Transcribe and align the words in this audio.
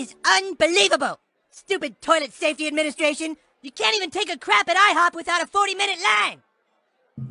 is 0.00 0.14
unbelievable. 0.24 1.18
Stupid 1.50 2.00
toilet 2.00 2.32
safety 2.32 2.66
administration. 2.66 3.36
You 3.62 3.70
can't 3.70 3.94
even 3.96 4.10
take 4.10 4.32
a 4.32 4.38
crap 4.38 4.68
at 4.68 4.76
IHOP 4.76 5.14
without 5.14 5.42
a 5.42 5.46
40 5.46 5.74
minute 5.74 5.98
line. 6.02 6.42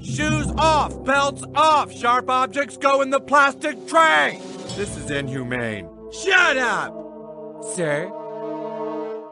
Shoes 0.03 0.47
off, 0.57 1.03
belts 1.03 1.43
off, 1.55 1.91
sharp 1.91 2.29
objects 2.29 2.77
go 2.77 3.01
in 3.01 3.09
the 3.09 3.19
plastic 3.19 3.87
tray. 3.87 4.39
This 4.75 4.95
is 4.95 5.09
inhumane. 5.09 5.89
Shut 6.11 6.57
up! 6.57 6.93
Sir? 7.73 8.11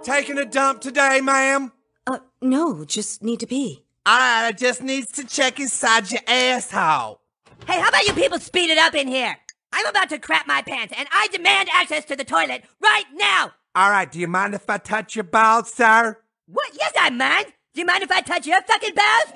Taking 0.03 0.39
a 0.39 0.45
dump 0.45 0.81
today, 0.81 1.21
ma'am? 1.21 1.71
Uh, 2.07 2.19
no, 2.41 2.85
just 2.85 3.21
need 3.21 3.39
to 3.41 3.47
pee. 3.47 3.83
Alright, 4.07 4.45
I 4.45 4.51
just 4.51 4.81
needs 4.81 5.11
to 5.13 5.25
check 5.25 5.59
inside 5.59 6.11
your 6.11 6.21
asshole. 6.27 7.19
Hey, 7.67 7.79
how 7.79 7.89
about 7.89 8.07
you 8.07 8.13
people 8.13 8.39
speed 8.39 8.71
it 8.71 8.77
up 8.77 8.95
in 8.95 9.07
here? 9.07 9.37
I'm 9.71 9.85
about 9.85 10.09
to 10.09 10.19
crap 10.19 10.47
my 10.47 10.61
pants, 10.61 10.93
and 10.97 11.07
I 11.11 11.27
demand 11.27 11.69
access 11.73 12.05
to 12.05 12.15
the 12.15 12.23
toilet 12.23 12.63
right 12.81 13.05
now! 13.13 13.51
Alright, 13.77 14.11
do 14.11 14.19
you 14.19 14.27
mind 14.27 14.53
if 14.55 14.69
I 14.69 14.77
touch 14.77 15.15
your 15.15 15.23
balls, 15.23 15.71
sir? 15.71 16.17
What? 16.47 16.71
Yes, 16.73 16.93
I 16.99 17.09
mind! 17.09 17.47
Do 17.73 17.81
you 17.81 17.85
mind 17.85 18.03
if 18.03 18.11
I 18.11 18.21
touch 18.21 18.47
your 18.47 18.61
fucking 18.63 18.95
balls? 18.95 19.33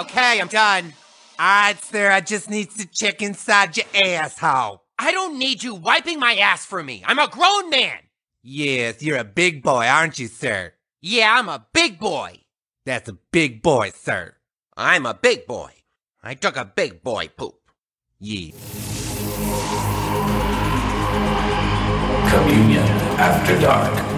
Okay, 0.00 0.40
I'm 0.40 0.48
done. 0.48 0.94
Alright, 1.38 1.82
sir, 1.84 2.10
I 2.10 2.20
just 2.20 2.50
need 2.50 2.70
to 2.72 2.86
check 2.86 3.22
inside 3.22 3.76
your 3.76 3.86
asshole. 3.94 4.82
I 4.98 5.12
don't 5.12 5.38
need 5.38 5.62
you 5.62 5.74
wiping 5.74 6.18
my 6.18 6.34
ass 6.36 6.64
for 6.64 6.82
me. 6.82 7.04
I'm 7.06 7.18
a 7.18 7.28
grown 7.28 7.70
man. 7.70 7.98
Yes, 8.42 9.02
you're 9.02 9.18
a 9.18 9.24
big 9.24 9.62
boy, 9.62 9.86
aren't 9.86 10.18
you, 10.18 10.28
sir? 10.28 10.72
Yeah, 11.02 11.34
I'm 11.38 11.48
a 11.48 11.66
big 11.72 11.98
boy. 11.98 12.40
That's 12.86 13.08
a 13.08 13.18
big 13.30 13.62
boy, 13.62 13.90
sir. 13.94 14.36
I'm 14.76 15.04
a 15.04 15.14
big 15.14 15.46
boy. 15.46 15.72
I 16.22 16.34
took 16.34 16.56
a 16.56 16.64
big 16.64 17.02
boy 17.02 17.28
poop. 17.28 17.65
Yeah. 18.18 18.52
Communion 22.30 22.82
After 23.18 23.60
Dark. 23.60 24.15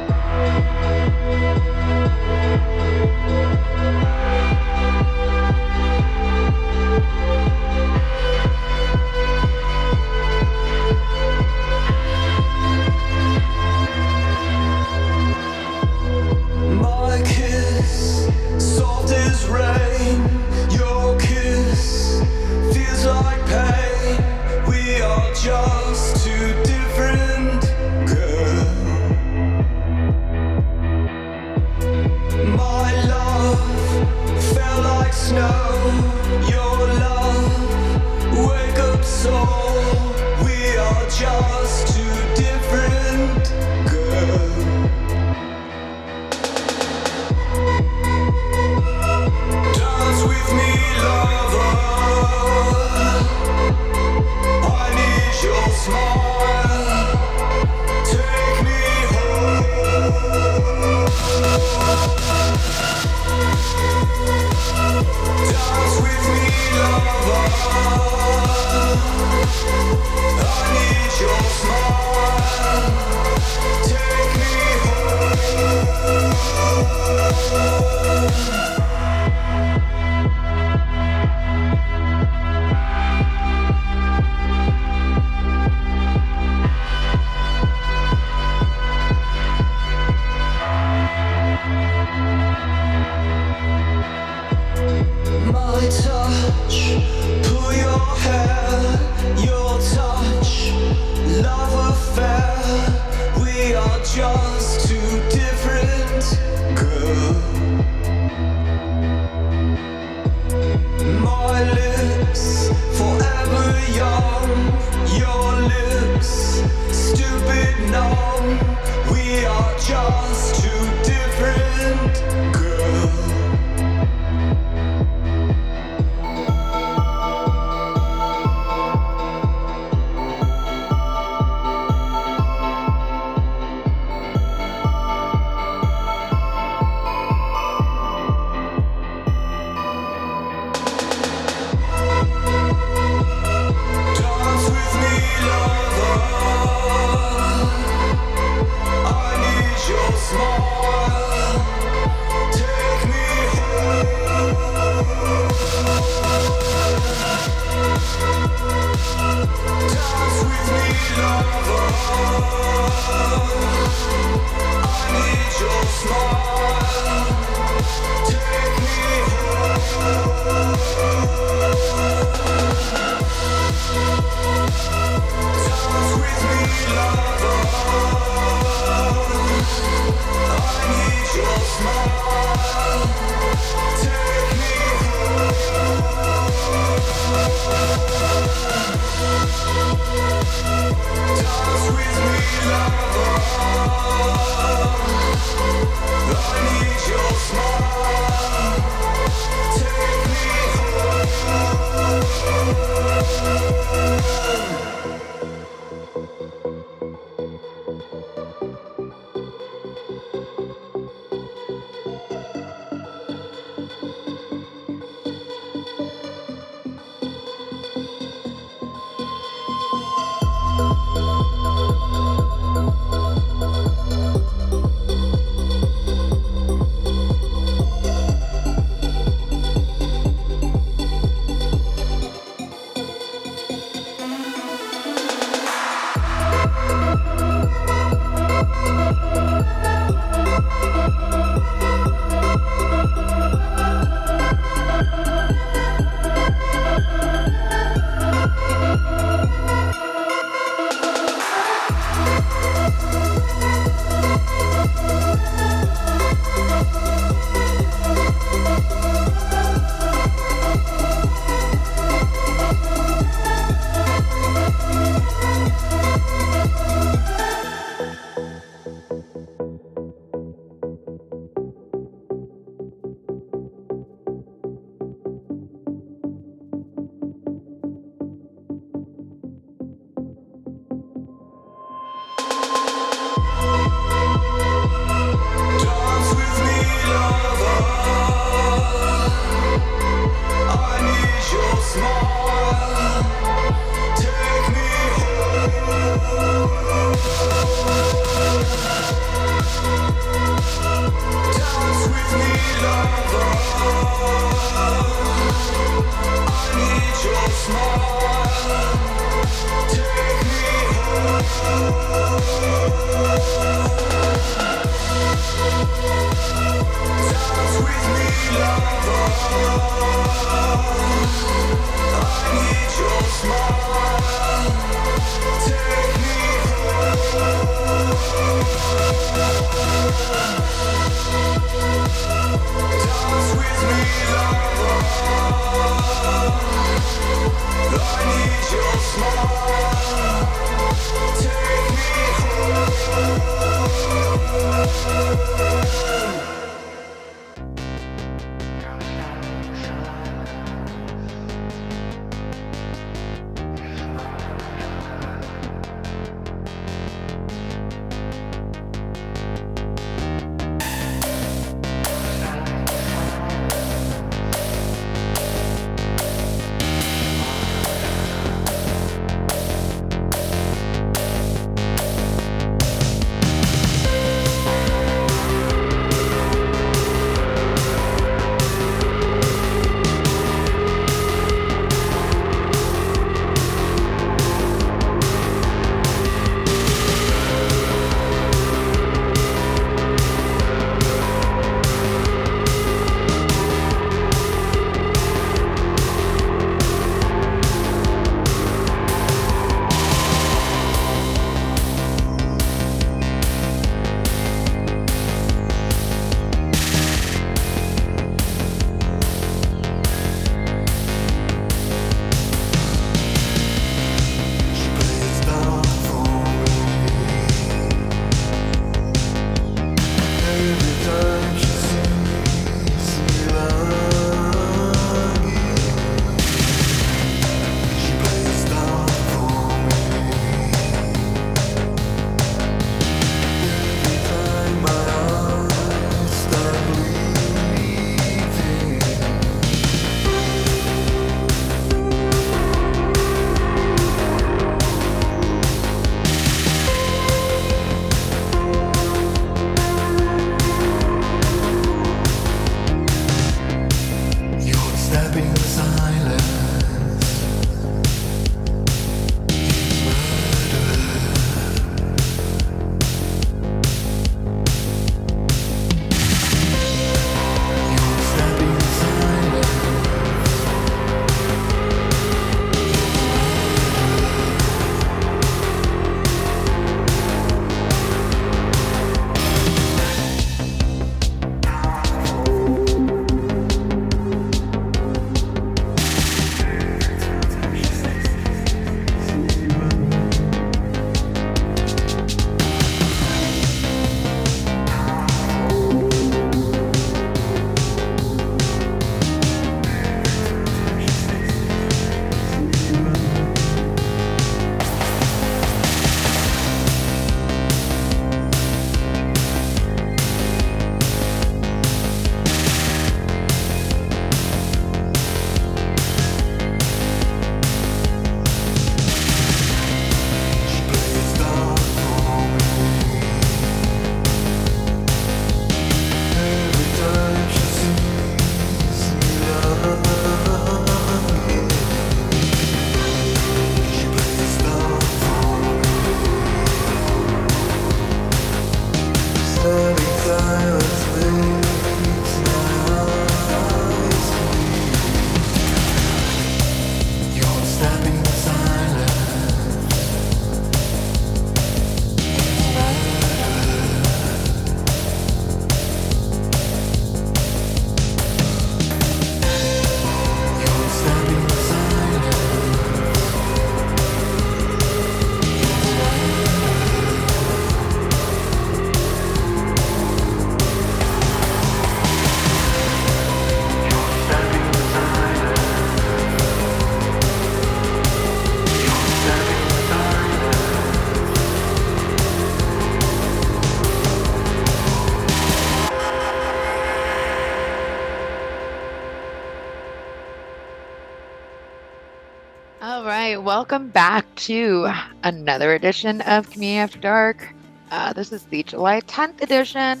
Welcome 593.60 593.88
back 593.88 594.24
to 594.36 594.90
another 595.22 595.74
edition 595.74 596.22
of 596.22 596.48
Communion 596.48 596.82
After 596.84 596.98
Dark. 596.98 597.54
Uh, 597.90 598.10
this 598.14 598.32
is 598.32 598.44
the 598.44 598.62
July 598.62 599.02
10th 599.02 599.42
edition. 599.42 600.00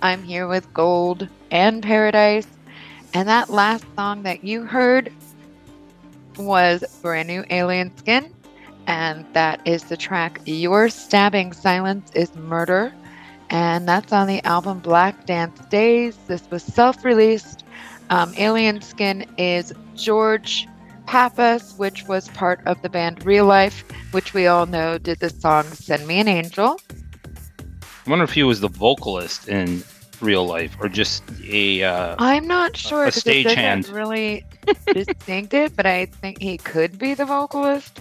I'm 0.00 0.22
here 0.22 0.46
with 0.46 0.72
Gold 0.72 1.26
and 1.50 1.82
Paradise. 1.82 2.46
And 3.12 3.28
that 3.28 3.50
last 3.50 3.84
song 3.96 4.22
that 4.22 4.44
you 4.44 4.62
heard 4.62 5.12
was 6.38 6.84
Brand 7.02 7.26
New 7.26 7.44
Alien 7.50 7.90
Skin. 7.96 8.32
And 8.86 9.26
that 9.32 9.60
is 9.64 9.82
the 9.82 9.96
track 9.96 10.40
Your 10.44 10.88
Stabbing 10.88 11.52
Silence 11.52 12.12
is 12.14 12.32
Murder. 12.36 12.94
And 13.50 13.88
that's 13.88 14.12
on 14.12 14.28
the 14.28 14.40
album 14.44 14.78
Black 14.78 15.26
Dance 15.26 15.58
Days. 15.66 16.16
This 16.28 16.48
was 16.48 16.62
self 16.62 17.04
released. 17.04 17.64
Um, 18.08 18.32
Alien 18.36 18.80
Skin 18.80 19.26
is 19.36 19.72
George 19.96 20.68
Pappas, 21.10 21.74
which 21.76 22.06
was 22.06 22.28
part 22.28 22.60
of 22.66 22.80
the 22.82 22.88
band 22.88 23.26
Real 23.26 23.44
Life, 23.44 23.82
which 24.12 24.32
we 24.32 24.46
all 24.46 24.64
know 24.66 24.96
did 24.96 25.18
the 25.18 25.28
song 25.28 25.64
Send 25.64 26.06
Me 26.06 26.20
an 26.20 26.28
Angel. 26.28 26.80
I 27.82 28.10
wonder 28.10 28.22
if 28.22 28.32
he 28.32 28.44
was 28.44 28.60
the 28.60 28.68
vocalist 28.68 29.48
in 29.48 29.82
real 30.20 30.46
life 30.46 30.76
or 30.78 30.88
just 30.88 31.24
a. 31.42 31.82
Uh, 31.82 32.14
I'm 32.20 32.46
not 32.46 32.76
sure 32.76 33.06
a 33.06 33.08
stagehand. 33.08 33.92
really 33.92 34.44
distinct 34.86 35.52
it, 35.52 35.74
but 35.74 35.84
I 35.84 36.06
think 36.06 36.40
he 36.40 36.58
could 36.58 36.96
be 36.96 37.14
the 37.14 37.24
vocalist. 37.24 38.00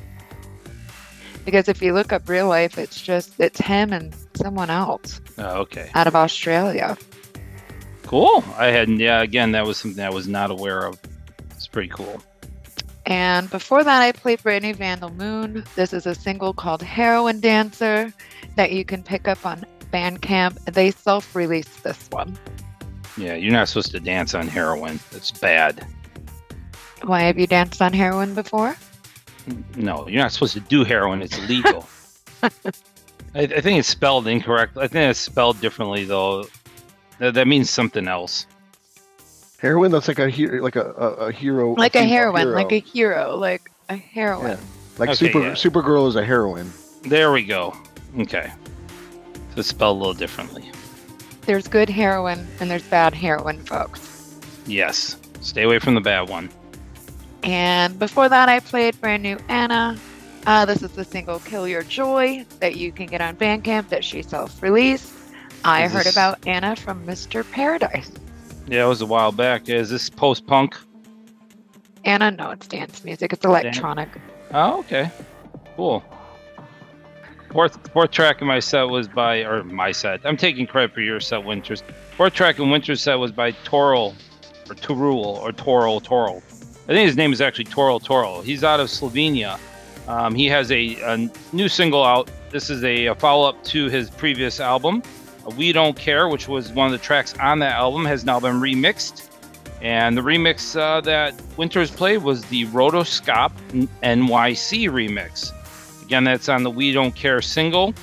Because 1.46 1.68
if 1.68 1.82
you 1.82 1.94
look 1.94 2.14
up 2.14 2.30
real 2.30 2.48
life, 2.48 2.78
it's 2.78 3.02
just 3.02 3.40
it's 3.40 3.60
him 3.60 3.92
and 3.92 4.16
someone 4.36 4.70
else 4.70 5.20
oh, 5.40 5.62
okay. 5.62 5.90
out 5.96 6.06
of 6.06 6.16
Australia. 6.16 6.96
Cool. 8.04 8.44
I 8.56 8.68
had, 8.68 8.88
yeah, 8.88 9.24
again, 9.24 9.54
that 9.54 9.66
was 9.66 9.78
something 9.78 10.04
I 10.04 10.12
was 10.12 10.28
not 10.28 10.52
aware 10.52 10.86
of. 10.86 11.00
It's 11.56 11.66
pretty 11.66 11.90
cool. 11.90 12.22
And 13.10 13.50
before 13.50 13.84
that, 13.84 14.02
I 14.04 14.12
played 14.12 14.44
Brittany 14.44 14.72
Vandal 14.72 15.10
Moon. 15.10 15.66
This 15.76 15.94
is 15.94 16.06
a 16.06 16.14
single 16.14 16.54
called 16.54 16.84
Heroin 16.84 17.40
Dancer 17.40 18.14
that 18.56 18.72
you 18.72 18.86
can 18.86 19.02
pick 19.02 19.28
up 19.28 19.44
on 19.48 19.66
Bandcamp. 19.92 20.64
They 20.72 20.92
self 20.92 21.36
released 21.36 21.84
this 21.84 22.08
one. 22.12 22.38
Yeah, 23.18 23.34
you're 23.34 23.52
not 23.52 23.68
supposed 23.68 23.92
to 23.92 24.00
dance 24.00 24.36
on 24.36 24.48
heroin. 24.48 25.00
That's 25.12 25.32
bad. 25.32 25.86
Why 27.02 27.22
have 27.22 27.40
you 27.40 27.48
danced 27.48 27.82
on 27.82 27.94
heroin 27.94 28.36
before? 28.36 28.78
No, 29.76 30.08
you're 30.08 30.22
not 30.22 30.32
supposed 30.32 30.54
to 30.54 30.60
do 30.60 30.84
heroin. 30.84 31.24
It's 31.24 31.38
illegal. 31.40 31.90
I, 32.44 32.52
I 33.34 33.62
think 33.62 33.80
it's 33.80 33.88
spelled 33.88 34.28
incorrect. 34.28 34.78
I 34.78 34.88
think 34.88 35.10
it's 35.10 35.20
spelled 35.20 35.60
differently, 35.62 36.04
though. 36.04 36.46
That, 37.18 37.34
that 37.34 37.48
means 37.48 37.72
something 37.72 38.08
else. 38.08 38.46
Heroin. 39.60 39.92
That's 39.92 40.08
like 40.08 40.20
a 40.20 40.30
hero, 40.30 40.62
like 40.64 40.76
a, 40.76 40.92
a, 40.92 41.08
a 41.28 41.32
hero, 41.32 41.74
Like 41.76 41.96
a 41.96 42.00
female 42.00 42.10
heroine, 42.14 42.42
hero. 42.48 42.56
like 42.56 42.72
a 42.72 42.80
hero, 42.80 43.36
like 43.36 43.72
a 43.90 43.96
heroine. 43.96 44.52
Yeah. 44.52 44.58
like 44.98 45.10
Okay, 45.10 45.16
super 45.16 45.40
yeah. 45.42 45.52
Supergirl 45.52 46.08
is 46.08 46.16
a 46.16 46.24
heroine. 46.24 46.72
There 47.04 47.32
we 47.32 47.44
go. 47.44 47.76
Okay. 48.20 48.52
So 49.54 49.60
it's 49.60 49.68
spelled 49.70 49.98
a 49.98 50.00
little 50.00 50.14
differently. 50.14 50.72
There's 51.42 51.68
good 51.68 51.90
heroin 51.90 52.48
and 52.60 52.70
there's 52.70 52.84
bad 52.84 53.14
heroin, 53.14 53.64
folks. 53.66 54.38
Yes. 54.66 55.18
Stay 55.42 55.64
away 55.64 55.80
from 55.80 55.96
the 55.96 56.02
bad 56.02 56.30
one. 56.30 56.50
And 57.44 57.98
before 57.98 58.30
that, 58.30 58.50
I 58.50 58.60
played 58.60 59.00
brand 59.02 59.24
new 59.24 59.38
Anna. 59.48 59.98
Uh, 60.46 60.66
this 60.66 60.82
is 60.84 60.92
the 60.92 61.04
single 61.04 61.40
"Kill 61.40 61.68
Your 61.68 61.84
Joy" 61.84 62.46
that 62.60 62.76
you 62.76 62.92
can 62.92 63.08
get 63.08 63.22
on 63.22 63.36
Bandcamp 63.36 63.90
that 63.90 64.04
she 64.04 64.22
self-released. 64.22 65.14
I 65.64 65.86
Is 65.86 65.92
heard 65.94 66.08
about 66.08 66.46
Anna 66.48 66.76
from 66.76 67.06
Mr. 67.06 67.50
Paradise. 67.52 68.12
Yeah, 68.70 68.86
it 68.86 68.88
was 68.88 69.02
a 69.02 69.06
while 69.06 69.32
back. 69.32 69.68
Is 69.68 69.90
this 69.90 70.10
post 70.10 70.46
punk? 70.46 70.78
Anna, 72.06 72.32
no, 72.32 72.52
it's 72.52 72.68
dance 72.68 73.04
music. 73.04 73.34
It's 73.34 73.44
electronic. 73.44 74.10
Oh, 74.52 74.80
okay. 74.80 75.12
Cool. 75.76 76.04
Fourth 77.52 77.92
fourth 77.92 78.12
track 78.12 78.42
in 78.42 78.48
my 78.48 78.60
set 78.60 78.84
was 78.84 79.08
by 79.08 79.38
or 79.38 79.64
my 79.64 79.92
set. 79.92 80.22
I'm 80.24 80.38
taking 80.38 80.68
credit 80.68 80.94
for 80.94 81.02
your 81.02 81.20
set, 81.20 81.44
Winters. 81.44 81.84
Fourth 82.16 82.34
track 82.34 82.60
in 82.60 82.70
Winter's 82.70 83.02
set 83.02 83.16
was 83.16 83.32
by 83.32 83.52
Toril 83.52 84.14
or 84.70 84.76
Torul 84.76 85.42
or 85.42 85.52
Toril 85.52 86.02
Toril. 86.02 86.44
I 86.84 86.94
think 86.94 87.08
his 87.08 87.18
name 87.18 87.34
is 87.34 87.42
actually 87.42 87.66
Toril 87.66 88.00
Toril. 88.00 88.44
He's 88.44 88.64
out 88.64 88.80
of 88.80 88.88
Slovenia. 88.88 89.60
Um, 90.08 90.36
he 90.36 90.46
has 90.48 90.72
a, 90.72 90.96
a 91.02 91.30
new 91.54 91.70
single 91.70 92.04
out. 92.04 92.30
This 92.52 92.70
is 92.70 92.84
a, 92.84 93.08
a 93.08 93.16
follow 93.16 93.48
up 93.50 93.64
to 93.66 93.90
his 93.90 94.10
previous 94.12 94.60
album, 94.60 95.04
We 95.50 95.72
Don't 95.72 95.96
Care, 95.96 96.28
which 96.28 96.48
was 96.48 96.72
one 96.72 96.88
of 96.88 96.92
the 96.92 96.98
tracks 96.98 97.38
on 97.40 97.60
that 97.60 97.74
album, 97.74 98.06
has 98.06 98.26
now 98.26 98.40
been 98.40 98.60
remixed. 98.60 99.30
And 99.82 100.18
the 100.18 100.22
remix 100.22 100.78
uh, 100.78 101.02
that 101.02 101.34
Winters 101.56 101.90
played 101.90 102.24
was 102.24 102.44
the 102.46 102.66
Rotoscop 102.68 103.52
NYC 104.04 104.90
remix. 104.90 105.54
Again, 106.04 106.24
that's 106.24 106.50
on 106.50 106.64
the 106.64 106.72
We 106.72 106.92
Don't 106.92 107.16
Care 107.16 107.42
single, 107.42 107.94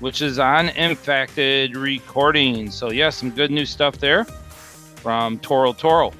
which 0.00 0.22
is 0.22 0.38
on 0.38 0.68
Infacted 0.68 1.74
Recordings. 1.74 2.74
So, 2.74 2.92
yeah, 2.92 3.10
some 3.10 3.30
good 3.30 3.50
new 3.50 3.66
stuff 3.66 3.98
there 3.98 4.24
from 4.96 5.38
Toro 5.40 5.72
Toro. 5.72 6.12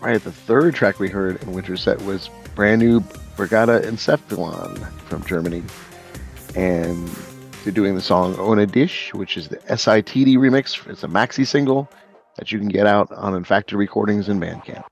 Right. 0.00 0.22
The 0.22 0.32
third 0.32 0.74
track 0.74 0.98
we 0.98 1.08
heard 1.08 1.42
in 1.42 1.52
Winter's 1.52 1.82
set 1.82 2.00
was 2.02 2.28
brand 2.54 2.80
new 2.80 3.00
Brigada 3.36 3.82
Encephalon 3.82 4.78
from 5.02 5.24
Germany, 5.24 5.62
and 6.54 7.08
they're 7.64 7.72
doing 7.72 7.94
the 7.94 8.02
song 8.02 8.38
"On 8.38 8.58
a 8.58 8.66
Dish," 8.66 9.12
which 9.14 9.36
is 9.36 9.48
the 9.48 9.56
SITD 9.56 10.36
remix. 10.36 10.86
It's 10.88 11.02
a 11.02 11.08
maxi 11.08 11.46
single 11.46 11.88
that 12.36 12.52
you 12.52 12.58
can 12.58 12.68
get 12.68 12.86
out 12.86 13.10
on 13.12 13.32
Infacted 13.32 13.76
Recordings 13.76 14.28
and 14.28 14.40
Bandcamp. 14.40 14.84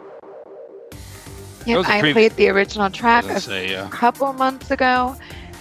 Yep, 1.66 1.86
I 1.86 2.00
pre- 2.00 2.12
played 2.12 2.32
the 2.36 2.48
original 2.48 2.90
track 2.90 3.24
a 3.26 3.40
say, 3.40 3.74
uh, 3.76 3.88
couple 3.88 4.32
months 4.32 4.70
ago, 4.70 5.14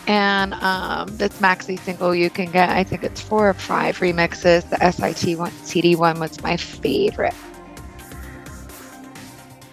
and 0.07 0.53
um, 0.55 1.15
this 1.17 1.39
maxi 1.39 1.79
single 1.79 2.15
you 2.15 2.29
can 2.29 2.51
get. 2.51 2.69
I 2.69 2.83
think 2.83 3.03
it's 3.03 3.21
four 3.21 3.49
or 3.49 3.53
five 3.53 3.99
remixes. 3.99 4.67
The 4.69 4.91
SIT 4.91 5.37
one, 5.37 5.51
CD 5.63 5.95
one 5.95 6.19
was 6.19 6.41
my 6.41 6.57
favorite. 6.57 7.35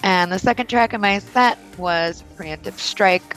And 0.02 0.30
the 0.30 0.38
second 0.38 0.68
track 0.68 0.94
in 0.94 1.00
my 1.00 1.18
set 1.18 1.58
was 1.76 2.22
Preemptive 2.36 2.78
Strike 2.78 3.36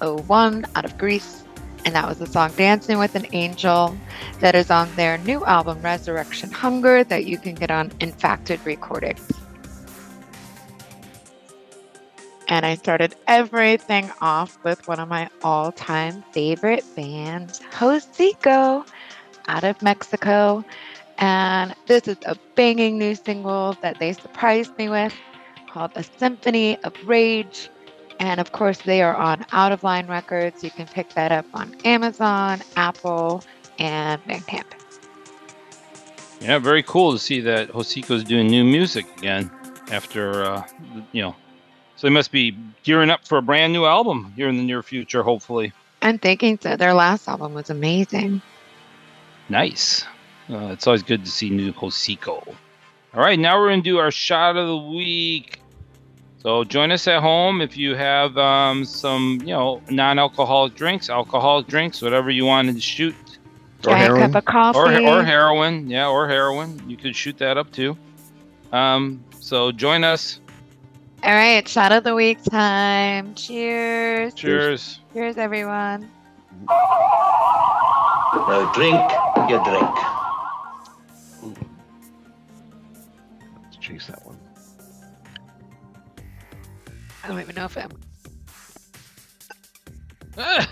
01 0.00 0.66
out 0.74 0.84
of 0.84 0.98
Greece. 0.98 1.41
And 1.84 1.94
that 1.94 2.08
was 2.08 2.18
the 2.18 2.26
song 2.26 2.52
Dancing 2.56 2.98
with 2.98 3.14
an 3.14 3.26
Angel 3.32 3.96
that 4.40 4.54
is 4.54 4.70
on 4.70 4.94
their 4.94 5.18
new 5.18 5.44
album 5.44 5.82
Resurrection 5.82 6.50
Hunger 6.50 7.02
that 7.04 7.26
you 7.26 7.38
can 7.38 7.54
get 7.54 7.70
on 7.70 7.90
Infacted 8.00 8.64
Recordings. 8.64 9.28
And 12.48 12.66
I 12.66 12.74
started 12.74 13.16
everything 13.26 14.10
off 14.20 14.62
with 14.62 14.86
one 14.86 15.00
of 15.00 15.08
my 15.08 15.30
all 15.42 15.72
time 15.72 16.22
favorite 16.32 16.84
bands, 16.94 17.60
Hocico, 17.72 18.86
out 19.48 19.64
of 19.64 19.80
Mexico. 19.82 20.64
And 21.18 21.74
this 21.86 22.06
is 22.08 22.18
a 22.26 22.36
banging 22.54 22.98
new 22.98 23.14
single 23.14 23.76
that 23.80 23.98
they 23.98 24.12
surprised 24.12 24.76
me 24.76 24.88
with 24.88 25.14
called 25.68 25.92
A 25.94 26.02
Symphony 26.02 26.76
of 26.84 26.94
Rage. 27.06 27.70
And 28.18 28.40
of 28.40 28.52
course, 28.52 28.78
they 28.82 29.02
are 29.02 29.14
on 29.14 29.44
Out 29.52 29.72
of 29.72 29.82
Line 29.82 30.06
Records. 30.06 30.62
You 30.62 30.70
can 30.70 30.86
pick 30.86 31.10
that 31.14 31.32
up 31.32 31.46
on 31.54 31.74
Amazon, 31.84 32.60
Apple, 32.76 33.42
and 33.78 34.22
Bandcamp. 34.24 34.64
Yeah, 36.40 36.58
very 36.58 36.82
cool 36.82 37.12
to 37.12 37.18
see 37.18 37.40
that 37.40 37.68
Hocico's 37.68 38.24
doing 38.24 38.48
new 38.48 38.64
music 38.64 39.06
again 39.18 39.50
after, 39.90 40.44
uh, 40.44 40.66
you 41.12 41.22
know, 41.22 41.36
so 41.96 42.08
they 42.08 42.12
must 42.12 42.32
be 42.32 42.56
gearing 42.82 43.10
up 43.10 43.26
for 43.26 43.38
a 43.38 43.42
brand 43.42 43.72
new 43.72 43.84
album 43.84 44.32
here 44.34 44.48
in 44.48 44.56
the 44.56 44.64
near 44.64 44.82
future, 44.82 45.22
hopefully. 45.22 45.72
I'm 46.02 46.18
thinking 46.18 46.58
so. 46.60 46.76
Their 46.76 46.94
last 46.94 47.28
album 47.28 47.54
was 47.54 47.70
amazing. 47.70 48.42
Nice. 49.48 50.04
Uh, 50.50 50.70
it's 50.72 50.86
always 50.88 51.04
good 51.04 51.24
to 51.24 51.30
see 51.30 51.48
new 51.48 51.72
Hosiko. 51.72 52.44
All 53.14 53.20
right, 53.20 53.38
now 53.38 53.56
we're 53.60 53.68
going 53.68 53.82
to 53.82 53.88
do 53.88 53.98
our 53.98 54.10
shot 54.10 54.56
of 54.56 54.66
the 54.66 54.76
week. 54.76 55.61
So 56.42 56.64
join 56.64 56.90
us 56.90 57.06
at 57.06 57.20
home 57.22 57.60
if 57.60 57.76
you 57.76 57.94
have 57.94 58.36
um, 58.36 58.84
some, 58.84 59.38
you 59.42 59.52
know, 59.54 59.80
non-alcoholic 59.90 60.74
drinks, 60.74 61.08
alcoholic 61.08 61.68
drinks, 61.68 62.02
whatever 62.02 62.30
you 62.30 62.44
want 62.44 62.68
to 62.74 62.80
shoot, 62.80 63.14
Or 63.86 63.90
Giant 63.92 64.00
heroin. 64.02 64.32
cup 64.32 64.34
of 64.34 64.44
coffee. 64.46 64.78
or 65.06 65.18
or 65.18 65.22
heroin, 65.22 65.88
yeah, 65.88 66.08
or 66.08 66.28
heroin. 66.28 66.82
You 66.88 66.96
could 66.96 67.14
shoot 67.14 67.38
that 67.38 67.56
up 67.58 67.70
too. 67.70 67.96
Um, 68.72 69.22
so 69.38 69.70
join 69.70 70.02
us. 70.02 70.40
All 71.22 71.32
right, 71.32 71.66
shot 71.68 71.92
of 71.92 72.02
the 72.02 72.14
week 72.16 72.42
time. 72.42 73.34
Cheers. 73.36 74.34
Cheers. 74.34 74.98
Cheers, 75.12 75.36
everyone. 75.38 76.10
Now 78.34 78.72
drink 78.74 79.00
your 79.48 79.62
drink. 79.62 79.96
Let's 83.62 83.76
chase 83.80 84.06
that 84.08 84.21
I 87.22 87.28
don't 87.28 87.40
even 87.40 87.54
know 87.54 87.66
if 87.66 87.76
I'm. 87.76 87.90
Ah, 90.38 90.68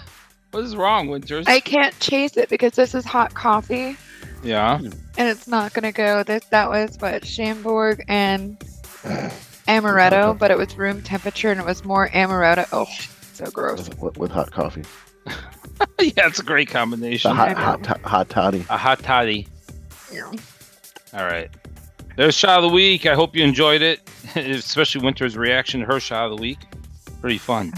what 0.53 0.65
is 0.65 0.75
wrong, 0.75 1.09
Winters? 1.09 1.47
I 1.47 1.61
can't 1.61 1.99
chase 2.01 2.37
it 2.37 2.49
because 2.49 2.73
this 2.73 2.95
is 2.95 3.05
hot 3.05 3.35
coffee 3.35 3.97
yeah. 4.43 4.79
and 4.79 5.29
it's 5.29 5.47
not 5.47 5.73
gonna 5.73 5.93
go. 5.93 6.23
This 6.23 6.45
that 6.47 6.69
was 6.69 6.97
what 6.99 7.25
Schamburg 7.25 8.05
and 8.09 8.59
amaretto, 9.69 10.39
but 10.39 10.51
it 10.51 10.59
was 10.59 10.77
room 10.77 11.03
temperature 11.03 11.51
and 11.51 11.61
it 11.61 11.67
was 11.67 11.85
more 11.85 12.09
amaretto. 12.09 12.67
Oh, 12.73 12.87
so 13.33 13.51
gross. 13.51 13.89
With, 13.89 14.01
with, 14.01 14.19
with 14.19 14.31
hot 14.31 14.51
coffee. 14.51 14.85
yeah, 15.27 16.27
it's 16.27 16.39
a 16.39 16.43
great 16.43 16.69
The 16.69 16.75
combination. 16.75 17.35
hot, 17.35 17.57
hot, 17.57 17.83
to- 17.85 18.09
hot 18.09 18.29
toddy. 18.29 18.65
A 18.71 18.77
hot 18.77 19.01
toddy. 19.03 19.47
Yeah. 20.13 20.33
All 21.13 21.25
right. 21.25 21.51
There's 22.17 22.35
shot 22.35 22.59
of 22.59 22.63
the 22.63 22.75
week. 22.75 23.07
I 23.07 23.15
hope 23.15 23.35
you 23.35 23.45
enjoyed 23.45 23.83
it, 23.83 24.09
especially 24.37 25.03
Winter's 25.05 25.37
reaction 25.37 25.81
to 25.81 25.87
her 25.87 26.01
shot 26.01 26.31
of 26.31 26.37
the 26.37 26.43
week. 26.43 26.59
Pretty 27.21 27.39
fun. 27.39 27.73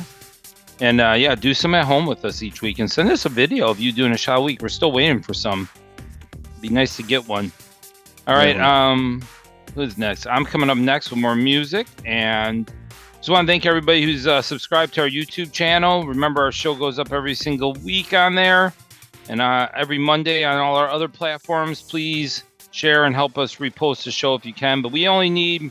And 0.80 1.00
uh, 1.00 1.12
yeah, 1.12 1.34
do 1.34 1.54
some 1.54 1.74
at 1.74 1.84
home 1.84 2.06
with 2.06 2.24
us 2.24 2.42
each 2.42 2.60
week 2.62 2.78
and 2.78 2.90
send 2.90 3.10
us 3.10 3.24
a 3.24 3.28
video 3.28 3.68
of 3.68 3.78
you 3.78 3.92
doing 3.92 4.12
a 4.12 4.16
shot 4.16 4.36
of 4.36 4.40
the 4.40 4.46
week. 4.46 4.62
We're 4.62 4.68
still 4.68 4.92
waiting 4.92 5.22
for 5.22 5.34
some. 5.34 5.68
Be 6.60 6.68
nice 6.68 6.96
to 6.96 7.02
get 7.02 7.28
one. 7.28 7.52
All 8.26 8.34
right. 8.34 8.58
Um, 8.58 9.22
who's 9.74 9.98
next? 9.98 10.26
I'm 10.26 10.44
coming 10.44 10.70
up 10.70 10.78
next 10.78 11.10
with 11.10 11.20
more 11.20 11.36
music 11.36 11.86
and 12.04 12.70
just 13.16 13.30
want 13.30 13.46
to 13.46 13.52
thank 13.52 13.66
everybody 13.66 14.02
who's 14.02 14.26
uh, 14.26 14.42
subscribed 14.42 14.94
to 14.94 15.02
our 15.02 15.08
YouTube 15.08 15.52
channel. 15.52 16.04
Remember, 16.04 16.42
our 16.42 16.52
show 16.52 16.74
goes 16.74 16.98
up 16.98 17.12
every 17.12 17.34
single 17.34 17.74
week 17.74 18.12
on 18.12 18.34
there 18.34 18.72
and 19.28 19.40
uh, 19.40 19.68
every 19.74 19.98
Monday 19.98 20.42
on 20.42 20.56
all 20.56 20.74
our 20.74 20.88
other 20.88 21.08
platforms. 21.08 21.82
Please 21.82 22.42
share 22.72 23.04
and 23.04 23.14
help 23.14 23.38
us 23.38 23.56
repost 23.56 24.04
the 24.04 24.10
show 24.10 24.34
if 24.34 24.44
you 24.44 24.52
can. 24.52 24.82
But 24.82 24.90
we 24.90 25.06
only 25.06 25.30
need 25.30 25.70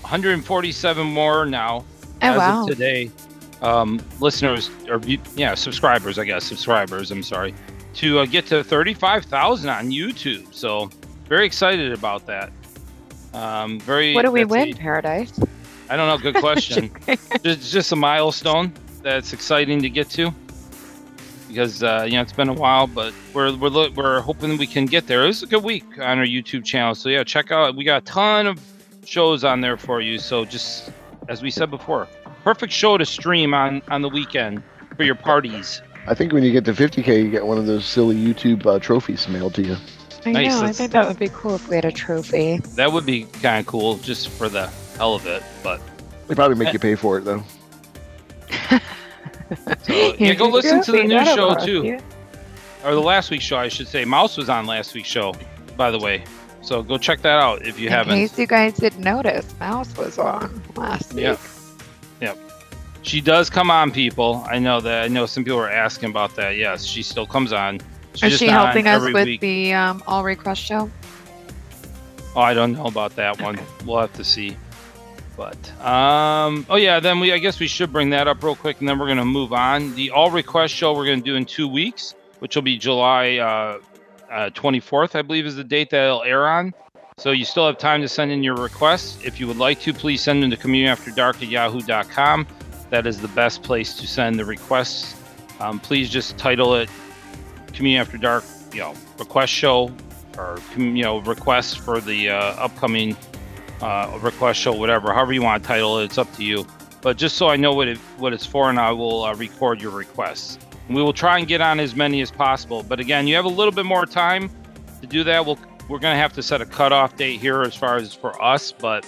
147 0.00 1.06
more 1.06 1.46
now 1.46 1.84
Oh, 2.24 2.30
as 2.32 2.38
wow. 2.38 2.62
of 2.62 2.68
today. 2.68 3.10
Um, 3.62 4.00
listeners 4.18 4.70
or 4.88 5.00
yeah, 5.36 5.54
subscribers, 5.54 6.18
I 6.18 6.24
guess 6.24 6.42
subscribers. 6.44 7.12
I'm 7.12 7.22
sorry 7.22 7.54
to 7.94 8.20
uh, 8.20 8.26
get 8.26 8.46
to 8.46 8.64
35,000 8.64 9.68
on 9.70 9.90
YouTube. 9.90 10.52
So 10.52 10.90
very 11.28 11.46
excited 11.46 11.92
about 11.92 12.26
that. 12.26 12.50
Um, 13.34 13.78
very. 13.80 14.14
What 14.14 14.22
do 14.24 14.32
we 14.32 14.44
win, 14.44 14.70
a- 14.70 14.74
Paradise? 14.74 15.32
I 15.88 15.96
don't 15.96 16.08
know. 16.08 16.18
Good 16.18 16.40
question. 16.42 16.90
just, 17.44 17.70
just 17.72 17.92
a 17.92 17.96
milestone 17.96 18.72
that's 19.02 19.32
exciting 19.32 19.80
to 19.82 19.88
get 19.90 20.10
to 20.10 20.34
because 21.52 21.82
uh, 21.82 22.04
you 22.06 22.12
know 22.14 22.22
it's 22.22 22.32
been 22.32 22.48
a 22.48 22.54
while, 22.54 22.86
but 22.86 23.12
we're 23.34 23.54
we're 23.56 23.68
look, 23.68 23.94
we're 23.94 24.20
hoping 24.20 24.56
we 24.56 24.66
can 24.66 24.86
get 24.86 25.06
there. 25.06 25.24
It 25.24 25.28
was 25.28 25.42
a 25.42 25.46
good 25.46 25.62
week 25.62 25.84
on 25.98 26.18
our 26.18 26.24
YouTube 26.24 26.64
channel, 26.64 26.94
so 26.94 27.08
yeah, 27.08 27.22
check 27.24 27.50
out. 27.52 27.76
We 27.76 27.84
got 27.84 28.02
a 28.02 28.04
ton 28.04 28.46
of 28.46 28.60
shows 29.04 29.44
on 29.44 29.60
there 29.60 29.76
for 29.76 30.00
you. 30.00 30.18
So 30.18 30.44
just 30.44 30.90
as 31.28 31.42
we 31.42 31.50
said 31.50 31.70
before, 31.70 32.08
perfect 32.44 32.72
show 32.72 32.96
to 32.98 33.04
stream 33.04 33.54
on 33.54 33.82
on 33.88 34.02
the 34.02 34.08
weekend 34.08 34.62
for 34.96 35.04
your 35.04 35.14
parties. 35.14 35.82
I 36.06 36.14
think 36.14 36.32
when 36.32 36.42
you 36.42 36.50
get 36.50 36.64
to 36.64 36.72
50k, 36.72 37.24
you 37.24 37.30
get 37.30 37.46
one 37.46 37.58
of 37.58 37.66
those 37.66 37.84
silly 37.86 38.16
YouTube 38.16 38.66
uh, 38.66 38.80
trophies 38.80 39.28
mailed 39.28 39.54
to 39.54 39.62
you. 39.62 39.76
I 40.24 40.32
Nice, 40.32 40.48
know. 40.48 40.62
I 40.62 40.72
think 40.72 40.92
that 40.92 41.06
would 41.06 41.18
be 41.18 41.28
cool 41.28 41.54
if 41.54 41.68
we 41.68 41.76
had 41.76 41.84
a 41.84 41.92
trophy. 41.92 42.58
That 42.74 42.92
would 42.92 43.06
be 43.06 43.24
kind 43.24 43.60
of 43.60 43.66
cool, 43.66 43.98
just 43.98 44.28
for 44.28 44.48
the 44.48 44.66
hell 44.96 45.14
of 45.14 45.26
it. 45.26 45.42
But 45.62 45.80
They 46.26 46.34
probably 46.34 46.56
make 46.56 46.72
you 46.72 46.78
pay 46.80 46.94
for 46.96 47.18
it 47.18 47.24
though. 47.24 47.42
so, 49.82 50.14
yeah, 50.18 50.34
go 50.34 50.48
listen 50.48 50.82
to 50.82 50.92
the 50.92 51.04
new 51.04 51.24
show 51.24 51.54
too. 51.54 51.98
or 52.84 52.94
the 52.94 53.00
last 53.00 53.30
week's 53.30 53.44
show, 53.44 53.56
I 53.56 53.68
should 53.68 53.88
say. 53.88 54.04
Mouse 54.04 54.36
was 54.36 54.48
on 54.48 54.66
last 54.66 54.94
week's 54.94 55.08
show, 55.08 55.34
by 55.76 55.90
the 55.90 55.98
way. 55.98 56.24
So 56.62 56.82
go 56.82 56.96
check 56.96 57.22
that 57.22 57.40
out 57.40 57.66
if 57.66 57.78
you 57.78 57.88
In 57.88 57.92
haven't. 57.92 58.14
In 58.14 58.28
case 58.28 58.38
you 58.38 58.46
guys 58.46 58.74
didn't 58.74 59.02
notice, 59.02 59.46
Mouse 59.58 59.96
was 59.96 60.18
on 60.18 60.62
last 60.76 61.12
week. 61.12 61.24
Yeah. 61.24 61.36
Yep. 62.20 62.38
She 63.02 63.20
does 63.20 63.50
come 63.50 63.68
on, 63.70 63.90
people. 63.90 64.44
I 64.48 64.58
know 64.60 64.80
that. 64.80 65.04
I 65.04 65.08
know 65.08 65.26
some 65.26 65.42
people 65.42 65.58
are 65.58 65.68
asking 65.70 66.10
about 66.10 66.36
that. 66.36 66.56
Yes, 66.56 66.84
she 66.84 67.02
still 67.02 67.26
comes 67.26 67.52
on. 67.52 67.80
She's 68.14 68.24
Is 68.24 68.30
just 68.32 68.38
she 68.44 68.48
helping 68.48 68.86
us 68.86 69.02
with 69.02 69.24
week. 69.26 69.40
the 69.40 69.72
um, 69.72 70.02
all 70.06 70.22
request 70.22 70.62
show? 70.62 70.88
Oh, 72.36 72.40
I 72.40 72.54
don't 72.54 72.74
know 72.74 72.86
about 72.86 73.16
that 73.16 73.40
one. 73.40 73.58
We'll 73.84 73.98
have 73.98 74.12
to 74.14 74.24
see. 74.24 74.56
But 75.42 75.84
um, 75.84 76.64
oh 76.70 76.76
yeah, 76.76 77.00
then 77.00 77.18
we 77.18 77.32
I 77.32 77.38
guess 77.38 77.58
we 77.58 77.66
should 77.66 77.92
bring 77.92 78.10
that 78.10 78.28
up 78.28 78.44
real 78.44 78.54
quick, 78.54 78.78
and 78.78 78.88
then 78.88 78.96
we're 78.96 79.08
gonna 79.08 79.24
move 79.24 79.52
on. 79.52 79.92
The 79.96 80.10
all 80.10 80.30
request 80.30 80.72
show 80.72 80.94
we're 80.94 81.04
gonna 81.04 81.20
do 81.20 81.34
in 81.34 81.44
two 81.44 81.66
weeks, 81.66 82.14
which 82.38 82.54
will 82.54 82.62
be 82.62 82.78
July 82.78 83.38
uh, 83.38 83.78
uh, 84.30 84.50
24th, 84.50 85.16
I 85.16 85.22
believe, 85.22 85.44
is 85.44 85.56
the 85.56 85.64
date 85.64 85.90
that 85.90 86.04
it'll 86.04 86.22
air 86.22 86.46
on. 86.46 86.72
So 87.16 87.32
you 87.32 87.44
still 87.44 87.66
have 87.66 87.76
time 87.76 88.02
to 88.02 88.08
send 88.08 88.30
in 88.30 88.44
your 88.44 88.54
requests. 88.54 89.18
If 89.24 89.40
you 89.40 89.48
would 89.48 89.56
like 89.56 89.80
to, 89.80 89.92
please 89.92 90.22
send 90.22 90.44
them 90.44 90.50
to 90.50 90.56
communionafterdark 90.56 91.42
at 91.42 91.48
yahoo.com. 91.48 92.46
That 92.90 93.08
is 93.08 93.20
the 93.20 93.28
best 93.28 93.64
place 93.64 93.94
to 93.96 94.06
send 94.06 94.38
the 94.38 94.44
requests. 94.44 95.20
Um, 95.58 95.80
please 95.80 96.08
just 96.08 96.38
title 96.38 96.76
it 96.76 96.88
Communion 97.72 98.00
After 98.00 98.16
Dark, 98.16 98.44
you 98.72 98.78
know, 98.78 98.94
request 99.18 99.52
show 99.52 99.90
or 100.38 100.58
you 100.76 101.02
know 101.02 101.18
request 101.18 101.80
for 101.80 102.00
the 102.00 102.30
uh, 102.30 102.36
upcoming 102.64 103.16
uh, 103.82 104.18
request 104.20 104.60
show, 104.60 104.72
whatever, 104.72 105.12
however 105.12 105.32
you 105.32 105.42
want 105.42 105.62
to 105.62 105.66
title 105.66 105.98
it. 105.98 106.04
It's 106.04 106.18
up 106.18 106.32
to 106.36 106.44
you. 106.44 106.66
But 107.00 107.16
just 107.16 107.36
so 107.36 107.48
I 107.48 107.56
know 107.56 107.74
what 107.74 107.88
it 107.88 107.98
what 108.18 108.32
it's 108.32 108.46
for, 108.46 108.70
and 108.70 108.78
I 108.78 108.92
will 108.92 109.24
uh, 109.24 109.34
record 109.34 109.82
your 109.82 109.90
requests. 109.90 110.58
And 110.86 110.96
we 110.96 111.02
will 111.02 111.12
try 111.12 111.38
and 111.38 111.48
get 111.48 111.60
on 111.60 111.80
as 111.80 111.94
many 111.94 112.20
as 112.20 112.30
possible. 112.30 112.82
But 112.82 113.00
again, 113.00 113.26
you 113.26 113.34
have 113.34 113.44
a 113.44 113.48
little 113.48 113.72
bit 113.72 113.84
more 113.84 114.06
time 114.06 114.48
to 115.00 115.06
do 115.06 115.24
that. 115.24 115.44
We'll 115.44 115.58
we're 115.88 115.98
gonna 115.98 116.16
have 116.16 116.32
to 116.34 116.42
set 116.42 116.60
a 116.60 116.66
cutoff 116.66 117.16
date 117.16 117.40
here 117.40 117.62
as 117.62 117.74
far 117.74 117.96
as 117.96 118.14
for 118.14 118.40
us, 118.42 118.70
but 118.70 119.04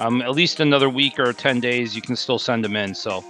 um, 0.00 0.22
at 0.22 0.32
least 0.32 0.60
another 0.60 0.88
week 0.88 1.18
or 1.18 1.32
10 1.32 1.60
days, 1.60 1.94
you 1.94 2.02
can 2.02 2.16
still 2.16 2.38
send 2.38 2.64
them 2.64 2.74
in. 2.74 2.94
So 2.94 3.24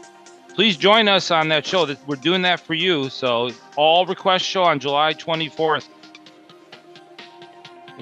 please 0.55 0.76
join 0.76 1.09
us 1.09 1.30
on 1.30 1.49
that 1.49 1.66
show. 1.66 1.86
We're 2.07 2.16
doing 2.16 2.43
that 2.43 2.61
for 2.61 2.74
you. 2.74 3.11
So 3.11 3.51
all 3.76 4.07
request 4.07 4.45
show 4.45 4.62
on 4.62 4.78
July 4.78 5.14
24th. 5.14 5.88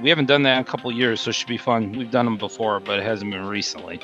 We 0.02 0.10
haven't 0.10 0.26
done 0.26 0.42
that 0.44 0.54
in 0.54 0.60
a 0.60 0.64
couple 0.64 0.92
years, 0.92 1.20
so 1.20 1.30
it 1.30 1.34
should 1.34 1.48
be 1.48 1.58
fun. 1.58 1.92
We've 1.92 2.10
done 2.10 2.24
them 2.24 2.38
before, 2.38 2.80
but 2.80 2.98
it 2.98 3.04
hasn't 3.04 3.30
been 3.30 3.46
recently. 3.46 4.00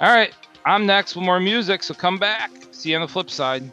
All 0.00 0.12
right, 0.12 0.32
I'm 0.64 0.86
next 0.86 1.14
with 1.14 1.24
more 1.24 1.40
music, 1.40 1.82
so 1.82 1.94
come 1.94 2.18
back. 2.18 2.50
See 2.72 2.90
you 2.90 2.96
on 2.96 3.02
the 3.02 3.08
flip 3.08 3.30
side. 3.30 3.70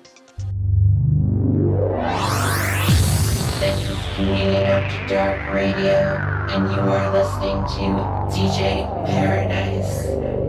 Dark 5.07 5.53
Radio, 5.53 6.17
and 6.49 6.71
you 6.71 6.79
are 6.79 7.11
listening 7.13 7.63
to 7.77 8.35
DJ 8.35 9.05
Paradise. 9.05 10.46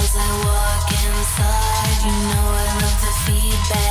As 0.00 0.16
I 0.16 0.30
walk 0.44 0.90
inside. 0.90 1.98
You 2.04 2.14
know 2.28 2.46
I 2.50 2.66
love 2.82 2.98
the 3.00 3.12
feedback. 3.24 3.89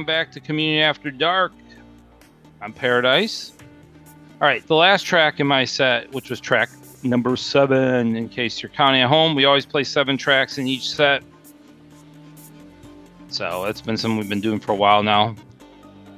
Welcome 0.00 0.14
back 0.14 0.32
to 0.32 0.40
Communion 0.40 0.82
After 0.82 1.10
Dark. 1.10 1.52
I'm 2.62 2.72
Paradise. 2.72 3.52
All 4.40 4.48
right, 4.48 4.66
the 4.66 4.74
last 4.74 5.02
track 5.02 5.40
in 5.40 5.46
my 5.46 5.66
set, 5.66 6.10
which 6.14 6.30
was 6.30 6.40
track 6.40 6.70
number 7.02 7.36
seven, 7.36 8.16
in 8.16 8.30
case 8.30 8.62
you're 8.62 8.70
counting 8.70 9.02
at 9.02 9.10
home, 9.10 9.34
we 9.34 9.44
always 9.44 9.66
play 9.66 9.84
seven 9.84 10.16
tracks 10.16 10.56
in 10.56 10.66
each 10.66 10.90
set. 10.90 11.22
So 13.28 13.62
that's 13.66 13.82
been 13.82 13.98
something 13.98 14.16
we've 14.16 14.26
been 14.26 14.40
doing 14.40 14.58
for 14.58 14.72
a 14.72 14.74
while 14.74 15.02
now. 15.02 15.36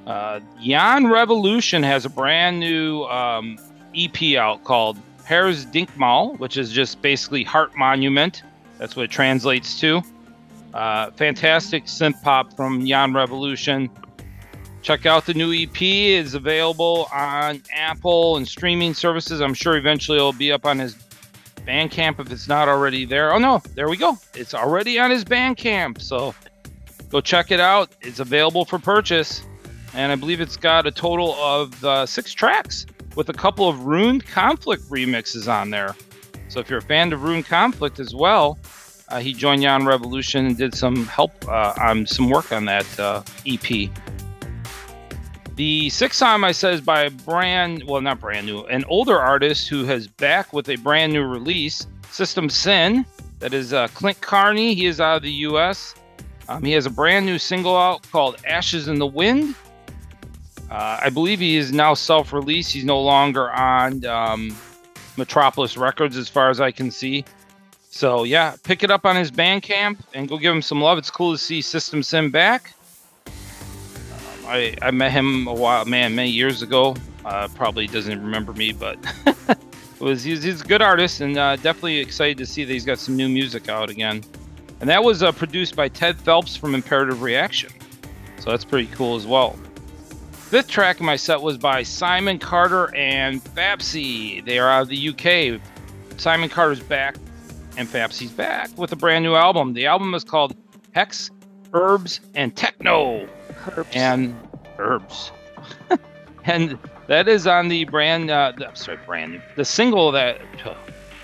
Uh, 0.06 0.38
Jan 0.62 1.08
Revolution 1.08 1.82
has 1.82 2.04
a 2.04 2.08
brand 2.08 2.60
new 2.60 3.02
um, 3.06 3.58
EP 3.96 4.36
out 4.36 4.62
called 4.62 4.96
Pairs 5.24 5.66
Dinkmal, 5.66 6.38
which 6.38 6.56
is 6.56 6.70
just 6.70 7.02
basically 7.02 7.42
Heart 7.42 7.76
Monument. 7.76 8.44
That's 8.78 8.94
what 8.94 9.06
it 9.06 9.10
translates 9.10 9.80
to. 9.80 10.02
Uh, 10.72 11.10
fantastic 11.12 11.84
synth 11.84 12.20
pop 12.22 12.54
from 12.56 12.86
Jan 12.86 13.12
Revolution. 13.12 13.90
Check 14.82 15.06
out 15.06 15.26
the 15.26 15.34
new 15.34 15.52
EP. 15.52 15.80
It's 15.80 16.34
available 16.34 17.08
on 17.12 17.62
Apple 17.72 18.36
and 18.36 18.48
streaming 18.48 18.94
services. 18.94 19.40
I'm 19.40 19.54
sure 19.54 19.76
eventually 19.76 20.18
it'll 20.18 20.32
be 20.32 20.50
up 20.50 20.66
on 20.66 20.78
his 20.78 20.96
Bandcamp 21.66 22.18
if 22.18 22.32
it's 22.32 22.48
not 22.48 22.68
already 22.68 23.04
there. 23.04 23.32
Oh 23.32 23.38
no, 23.38 23.62
there 23.74 23.88
we 23.88 23.96
go. 23.96 24.18
It's 24.34 24.54
already 24.54 24.98
on 24.98 25.10
his 25.10 25.24
Bandcamp. 25.24 26.00
So 26.00 26.34
go 27.10 27.20
check 27.20 27.50
it 27.50 27.60
out. 27.60 27.92
It's 28.00 28.18
available 28.18 28.64
for 28.64 28.78
purchase. 28.78 29.42
And 29.94 30.10
I 30.10 30.16
believe 30.16 30.40
it's 30.40 30.56
got 30.56 30.86
a 30.86 30.90
total 30.90 31.34
of 31.34 31.84
uh, 31.84 32.06
six 32.06 32.32
tracks 32.32 32.86
with 33.14 33.28
a 33.28 33.34
couple 33.34 33.68
of 33.68 33.84
Ruined 33.84 34.26
Conflict 34.26 34.82
remixes 34.90 35.52
on 35.52 35.70
there. 35.70 35.94
So 36.48 36.60
if 36.60 36.68
you're 36.68 36.80
a 36.80 36.82
fan 36.82 37.12
of 37.12 37.22
Ruined 37.22 37.46
Conflict 37.46 38.00
as 38.00 38.14
well, 38.14 38.58
uh, 39.08 39.20
he 39.20 39.32
joined 39.32 39.62
Jan 39.62 39.86
Revolution 39.86 40.46
and 40.46 40.56
did 40.56 40.74
some 40.74 41.06
help 41.06 41.32
uh, 41.48 41.74
on 41.80 42.06
some 42.06 42.30
work 42.30 42.52
on 42.52 42.64
that 42.66 43.00
uh, 43.00 43.22
EP. 43.46 43.90
The 45.56 45.90
sixth 45.90 46.18
time 46.18 46.44
I 46.44 46.52
said 46.52 46.74
is 46.74 46.80
by 46.80 47.02
a 47.02 47.10
brand, 47.10 47.84
well, 47.84 48.00
not 48.00 48.20
brand 48.20 48.46
new, 48.46 48.64
an 48.66 48.84
older 48.86 49.18
artist 49.18 49.68
who 49.68 49.84
has 49.84 50.06
back 50.06 50.52
with 50.52 50.68
a 50.70 50.76
brand 50.76 51.12
new 51.12 51.24
release, 51.24 51.86
System 52.10 52.48
Syn. 52.48 53.04
That 53.40 53.52
is 53.52 53.72
uh, 53.72 53.88
Clint 53.88 54.20
Carney. 54.20 54.74
He 54.74 54.86
is 54.86 55.00
out 55.00 55.16
of 55.16 55.22
the 55.22 55.32
U.S. 55.32 55.94
Um, 56.48 56.62
he 56.62 56.72
has 56.72 56.86
a 56.86 56.90
brand 56.90 57.26
new 57.26 57.38
single 57.38 57.76
out 57.76 58.08
called 58.10 58.36
Ashes 58.46 58.88
in 58.88 58.98
the 58.98 59.06
Wind. 59.06 59.54
Uh, 60.70 61.00
I 61.02 61.10
believe 61.10 61.38
he 61.40 61.56
is 61.56 61.70
now 61.70 61.92
self 61.92 62.32
released. 62.32 62.72
He's 62.72 62.84
no 62.84 63.00
longer 63.00 63.50
on 63.50 64.04
um, 64.06 64.56
Metropolis 65.16 65.76
Records, 65.76 66.16
as 66.16 66.28
far 66.28 66.48
as 66.48 66.60
I 66.60 66.70
can 66.70 66.90
see. 66.90 67.24
So, 67.94 68.24
yeah, 68.24 68.56
pick 68.62 68.82
it 68.82 68.90
up 68.90 69.04
on 69.04 69.16
his 69.16 69.30
Bandcamp 69.30 69.98
and 70.14 70.26
go 70.26 70.38
give 70.38 70.52
him 70.52 70.62
some 70.62 70.80
love. 70.80 70.96
It's 70.96 71.10
cool 71.10 71.32
to 71.32 71.38
see 71.38 71.60
System 71.60 72.02
Syn 72.02 72.30
back. 72.30 72.72
Um, 73.26 74.46
I, 74.46 74.74
I 74.80 74.90
met 74.90 75.12
him 75.12 75.46
a 75.46 75.52
while, 75.52 75.84
man, 75.84 76.14
many 76.14 76.30
years 76.30 76.62
ago. 76.62 76.96
Uh, 77.26 77.48
probably 77.54 77.86
doesn't 77.86 78.18
remember 78.18 78.54
me, 78.54 78.72
but 78.72 78.96
it 79.26 80.00
was 80.00 80.24
he's, 80.24 80.42
he's 80.42 80.62
a 80.62 80.64
good 80.64 80.80
artist 80.80 81.20
and 81.20 81.36
uh, 81.36 81.56
definitely 81.56 81.98
excited 81.98 82.38
to 82.38 82.46
see 82.46 82.64
that 82.64 82.72
he's 82.72 82.86
got 82.86 82.98
some 82.98 83.14
new 83.14 83.28
music 83.28 83.68
out 83.68 83.90
again. 83.90 84.24
And 84.80 84.88
that 84.88 85.04
was 85.04 85.22
uh, 85.22 85.30
produced 85.30 85.76
by 85.76 85.88
Ted 85.88 86.18
Phelps 86.18 86.56
from 86.56 86.74
Imperative 86.74 87.20
Reaction. 87.20 87.70
So 88.38 88.50
that's 88.50 88.64
pretty 88.64 88.88
cool 88.94 89.16
as 89.16 89.26
well. 89.26 89.58
Fifth 90.32 90.68
track 90.68 90.98
in 90.98 91.04
my 91.04 91.16
set 91.16 91.42
was 91.42 91.58
by 91.58 91.82
Simon 91.82 92.38
Carter 92.38 92.92
and 92.96 93.44
Fapsy. 93.44 94.42
They 94.46 94.58
are 94.58 94.70
out 94.70 94.82
of 94.82 94.88
the 94.88 95.10
UK. 95.10 95.60
Simon 96.18 96.48
Carter's 96.48 96.80
back 96.80 97.16
and 97.76 97.88
Fapsy's 97.88 98.30
back 98.30 98.76
with 98.76 98.92
a 98.92 98.96
brand 98.96 99.24
new 99.24 99.34
album. 99.34 99.72
The 99.72 99.86
album 99.86 100.14
is 100.14 100.24
called 100.24 100.54
Hex, 100.92 101.30
Herbs, 101.72 102.20
and 102.34 102.54
Techno. 102.54 103.28
Herbs. 103.76 103.88
And 103.94 104.36
Herbs. 104.78 105.32
and 106.44 106.78
that 107.06 107.28
is 107.28 107.46
on 107.46 107.68
the 107.68 107.84
brand, 107.84 108.30
uh, 108.30 108.52
the- 108.56 108.70
sorry, 108.74 108.98
brand 109.06 109.32
new. 109.32 109.40
The 109.56 109.64
single 109.64 110.12
that, 110.12 110.40
oh, 110.66 110.76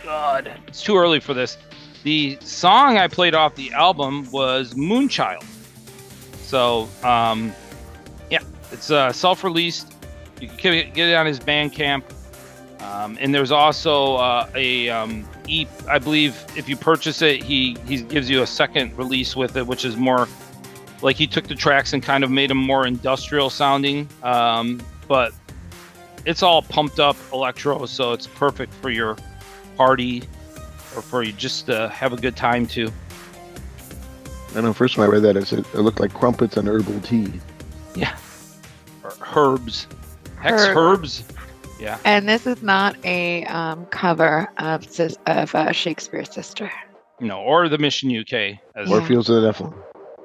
God, 0.05 0.53
it's 0.67 0.83
too 0.83 0.97
early 0.97 1.21
for 1.21 1.35
this. 1.35 1.59
The 2.03 2.39
song 2.41 2.97
I 2.97 3.09
played 3.09 3.35
off 3.35 3.55
the 3.55 3.73
album 3.73 4.31
was 4.31 4.75
Moonchild. 4.75 5.45
So, 6.43 6.89
um, 7.03 7.53
yeah, 8.31 8.39
it's 8.73 8.91
uh, 8.91 9.13
self-released. 9.13 9.95
You 10.41 10.49
can 10.49 10.57
get 10.57 10.75
it- 10.75 10.95
get 10.95 11.09
it 11.09 11.15
on 11.15 11.27
his 11.27 11.41
Bandcamp. 11.41 12.03
Um, 12.81 13.19
and 13.21 13.35
there's 13.35 13.51
also 13.51 14.15
uh, 14.17 14.49
a 14.55 14.89
um, 14.89 15.29
e, 15.49 15.67
I 15.89 15.99
believe 15.99 16.45
if 16.57 16.69
you 16.69 16.77
purchase 16.77 17.23
it, 17.23 17.43
he 17.43 17.77
he 17.87 18.03
gives 18.03 18.29
you 18.29 18.43
a 18.43 18.47
second 18.47 18.97
release 18.97 19.35
with 19.35 19.57
it, 19.57 19.67
which 19.67 19.85
is 19.85 19.97
more 19.97 20.29
like 21.03 21.17
he 21.17 21.27
took 21.27 21.47
the 21.47 21.55
tracks 21.55 21.93
and 21.93 22.03
kind 22.03 22.25
of 22.25 22.31
made 22.31 22.51
them 22.51 22.59
more 22.59 22.87
industrial 22.87 23.51
sounding. 23.51 24.09
Um, 24.23 24.81
but 25.07 25.33
it's 26.25 26.43
all 26.43 26.63
pumped 26.63 27.01
up 27.01 27.17
electro, 27.33 27.87
so 27.87 28.13
it's 28.13 28.27
perfect 28.27 28.73
for 28.75 28.91
your 28.91 29.17
party 29.77 30.23
or 30.97 31.03
for 31.03 31.23
you 31.23 31.33
just 31.33 31.67
to 31.67 31.89
have 31.89 32.13
a 32.13 32.17
good 32.17 32.37
time 32.37 32.67
too. 32.67 32.93
I 34.55 34.61
know. 34.61 34.73
First 34.73 34.97
time 34.97 35.05
I 35.05 35.09
read 35.09 35.23
that, 35.23 35.37
it 35.37 35.47
said 35.47 35.61
it 35.61 35.75
looked 35.75 36.01
like 36.01 36.13
crumpets 36.13 36.57
and 36.57 36.69
herbal 36.69 37.01
tea. 37.01 37.33
Yeah. 37.95 38.17
Or 39.05 39.13
herbs, 39.35 39.87
hex 40.41 40.65
Herb. 40.65 40.77
herbs. 40.77 41.25
Yeah. 41.79 41.99
And 42.05 42.29
this 42.29 42.47
is 42.47 42.63
not 42.63 42.97
a 43.05 43.45
um, 43.45 43.87
cover 43.87 44.49
of 44.59 44.87
of 45.27 45.55
uh, 45.55 45.73
Shakespears 45.73 46.33
Sister. 46.33 46.71
No, 47.21 47.41
or 47.41 47.69
the 47.69 47.79
Mission 47.79 48.17
UK. 48.17 48.59
As 48.75 48.91
Or 48.91 49.01
Fields 49.03 49.29
of 49.29 49.43
the 49.43 49.53
Nephilim. 49.53 49.75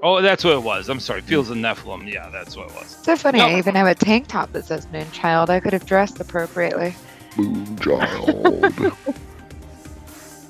Oh, 0.03 0.21
that's 0.21 0.43
what 0.43 0.53
it 0.53 0.63
was. 0.63 0.89
I'm 0.89 0.99
sorry. 0.99 1.21
Fields 1.21 1.49
of 1.49 1.57
Nephilim. 1.57 2.11
Yeah, 2.11 2.30
that's 2.30 2.55
what 2.57 2.69
it 2.69 2.75
was. 2.75 2.97
So 3.03 3.15
funny. 3.15 3.39
No. 3.39 3.47
I 3.47 3.57
even 3.57 3.73
have 3.75 3.88
a 3.88 3.95
tank 3.95 4.27
top 4.27 4.51
that 4.51 4.65
says 4.65 4.85
Moonchild. 4.88 5.49
I 5.49 5.59
could 5.59 5.73
have 5.73 5.85
dressed 5.85 6.19
appropriately. 6.19 6.95
Moonchild. 7.35 8.95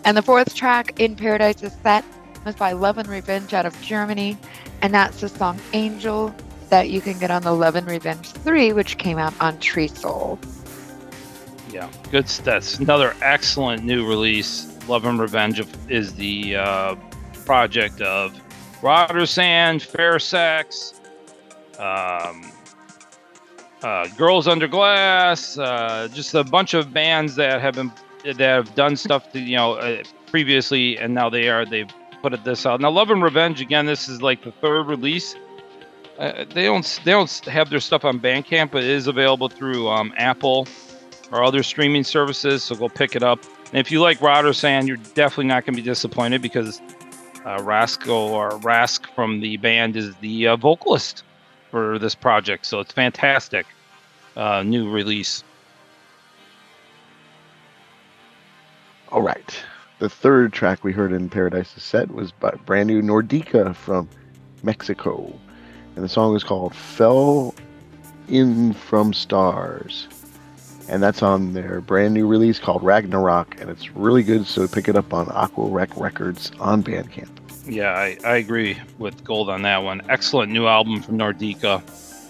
And 0.05 0.17
the 0.17 0.21
fourth 0.21 0.53
track 0.53 0.99
in 0.99 1.15
Paradise 1.15 1.63
is 1.63 1.73
set 1.81 2.03
was 2.45 2.55
by 2.55 2.73
Love 2.73 2.97
and 2.97 3.07
Revenge 3.07 3.53
out 3.53 3.65
of 3.65 3.79
Germany. 3.81 4.37
And 4.81 4.93
that's 4.93 5.21
the 5.21 5.29
song 5.29 5.59
Angel 5.71 6.35
that 6.69 6.89
you 6.89 6.99
can 6.99 7.17
get 7.19 7.31
on 7.31 7.43
the 7.43 7.53
Love 7.53 7.75
and 7.75 7.87
Revenge 7.87 8.27
3, 8.31 8.73
which 8.73 8.97
came 8.97 9.17
out 9.17 9.33
on 9.39 9.57
Trisol. 9.59 10.37
Yeah, 11.73 11.89
good. 12.11 12.27
That's 12.27 12.77
another 12.77 13.15
excellent 13.23 13.83
new 13.83 14.07
release. 14.07 14.69
Love 14.87 15.05
and 15.05 15.19
Revenge 15.19 15.59
is 15.89 16.13
the 16.13 16.55
uh, 16.55 16.95
project 17.45 17.99
of 17.99 18.39
Rotersand, 18.81 19.81
Fair 19.81 20.19
Sex, 20.19 21.01
um, 21.79 22.51
uh, 23.81 24.07
Girls 24.17 24.47
Under 24.47 24.67
Glass, 24.67 25.57
uh, 25.57 26.09
just 26.13 26.35
a 26.35 26.43
bunch 26.43 26.75
of 26.75 26.93
bands 26.93 27.35
that 27.37 27.59
have 27.59 27.73
been 27.73 27.91
that 28.23 28.39
have 28.39 28.75
done 28.75 28.95
stuff 28.95 29.31
to, 29.31 29.39
you 29.39 29.57
know 29.57 29.73
uh, 29.73 30.03
previously, 30.27 30.99
and 30.99 31.15
now 31.15 31.27
they 31.27 31.49
are 31.49 31.65
they've 31.65 31.89
put 32.21 32.35
it 32.35 32.43
this 32.43 32.67
out. 32.67 32.81
Now, 32.81 32.91
Love 32.91 33.09
and 33.09 33.23
Revenge 33.23 33.61
again. 33.61 33.87
This 33.87 34.07
is 34.07 34.21
like 34.21 34.43
the 34.43 34.51
third 34.51 34.83
release. 34.83 35.35
Uh, 36.19 36.45
they 36.53 36.65
don't 36.65 37.01
they 37.03 37.13
don't 37.13 37.45
have 37.45 37.71
their 37.71 37.79
stuff 37.79 38.05
on 38.05 38.19
Bandcamp, 38.19 38.69
but 38.69 38.83
it 38.83 38.91
is 38.91 39.07
available 39.07 39.49
through 39.49 39.87
um, 39.87 40.13
Apple 40.17 40.67
or 41.33 41.43
other 41.43 41.63
streaming 41.63 42.03
services. 42.03 42.63
So 42.63 42.75
go 42.75 42.87
pick 42.87 43.15
it 43.15 43.23
up. 43.23 43.43
And 43.67 43.79
if 43.79 43.91
you 43.91 43.99
like 43.99 44.19
Rotersand, 44.19 44.87
you're 44.87 44.97
definitely 44.97 45.45
not 45.45 45.65
going 45.65 45.75
to 45.75 45.81
be 45.81 45.85
disappointed 45.85 46.43
because 46.43 46.79
uh, 47.43 47.59
Rasco 47.63 48.29
or 48.29 48.51
Rasc 48.59 49.07
from 49.15 49.41
the 49.41 49.57
band 49.57 49.95
is 49.95 50.15
the 50.17 50.49
uh, 50.49 50.55
vocalist 50.55 51.23
for 51.71 51.97
this 51.97 52.13
project. 52.13 52.67
So 52.67 52.79
it's 52.79 52.91
fantastic. 52.91 53.65
Uh, 54.37 54.61
new 54.61 54.91
release. 54.91 55.43
All 59.09 59.23
right. 59.23 59.63
The 59.99 60.09
third 60.09 60.53
track 60.53 60.83
we 60.83 60.91
heard 60.91 61.11
in 61.11 61.29
Paradise's 61.29 61.83
set 61.83 62.11
was 62.11 62.31
by 62.31 62.51
brand 62.65 62.87
new 62.87 63.01
Nordica 63.01 63.75
from 63.75 64.07
Mexico. 64.61 65.33
And 65.95 66.03
the 66.03 66.09
song 66.09 66.35
is 66.35 66.43
called 66.43 66.75
Fell 66.75 67.55
In 68.27 68.73
From 68.73 69.13
Stars. 69.13 70.07
And 70.89 71.01
that's 71.01 71.23
on 71.23 71.53
their 71.53 71.81
brand 71.81 72.13
new 72.13 72.27
release 72.27 72.59
called 72.59 72.83
Ragnarok. 72.83 73.59
And 73.61 73.69
it's 73.69 73.91
really 73.91 74.23
good, 74.23 74.45
so 74.45 74.67
pick 74.67 74.87
it 74.87 74.95
up 74.95 75.13
on 75.13 75.29
Aqua 75.29 75.67
Rec 75.67 75.95
Records 75.95 76.51
on 76.59 76.83
Bandcamp. 76.83 77.29
Yeah, 77.65 77.91
I, 77.91 78.17
I 78.25 78.35
agree 78.35 78.77
with 78.97 79.23
Gold 79.23 79.49
on 79.49 79.61
that 79.61 79.83
one. 79.83 80.01
Excellent 80.09 80.51
new 80.51 80.67
album 80.67 81.01
from 81.01 81.17
Nordica. 81.17 81.81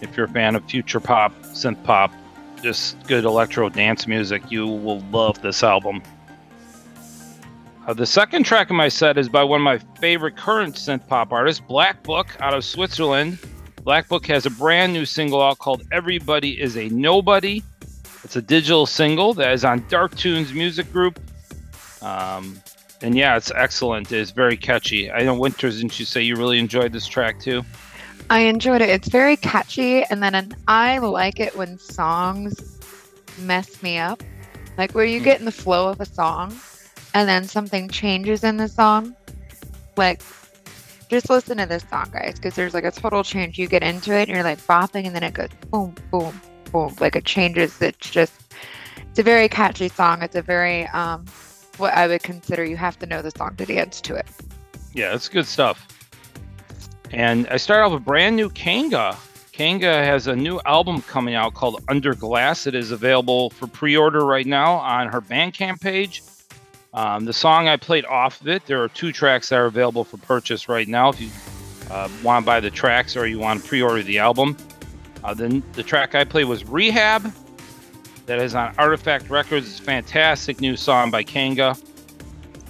If 0.02 0.16
you're 0.16 0.28
a 0.28 0.30
fan 0.30 0.56
of 0.56 0.64
future 0.66 1.00
pop, 1.00 1.34
synth 1.44 1.84
pop, 1.84 2.14
just 2.62 3.02
good 3.08 3.26
electro 3.26 3.70
dance 3.70 4.06
music, 4.06 4.52
you 4.52 4.68
will 4.68 5.00
love 5.12 5.42
this 5.42 5.64
album. 5.64 6.04
Uh, 7.86 7.94
the 7.94 8.06
second 8.06 8.44
track 8.44 8.70
in 8.70 8.76
my 8.76 8.88
set 8.88 9.18
is 9.18 9.28
by 9.28 9.44
one 9.44 9.60
of 9.60 9.64
my 9.64 9.78
favorite 10.00 10.38
current 10.38 10.76
synth 10.76 11.06
pop 11.08 11.34
artists, 11.34 11.62
Blackbook 11.68 12.28
out 12.40 12.54
of 12.54 12.64
Switzerland. 12.64 13.40
Blackbook 13.82 14.26
has 14.28 14.46
a 14.46 14.50
brand 14.50 14.94
new 14.94 15.04
single 15.04 15.42
out 15.42 15.58
called 15.58 15.84
Everybody 15.92 16.62
is 16.62 16.78
a 16.78 16.88
Nobody. 16.90 17.62
It's 18.24 18.36
a 18.36 18.42
digital 18.42 18.86
single 18.86 19.34
that 19.36 19.52
is 19.52 19.66
on 19.66 19.82
Darktunes 19.84 20.54
Music 20.54 20.92
Group. 20.94 21.20
Um, 22.02 22.62
and 23.02 23.18
yeah, 23.18 23.36
it's 23.36 23.52
excellent. 23.52 24.12
It's 24.12 24.32
very 24.32 24.56
catchy. 24.56 25.12
I 25.12 25.24
know 25.24 25.36
Winters, 25.36 25.78
didn't 25.78 26.00
you 26.00 26.06
say 26.06 26.22
you 26.22 26.36
really 26.36 26.58
enjoyed 26.58 26.94
this 26.94 27.06
track 27.06 27.40
too? 27.40 27.64
I 28.30 28.40
enjoyed 28.40 28.82
it. 28.82 28.90
It's 28.90 29.10
very 29.10 29.36
catchy, 29.36 30.04
and 30.06 30.24
then 30.24 30.34
an, 30.34 30.56
I 30.68 30.98
like 31.00 31.40
it 31.40 31.56
when 31.58 31.78
songs 31.78 32.80
mess 33.40 33.84
me 33.84 33.98
up. 33.98 34.24
Like 34.78 34.94
where 34.94 35.06
you 35.06 35.20
get 35.20 35.40
in 35.40 35.46
the 35.46 35.52
flow 35.52 35.90
of 35.90 36.00
a 36.00 36.06
song, 36.06 36.58
and 37.14 37.28
then 37.28 37.44
something 37.44 37.90
changes 37.90 38.44
in 38.44 38.58
the 38.58 38.70
song. 38.70 39.16
Like, 39.98 40.22
just 41.10 41.30
listen 41.30 41.58
to 41.58 41.66
this 41.66 41.84
song, 41.90 42.10
guys, 42.12 42.36
because 42.36 42.56
there's 42.56 42.74
like 42.74 42.86
a 42.86 42.92
total 42.92 43.24
change. 43.24 43.60
You 43.60 43.68
get 43.68 43.84
into 43.84 44.14
it, 44.14 44.22
and 44.22 44.30
you're 44.30 44.44
like 44.44 44.60
bopping, 44.60 45.06
and 45.06 45.14
then 45.14 45.24
it 45.24 45.34
goes 45.34 45.50
boom, 45.70 45.94
boom, 46.10 46.40
Like 46.74 47.16
it 47.16 47.26
changes. 47.26 47.82
It's 47.82 48.10
just, 48.10 48.34
it's 49.10 49.20
a 49.20 49.24
very 49.24 49.48
catchy 49.48 49.90
song. 49.90 50.22
It's 50.22 50.36
a 50.36 50.42
very, 50.42 50.88
um, 50.88 51.26
what 51.78 51.94
I 51.94 52.08
would 52.08 52.24
consider 52.24 52.64
you 52.64 52.78
have 52.78 52.98
to 53.00 53.06
know 53.06 53.22
the 53.22 53.32
song 53.32 53.56
to 53.58 53.66
dance 53.66 54.02
to 54.02 54.16
it. 54.16 54.28
Yeah, 54.94 55.14
it's 55.14 55.30
good 55.30 55.46
stuff. 55.46 55.88
And 57.12 57.48
I 57.48 57.58
start 57.58 57.86
off 57.86 57.94
with 57.94 58.04
brand 58.04 58.36
new 58.36 58.50
Kanga. 58.50 59.16
Kanga 59.52 60.04
has 60.04 60.26
a 60.26 60.36
new 60.36 60.60
album 60.66 61.04
coming 61.04 61.36
out 61.36 61.54
called 61.54 61.84
Under 61.88 62.16
Glass. 62.16 62.66
It 62.66 62.74
is 62.74 62.90
available 62.90 63.52
for 63.52 63.68
pre 63.68 63.96
order 63.96 64.26
right 64.26 64.48
now 64.48 64.74
on 64.74 65.10
her 65.10 65.22
Bandcamp 65.22 65.80
page. 65.80 66.24
Um, 66.94 67.26
the 67.26 67.34
song 67.34 67.68
I 67.68 67.78
played 67.78 68.06
off 68.06 68.42
of 68.42 68.48
it, 68.48 68.66
there 68.66 68.84
are 68.84 68.90
two 68.90 69.12
tracks 69.12 69.50
that 69.50 69.58
are 69.58 69.66
available 69.66 70.04
for 70.04 70.18
purchase 70.18 70.70
right 70.70 70.88
now 70.88 71.10
if 71.10 71.20
you 71.20 71.30
uh, 71.90 72.10
want 72.24 72.44
to 72.44 72.46
buy 72.46 72.60
the 72.60 72.70
tracks 72.70 73.16
or 73.16 73.28
you 73.28 73.40
want 73.40 73.62
to 73.62 73.68
pre 73.68 73.82
order 73.82 74.02
the 74.04 74.20
album. 74.20 74.58
Uh, 75.24 75.34
then 75.34 75.64
the 75.74 75.84
track 75.84 76.16
I 76.16 76.24
played 76.24 76.46
was 76.46 76.68
Rehab, 76.68 77.34
that 78.26 78.40
is 78.40 78.56
on 78.56 78.74
Artoffact 78.76 79.30
Records. 79.30 79.70
It's 79.70 79.80
a 79.80 79.84
fantastic 79.84 80.62
new 80.62 80.78
song 80.78 81.12
by 81.12 81.24
Kanga. 81.24 81.76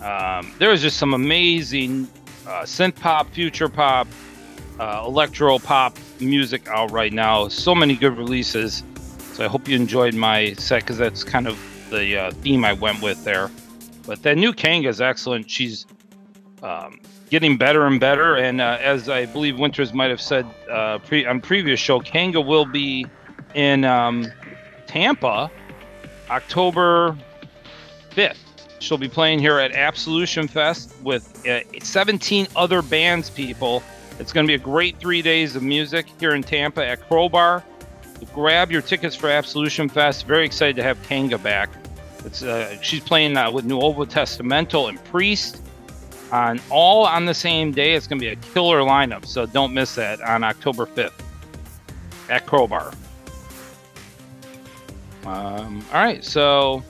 Um, 0.02 0.54
there 0.60 0.72
is 0.72 0.82
just 0.82 0.98
some 0.98 1.14
amazing 1.14 2.08
uh, 2.48 2.64
synth 2.64 2.96
pop, 2.96 3.30
future 3.32 3.70
pop, 3.70 4.08
uh, 4.80 5.04
electro 5.06 5.60
pop 5.60 5.98
music 6.20 6.68
out 6.68 6.92
right 6.92 7.14
now. 7.14 7.48
So 7.48 7.76
many 7.76 7.96
good 7.96 8.18
releases. 8.18 8.84
So 9.34 9.46
I 9.46 9.48
hope 9.48 9.68
you 9.68 9.76
enjoyed 9.76 10.14
my 10.14 10.54
set 10.54 10.82
because 10.82 10.98
that's 10.98 11.24
kind 11.24 11.48
of 11.48 11.60
the 11.90 12.18
uh, 12.18 12.32
theme 12.32 12.66
I 12.66 12.74
went 12.74 13.02
with 13.02 13.24
there. 13.24 13.50
But 14.06 14.24
that 14.24 14.38
new 14.38 14.54
Kanga 14.54 14.90
is 14.90 15.02
excellent. 15.02 15.50
She's 15.50 15.86
um, 16.62 17.00
getting 17.30 17.58
better 17.58 17.86
and 17.86 18.00
better. 18.00 18.36
And 18.36 18.62
uh, 18.62 18.78
as 18.82 19.10
I 19.10 19.26
believe 19.26 19.60
Winters 19.60 19.94
might 19.94 20.10
have 20.10 20.22
said 20.22 20.46
uh, 20.70 21.00
pre- 21.00 21.26
on 21.26 21.42
previous 21.42 21.80
show, 21.80 22.00
Kanga 22.00 22.42
will 22.42 22.66
be 22.66 23.06
in 23.54 23.86
um, 23.86 24.32
Tampa 24.88 25.50
October 26.30 27.18
5th. 28.12 28.38
She'll 28.80 28.98
be 28.98 29.10
playing 29.10 29.40
here 29.40 29.60
at 29.60 29.72
Absolution 29.72 30.48
Fest 30.48 30.94
with 31.04 31.48
uh, 31.48 31.62
17 31.82 32.48
other 32.56 32.82
bands 32.82 33.30
people. 33.30 33.82
It's 34.20 34.34
going 34.34 34.46
to 34.46 34.48
be 34.48 34.56
a 34.56 34.64
great 34.64 35.00
three 35.00 35.22
days 35.22 35.56
of 35.56 35.64
music 35.64 36.06
here 36.20 36.36
in 36.36 36.44
Tampa 36.44 36.86
at 36.86 37.08
Crowbar. 37.08 37.64
Grab 38.34 38.72
your 38.72 38.82
tickets 38.82 39.16
for 39.16 39.30
Absolution 39.30 39.90
Fest. 39.90 40.28
Very 40.28 40.46
excited 40.46 40.76
to 40.76 40.84
have 40.84 41.02
Kanga 41.04 41.38
back. 41.38 41.70
It's 42.26 42.44
uh, 42.44 42.80
she's 42.82 43.02
playing 43.02 43.36
uh, 43.36 43.52
with 43.52 43.66
Nuovo 43.66 44.08
Testamento 44.08 44.88
and 44.88 45.04
Priest 45.06 45.63
on 46.34 46.60
all 46.72 47.06
on 47.06 47.26
the 47.26 47.34
same 47.34 47.72
day. 47.72 47.94
It's 47.94 48.08
going 48.08 48.20
to 48.20 48.26
be 48.26 48.32
a 48.32 48.36
killer 48.54 48.82
lineup, 48.82 49.26
so 49.26 49.46
don't 49.46 49.74
miss 49.74 49.94
that 49.96 50.20
on 50.22 50.44
October 50.44 50.88
5th 50.88 51.14
at 52.30 52.48
Crowbar. 52.48 52.92
Um, 55.26 55.86
all 55.94 56.04
right, 56.04 56.24
so 56.24 56.84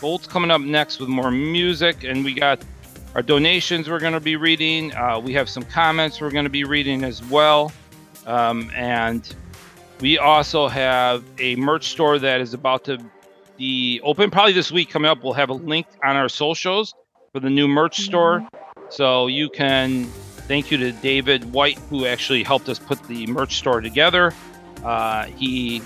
Bolt's 0.00 0.26
coming 0.26 0.50
up 0.50 0.60
next 0.60 0.98
with 0.98 1.08
more 1.08 1.30
music, 1.30 2.02
and 2.02 2.24
we 2.24 2.34
got 2.34 2.60
our 3.14 3.22
donations 3.22 3.88
we're 3.88 4.00
going 4.00 4.12
to 4.12 4.20
be 4.20 4.36
reading. 4.36 4.92
Uh, 4.94 5.20
we 5.20 5.32
have 5.32 5.48
some 5.48 5.62
comments 5.62 6.20
we're 6.20 6.30
going 6.30 6.44
to 6.44 6.50
be 6.50 6.64
reading 6.64 7.04
as 7.04 7.24
well. 7.24 7.72
Um, 8.26 8.70
and 8.74 9.34
we 10.00 10.18
also 10.18 10.68
have 10.68 11.24
a 11.38 11.54
merch 11.56 11.88
store 11.88 12.18
that 12.18 12.40
is 12.40 12.52
about 12.52 12.84
to 12.84 12.98
be 13.56 14.00
open 14.02 14.30
probably 14.30 14.52
this 14.52 14.70
week 14.70 14.90
coming 14.90 15.10
up. 15.10 15.22
We'll 15.22 15.32
have 15.32 15.50
a 15.50 15.54
link 15.54 15.86
on 16.04 16.16
our 16.16 16.28
socials 16.28 16.94
for 17.32 17.40
the 17.40 17.50
new 17.50 17.68
merch 17.68 18.00
store. 18.00 18.46
So 18.90 19.26
you 19.26 19.48
can 19.50 20.04
thank 20.48 20.70
you 20.70 20.78
to 20.78 20.92
David 20.92 21.52
White, 21.52 21.78
who 21.90 22.06
actually 22.06 22.42
helped 22.42 22.68
us 22.68 22.78
put 22.78 23.02
the 23.04 23.26
merch 23.26 23.56
store 23.56 23.80
together. 23.80 24.32
Uh, 24.84 25.24
he 25.24 25.82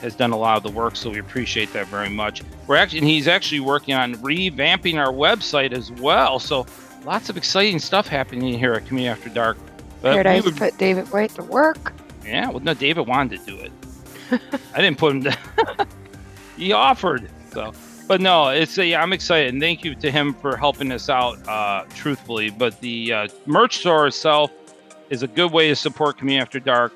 has 0.00 0.14
done 0.14 0.30
a 0.30 0.36
lot 0.36 0.56
of 0.56 0.62
the 0.62 0.70
work, 0.70 0.96
so 0.96 1.10
we 1.10 1.18
appreciate 1.18 1.72
that 1.72 1.86
very 1.88 2.08
much. 2.08 2.42
We're 2.66 2.76
actually, 2.76 2.98
and 3.00 3.08
he's 3.08 3.28
actually 3.28 3.60
working 3.60 3.94
on 3.94 4.14
revamping 4.16 4.96
our 4.96 5.12
website 5.12 5.72
as 5.72 5.90
well. 5.92 6.38
So 6.38 6.66
lots 7.04 7.28
of 7.28 7.36
exciting 7.36 7.78
stuff 7.80 8.06
happening 8.06 8.58
here 8.58 8.74
at 8.74 8.86
Communion 8.86 9.12
After 9.12 9.28
Dark. 9.28 9.58
But 10.00 10.10
we 10.16 10.22
Paradise 10.22 10.44
would- 10.44 10.56
put 10.56 10.78
David 10.78 11.10
White 11.12 11.30
to 11.34 11.42
work. 11.42 11.92
yeah, 12.24 12.48
well, 12.48 12.60
no, 12.60 12.74
David 12.74 13.06
wanted 13.08 13.40
to 13.40 13.46
do 13.46 13.58
it. 13.58 13.72
I 14.74 14.80
didn't 14.80 14.98
put 14.98 15.12
him 15.12 15.20
down. 15.22 15.36
he 16.56 16.72
offered. 16.72 17.28
So, 17.52 17.72
but 18.08 18.20
no, 18.20 18.48
it's 18.48 18.78
a, 18.78 18.94
I'm 18.94 19.12
excited, 19.12 19.52
and 19.52 19.62
thank 19.62 19.84
you 19.84 19.94
to 19.94 20.10
him 20.10 20.34
for 20.34 20.56
helping 20.56 20.90
us 20.90 21.08
out. 21.08 21.46
Uh, 21.46 21.84
truthfully, 21.94 22.50
but 22.50 22.80
the 22.80 23.12
uh, 23.12 23.28
merch 23.46 23.78
store 23.78 24.06
itself 24.06 24.50
is 25.10 25.22
a 25.22 25.28
good 25.28 25.52
way 25.52 25.68
to 25.68 25.76
support 25.76 26.18
Communion 26.18 26.42
After 26.42 26.58
Dark. 26.58 26.92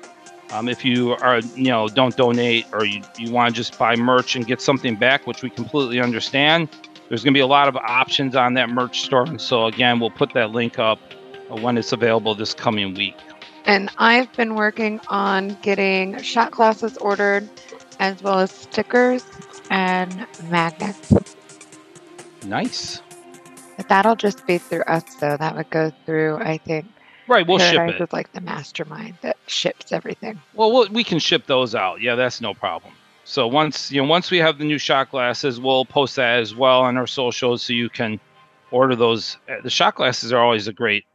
Um, 0.51 0.67
if 0.67 0.83
you 0.83 1.13
are, 1.13 1.39
you 1.39 1.69
know, 1.69 1.87
don't 1.87 2.15
donate 2.15 2.65
or 2.73 2.85
you, 2.85 3.01
you 3.17 3.31
want 3.31 3.53
to 3.53 3.55
just 3.55 3.77
buy 3.79 3.95
merch 3.95 4.35
and 4.35 4.45
get 4.45 4.61
something 4.61 4.95
back, 4.95 5.25
which 5.25 5.41
we 5.41 5.49
completely 5.49 5.99
understand, 5.99 6.69
there's 7.09 7.23
going 7.23 7.33
to 7.33 7.37
be 7.37 7.41
a 7.41 7.47
lot 7.47 7.67
of 7.67 7.75
options 7.77 8.35
on 8.35 8.53
that 8.55 8.69
merch 8.69 9.01
store. 9.01 9.23
And 9.23 9.41
so, 9.41 9.65
again, 9.65 9.99
we'll 9.99 10.11
put 10.11 10.33
that 10.33 10.51
link 10.51 10.77
up 10.77 10.99
uh, 11.49 11.55
when 11.55 11.77
it's 11.77 11.91
available 11.91 12.35
this 12.35 12.53
coming 12.53 12.93
week. 12.93 13.15
And 13.65 13.89
I've 13.97 14.31
been 14.33 14.55
working 14.55 14.99
on 15.07 15.57
getting 15.61 16.21
shot 16.21 16.51
glasses 16.51 16.97
ordered, 16.97 17.49
as 17.99 18.21
well 18.23 18.39
as 18.39 18.51
stickers 18.51 19.25
and 19.69 20.25
magnets. 20.49 21.13
Nice. 22.45 23.01
But 23.77 23.89
that'll 23.89 24.15
just 24.15 24.45
be 24.45 24.57
through 24.57 24.83
us, 24.83 25.15
though. 25.15 25.37
That 25.37 25.55
would 25.55 25.69
go 25.69 25.91
through, 26.05 26.37
I 26.37 26.57
think. 26.57 26.85
Right, 27.27 27.47
we'll 27.47 27.57
ship 27.57 27.75
Paradise 27.75 28.01
it. 28.01 28.03
is 28.03 28.13
like 28.13 28.31
the 28.33 28.41
mastermind 28.41 29.15
that 29.21 29.37
ships 29.47 29.91
everything. 29.93 30.41
Well, 30.53 30.71
we'll 30.71 30.89
we 30.89 31.03
can 31.05 31.19
ship 31.19 31.45
those 31.47 31.73
out. 31.73 32.01
Yeah, 32.01 32.15
that's 32.15 32.41
no 32.41 32.53
problem. 32.53 32.93
So 33.23 33.47
once 33.47 33.89
you 33.91 34.01
know, 34.01 34.07
once 34.07 34.29
we 34.29 34.39
have 34.39 34.57
the 34.57 34.65
new 34.65 34.77
shot 34.77 35.09
glasses, 35.09 35.59
we'll 35.59 35.85
post 35.85 36.17
that 36.17 36.39
as 36.39 36.53
well 36.53 36.81
on 36.81 36.97
our 36.97 37.07
socials, 37.07 37.63
so 37.63 37.71
you 37.71 37.87
can 37.89 38.19
order 38.71 38.93
those. 38.95 39.37
Uh, 39.49 39.61
The 39.63 39.69
shot 39.69 39.95
glasses 39.95 40.33
are 40.33 40.39
always 40.43 40.67
a 40.67 40.73
great 40.73 41.05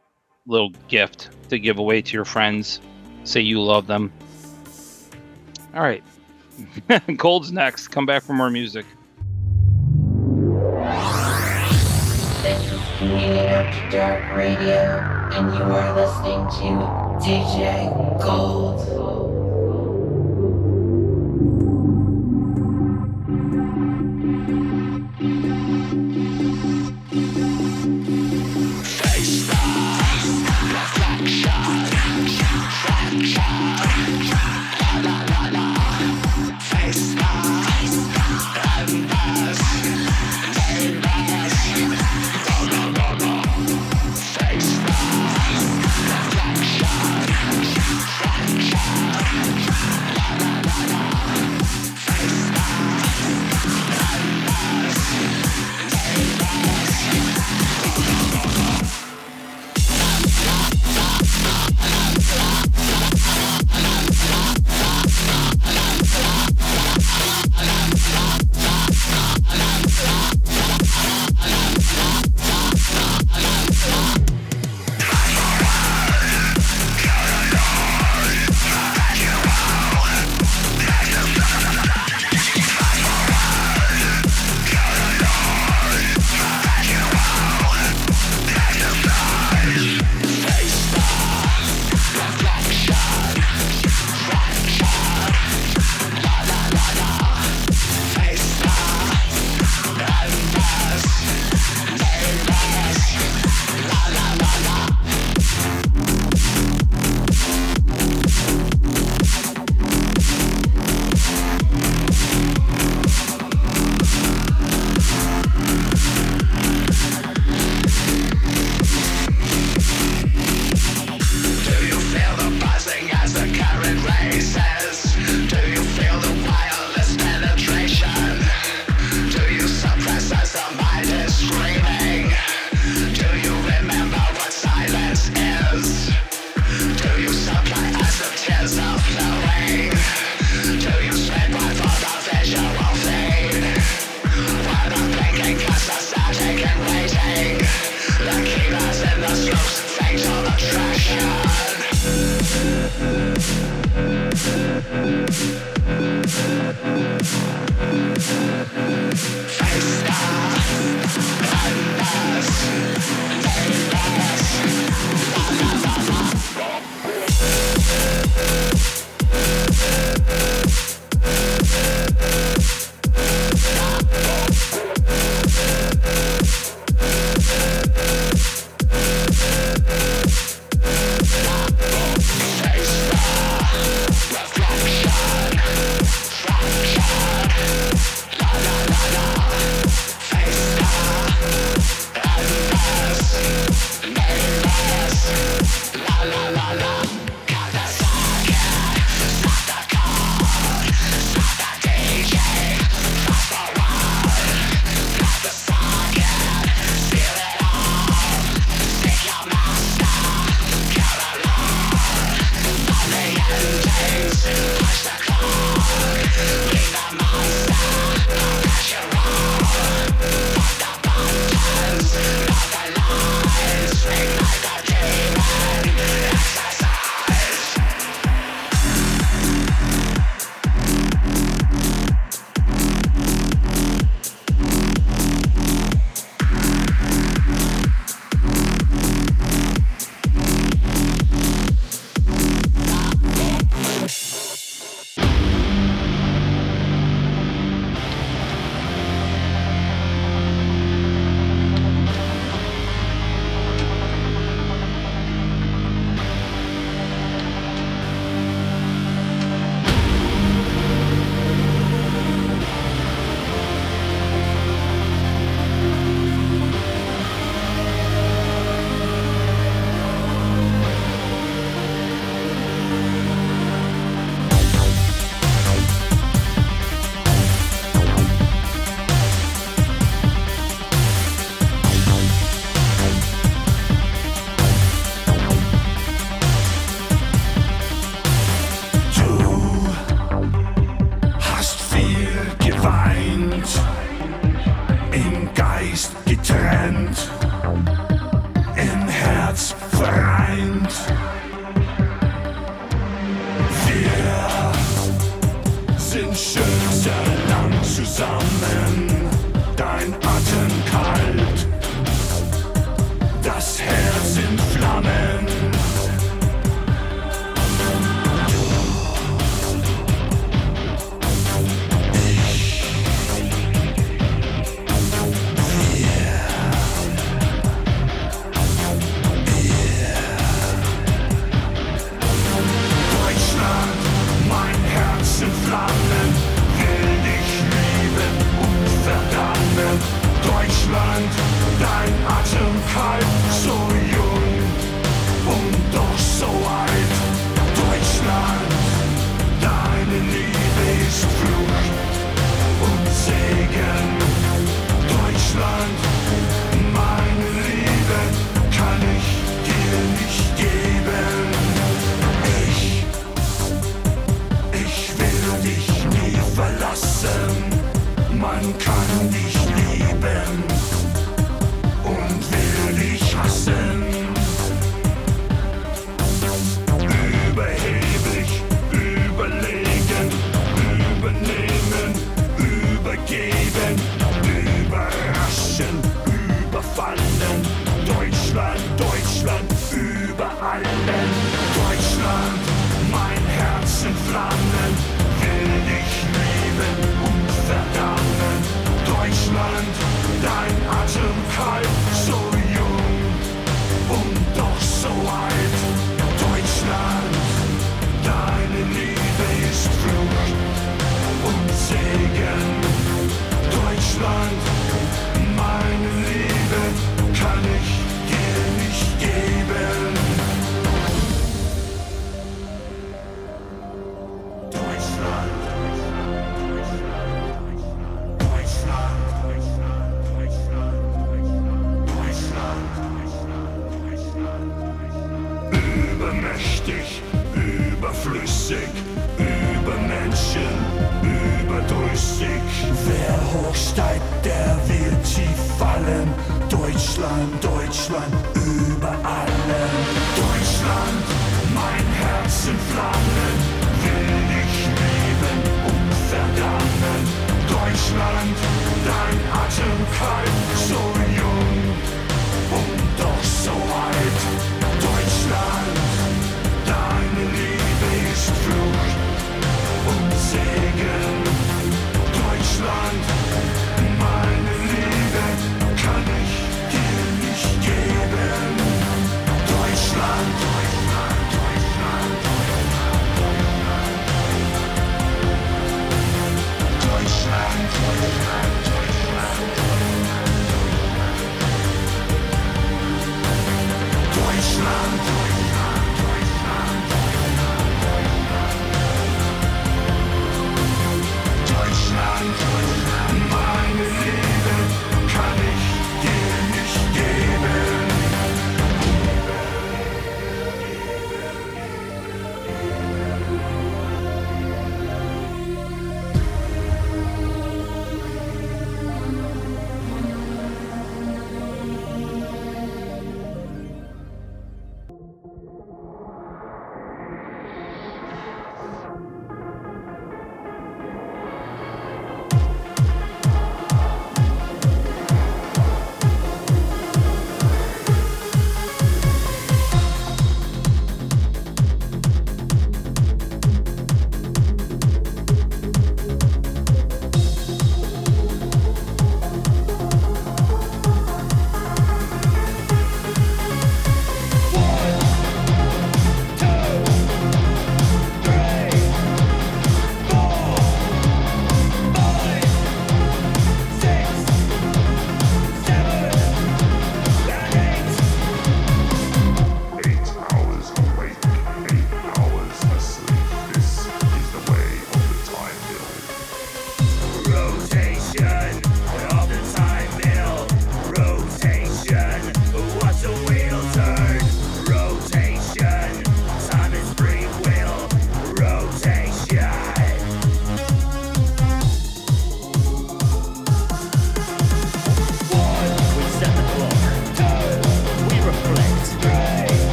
little 0.47 0.71
gift 0.87 1.29
to 1.49 1.59
give 1.59 1.77
away 1.77 2.01
to 2.01 2.13
your 2.13 2.25
friends. 2.25 2.81
Say 3.23 3.41
you 3.41 3.61
love 3.61 3.85
them. 3.85 4.11
All 5.75 5.81
right, 5.83 6.03
Gold's 7.15 7.51
next. 7.51 7.89
Come 7.89 8.05
back 8.05 8.23
for 8.23 8.33
more 8.33 8.49
music. 8.49 8.85
Dark 13.89 14.37
Radio, 14.37 14.99
and 15.33 15.51
you 15.55 15.63
are 15.63 15.95
listening 15.95 16.45
to 16.59 17.25
DJ 17.25 18.21
Gold. 18.21 19.38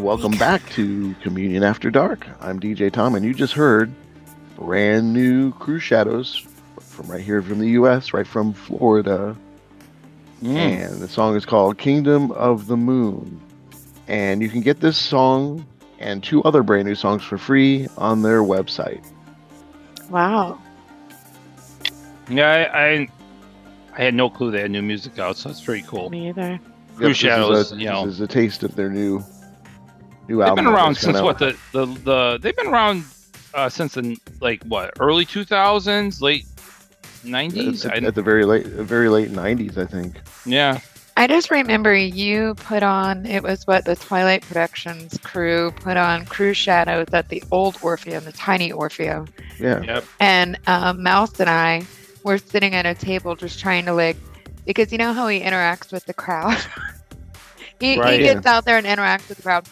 Welcome 0.00 0.32
back 0.38 0.66
to 0.70 1.14
Communion 1.22 1.62
After 1.62 1.90
Dark. 1.90 2.26
I'm 2.40 2.58
DJ 2.58 2.90
Tom, 2.90 3.14
and 3.14 3.22
you 3.22 3.34
just 3.34 3.52
heard 3.52 3.92
brand 4.56 5.12
new 5.12 5.52
Crüxshadows 5.52 6.46
from 6.80 7.06
right 7.08 7.20
here 7.20 7.42
from 7.42 7.58
the 7.58 7.68
U.S., 7.70 8.14
right 8.14 8.26
from 8.26 8.54
Florida. 8.54 9.36
Mm. 10.42 10.56
And 10.56 11.02
the 11.02 11.06
song 11.06 11.36
is 11.36 11.44
called 11.44 11.76
Kingdom 11.76 12.32
of 12.32 12.66
the 12.66 12.78
Moon. 12.78 13.38
And 14.08 14.40
you 14.40 14.48
can 14.48 14.62
get 14.62 14.80
this 14.80 14.96
song 14.96 15.66
and 15.98 16.24
two 16.24 16.42
other 16.44 16.62
brand 16.62 16.88
new 16.88 16.94
songs 16.94 17.22
for 17.22 17.36
free 17.36 17.86
on 17.98 18.22
their 18.22 18.40
website. 18.40 19.04
Wow. 20.08 20.58
Yeah, 22.30 22.48
I, 22.48 22.84
I 22.84 23.08
I 23.98 24.02
had 24.04 24.14
no 24.14 24.30
clue 24.30 24.50
they 24.50 24.62
had 24.62 24.70
new 24.70 24.82
music 24.82 25.18
out, 25.18 25.36
so 25.36 25.50
that's 25.50 25.60
pretty 25.60 25.82
cool. 25.86 26.08
Me 26.08 26.30
either. 26.30 26.58
Crew 26.96 27.08
Yep, 27.08 27.16
Shadows, 27.16 27.66
is, 27.66 27.72
a, 27.72 27.76
you 27.76 27.84
know, 27.84 28.06
this 28.06 28.14
is 28.14 28.20
a 28.22 28.26
taste 28.26 28.62
of 28.62 28.74
their 28.76 28.88
new 28.88 29.22
new 30.30 30.38
they've 30.38 30.48
album. 30.48 30.64
been 30.64 30.74
around 30.74 30.94
since 30.96 31.16
kinda- 31.18 31.24
what 31.24 31.38
the, 31.38 31.56
the 31.72 31.86
the 31.86 32.38
they've 32.40 32.56
been 32.56 32.68
around 32.68 33.04
uh, 33.54 33.68
since 33.68 33.94
the 33.94 34.16
like 34.40 34.62
what 34.64 34.94
early 35.00 35.24
two 35.24 35.44
thousands, 35.44 36.22
late 36.22 36.46
nineties. 37.24 37.84
at, 37.84 38.04
at 38.04 38.14
the 38.14 38.22
very 38.22 38.44
late, 38.44 38.66
very 38.66 39.08
late 39.08 39.30
'90s, 39.30 39.76
I 39.76 39.86
think. 39.86 40.20
yeah, 40.46 40.80
I 41.16 41.26
just 41.26 41.50
remember 41.50 41.94
you 41.94 42.54
put 42.54 42.82
on, 42.82 43.26
it 43.26 43.42
was 43.42 43.66
what 43.66 43.84
the 43.84 43.96
Twilight 43.96 44.42
Productions 44.42 45.18
crew 45.22 45.72
put 45.72 45.96
on 45.96 46.24
Crüxshadows 46.26 47.12
at 47.12 47.28
the 47.28 47.42
old 47.50 47.76
Orpheum, 47.82 48.24
the 48.24 48.32
tiny 48.32 48.72
Orpheum. 48.72 49.26
Yeah. 49.58 49.82
Yep. 49.82 50.04
And 50.20 50.58
um, 50.66 51.02
Mouse 51.02 51.38
and 51.40 51.50
I 51.50 51.82
were 52.24 52.38
sitting 52.38 52.74
at 52.74 52.86
a 52.86 52.94
table 52.94 53.34
just 53.36 53.58
trying 53.60 53.84
to 53.86 53.92
like, 53.92 54.16
because 54.64 54.92
you 54.92 54.96
know 54.98 55.12
how 55.12 55.28
he 55.28 55.40
interacts 55.40 55.92
with 55.92 56.06
the 56.06 56.14
crowd? 56.14 56.56
he, 57.80 57.98
Right. 57.98 58.20
he 58.20 58.26
gets 58.26 58.46
out 58.46 58.64
there 58.64 58.78
and 58.78 58.86
interacts 58.86 59.28
with 59.28 59.36
the 59.36 59.42
crowd. 59.42 59.66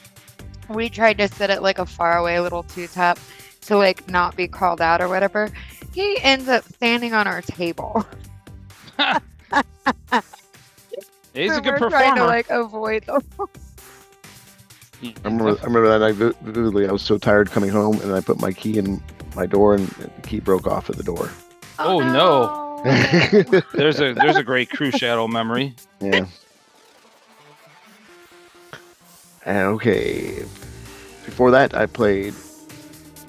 We 0.69 0.89
tried 0.89 1.19
to 1.19 1.28
sit 1.28 1.51
at 1.51 1.62
like 1.62 1.78
a 1.78 1.86
faraway 1.86 2.39
little 2.40 2.62
two 2.65 2.86
top 2.89 3.19
to 3.62 3.77
like 3.77 4.09
not 4.09 4.36
be 4.36 4.49
called 4.49 4.81
out 4.81 5.01
or 5.01 5.09
whatever. 5.09 5.51
He 5.95 6.19
ends 6.23 6.49
up 6.49 6.65
standing 6.65 7.15
on 7.15 7.27
our 7.27 7.43
table. 7.43 8.05
he's 11.35 11.51
a 11.53 11.55
So 11.55 11.61
good 11.61 11.81
we're 11.81 11.90
trying 11.90 12.15
to 12.16 12.20
performer. 12.23 12.27
like 12.27 12.51
avoid 12.51 13.05
them. 13.05 13.23
I 15.03 15.12
remember, 15.24 15.51
I 15.61 15.65
remember 15.65 15.89
that 15.89 16.01
night 16.01 16.15
vi- 16.16 16.35
vividly. 16.51 16.89
I 16.89 16.93
was 16.93 17.03
so 17.03 17.19
tired 17.19 17.51
coming 17.51 17.70
home, 17.70 18.01
and 18.01 18.12
I 18.12 18.20
put 18.20 18.40
my 18.40 18.53
key 18.53 18.78
in 18.78 19.01
my 19.36 19.47
door, 19.47 19.74
and 19.74 19.86
the 19.89 20.23
key 20.23 20.40
broke 20.40 20.66
off 20.66 20.90
at 20.90 20.97
the 20.97 21.05
door. 21.05 21.31
oh, 21.78 22.01
oh 22.03 22.12
no, 22.12 22.82
there's 23.74 24.01
a 24.01 24.12
there's 24.15 24.36
a 24.36 24.43
great 24.43 24.70
Crüxshadow 24.74 25.28
memory. 25.31 25.74
Yeah. 26.01 26.27
Uh, 29.47 29.51
okay. 29.74 30.45
Before 31.39 31.52
that, 31.52 31.73
I 31.73 31.86
played 31.86 32.35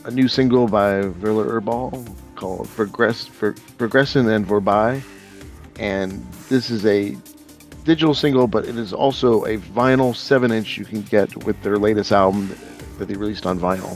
a 0.03 0.09
new 0.09 0.27
single 0.27 0.67
by 0.67 1.03
Verla 1.03 1.45
Erbal 1.47 2.03
called 2.33 2.67
Progress, 2.69 3.27
Ver, 3.27 3.53
Progressin 3.77 4.35
and 4.35 4.47
Vorbei. 4.47 5.03
And 5.77 6.25
this 6.49 6.71
is 6.71 6.87
a 6.87 7.15
digital 7.83 8.15
single, 8.15 8.47
but 8.47 8.65
it 8.65 8.79
is 8.79 8.93
also 8.93 9.45
a 9.45 9.59
vinyl 9.59 10.15
7 10.15 10.51
inch 10.51 10.75
you 10.75 10.85
can 10.85 11.03
get 11.03 11.45
with 11.45 11.61
their 11.61 11.77
latest 11.77 12.11
album 12.11 12.49
that 12.97 13.07
they 13.09 13.13
released 13.13 13.45
on 13.45 13.59
vinyl. 13.59 13.95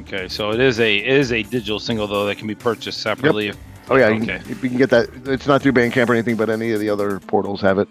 Okay, 0.00 0.26
so 0.26 0.50
it 0.50 0.58
is 0.58 0.80
a 0.80 0.96
it 0.96 1.06
is 1.06 1.30
a 1.30 1.44
digital 1.44 1.78
single 1.78 2.08
though 2.08 2.26
that 2.26 2.36
can 2.38 2.48
be 2.48 2.56
purchased 2.56 3.00
separately. 3.00 3.50
If, 3.50 3.56
Oh, 3.90 3.94
yeah, 3.96 4.08
you, 4.08 4.22
Okay. 4.24 4.40
can, 4.40 4.48
you 4.48 4.54
can 4.56 4.76
get 4.76 4.90
that. 4.90 5.08
It's 5.26 5.46
not 5.46 5.62
through 5.62 5.72
Bandcamp 5.74 6.08
or 6.08 6.14
anything, 6.14 6.34
but 6.34 6.50
any 6.50 6.72
of 6.72 6.80
the 6.80 6.88
other 6.90 7.20
portals 7.20 7.60
have 7.60 7.78
it. 7.78 7.86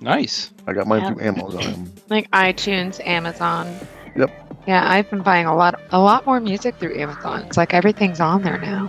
nice. 0.00 0.50
I 0.66 0.72
got 0.72 0.88
mine 0.88 1.02
Yeah. 1.02 1.12
through 1.12 1.22
Amazon. 1.22 1.92
like 2.08 2.28
iTunes, 2.32 2.98
Amazon. 3.06 3.78
Yeah, 4.66 4.90
I've 4.90 5.10
been 5.10 5.22
buying 5.22 5.46
a 5.46 5.54
lot, 5.54 5.80
a 5.90 5.98
lot 5.98 6.24
more 6.24 6.40
music 6.40 6.76
through 6.76 6.98
Amazon. 6.98 7.42
It's 7.42 7.56
like 7.56 7.74
everything's 7.74 8.20
on 8.20 8.42
there 8.42 8.58
now. 8.58 8.88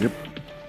Yep. 0.00 0.12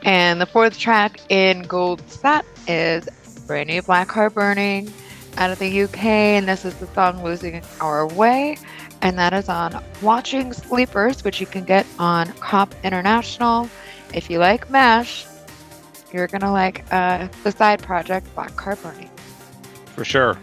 And 0.04 0.40
the 0.40 0.46
fourth 0.46 0.78
track 0.78 1.20
in 1.30 1.64
Gold 1.64 2.08
Set 2.10 2.46
is 2.68 3.08
brand 3.48 3.70
new 3.70 3.82
Black 3.82 4.12
Heart 4.12 4.36
Burning 4.36 4.92
out 5.38 5.52
of 5.52 5.60
the 5.60 5.84
UK, 5.84 6.04
and 6.06 6.48
this 6.48 6.66
is 6.66 6.76
the 6.76 6.88
song 6.88 7.24
Losing 7.24 7.62
Our 7.80 8.08
Way, 8.08 8.58
and 9.02 9.18
that 9.18 9.34
is 9.34 9.50
on 9.50 9.84
Watching 10.02 10.54
Sleepers, 10.54 11.24
which 11.24 11.40
you 11.40 11.48
can 11.48 11.64
get 11.64 11.86
on 11.98 12.32
Cop 12.34 12.74
International. 12.84 13.70
If 14.14 14.30
you 14.30 14.40
like 14.40 14.70
Mesh, 14.70 15.26
you're 16.12 16.28
gonna 16.28 16.52
like 16.52 16.86
uh, 16.92 17.28
the 17.44 17.52
side 17.52 17.82
project 17.82 18.34
Black 18.36 18.60
Heart 18.60 18.84
Burning. 18.84 19.10
For 19.96 20.06
sure. 20.06 20.38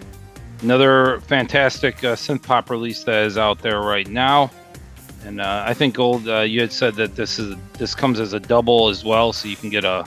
Another 0.62 1.20
fantastic 1.20 2.02
uh, 2.04 2.14
synth 2.14 2.42
pop 2.42 2.70
release 2.70 3.04
that 3.04 3.24
is 3.24 3.36
out 3.36 3.60
there 3.60 3.80
right 3.80 4.08
now. 4.08 4.50
And 5.24 5.40
uh, 5.40 5.64
I 5.66 5.74
think 5.74 5.94
Gold, 5.94 6.28
uh, 6.28 6.40
you 6.40 6.60
had 6.60 6.72
said 6.72 6.94
that 6.96 7.16
this 7.16 7.38
is 7.38 7.56
this 7.78 7.94
comes 7.94 8.20
as 8.20 8.32
a 8.32 8.40
double 8.40 8.88
as 8.88 9.04
well, 9.04 9.32
so 9.32 9.48
you 9.48 9.56
can 9.56 9.70
get 9.70 9.84
a, 9.84 10.04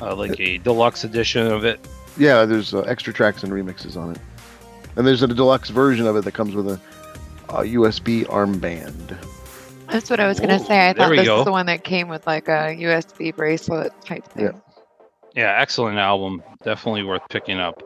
uh 0.00 0.16
like 0.16 0.38
a 0.40 0.58
deluxe 0.58 1.04
edition 1.04 1.46
of 1.46 1.64
it. 1.64 1.80
Yeah, 2.18 2.44
there's 2.44 2.74
uh, 2.74 2.80
extra 2.80 3.12
tracks 3.12 3.44
and 3.44 3.52
remixes 3.52 3.96
on 3.96 4.12
it, 4.12 4.18
and 4.96 5.06
there's 5.06 5.22
a 5.22 5.28
deluxe 5.28 5.70
version 5.70 6.06
of 6.06 6.16
it 6.16 6.24
that 6.24 6.32
comes 6.32 6.54
with 6.54 6.68
a, 6.68 6.80
a 7.50 7.62
USB 7.62 8.24
armband. 8.26 9.16
That's 9.88 10.10
what 10.10 10.18
I 10.18 10.26
was 10.26 10.40
gonna 10.40 10.56
Ooh, 10.56 10.66
say. 10.66 10.88
I 10.88 10.92
thought 10.92 11.10
we 11.10 11.18
this 11.18 11.26
go. 11.26 11.40
is 11.40 11.44
the 11.44 11.52
one 11.52 11.66
that 11.66 11.84
came 11.84 12.08
with 12.08 12.26
like 12.26 12.48
a 12.48 12.76
USB 12.80 13.34
bracelet 13.34 13.92
type 14.04 14.26
thing. 14.32 14.46
Yeah. 14.46 14.52
Yeah, 15.36 15.60
excellent 15.60 15.98
album. 15.98 16.42
Definitely 16.64 17.02
worth 17.04 17.22
picking 17.28 17.60
up. 17.60 17.82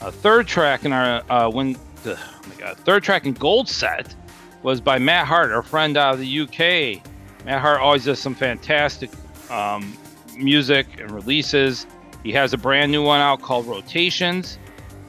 Uh, 0.00 0.10
third 0.10 0.46
track 0.46 0.84
in 0.84 0.92
our 0.92 1.22
uh, 1.30 1.50
when 1.50 1.76
the 2.02 2.18
oh 2.18 2.48
my 2.48 2.54
god, 2.56 2.76
third 2.78 3.02
track 3.02 3.26
in 3.26 3.34
Gold 3.34 3.68
set 3.68 4.14
was 4.62 4.80
by 4.80 4.98
Matt 4.98 5.26
Hart, 5.26 5.50
our 5.50 5.62
friend 5.62 5.96
out 5.96 6.14
of 6.14 6.20
the 6.20 6.40
UK. 6.40 7.02
Matt 7.44 7.60
Hart 7.60 7.80
always 7.80 8.04
does 8.04 8.18
some 8.18 8.34
fantastic 8.34 9.10
um, 9.50 9.96
music 10.36 10.86
and 10.98 11.10
releases. 11.10 11.86
He 12.22 12.32
has 12.32 12.52
a 12.52 12.58
brand 12.58 12.92
new 12.92 13.02
one 13.02 13.20
out 13.20 13.40
called 13.40 13.66
Rotations. 13.66 14.58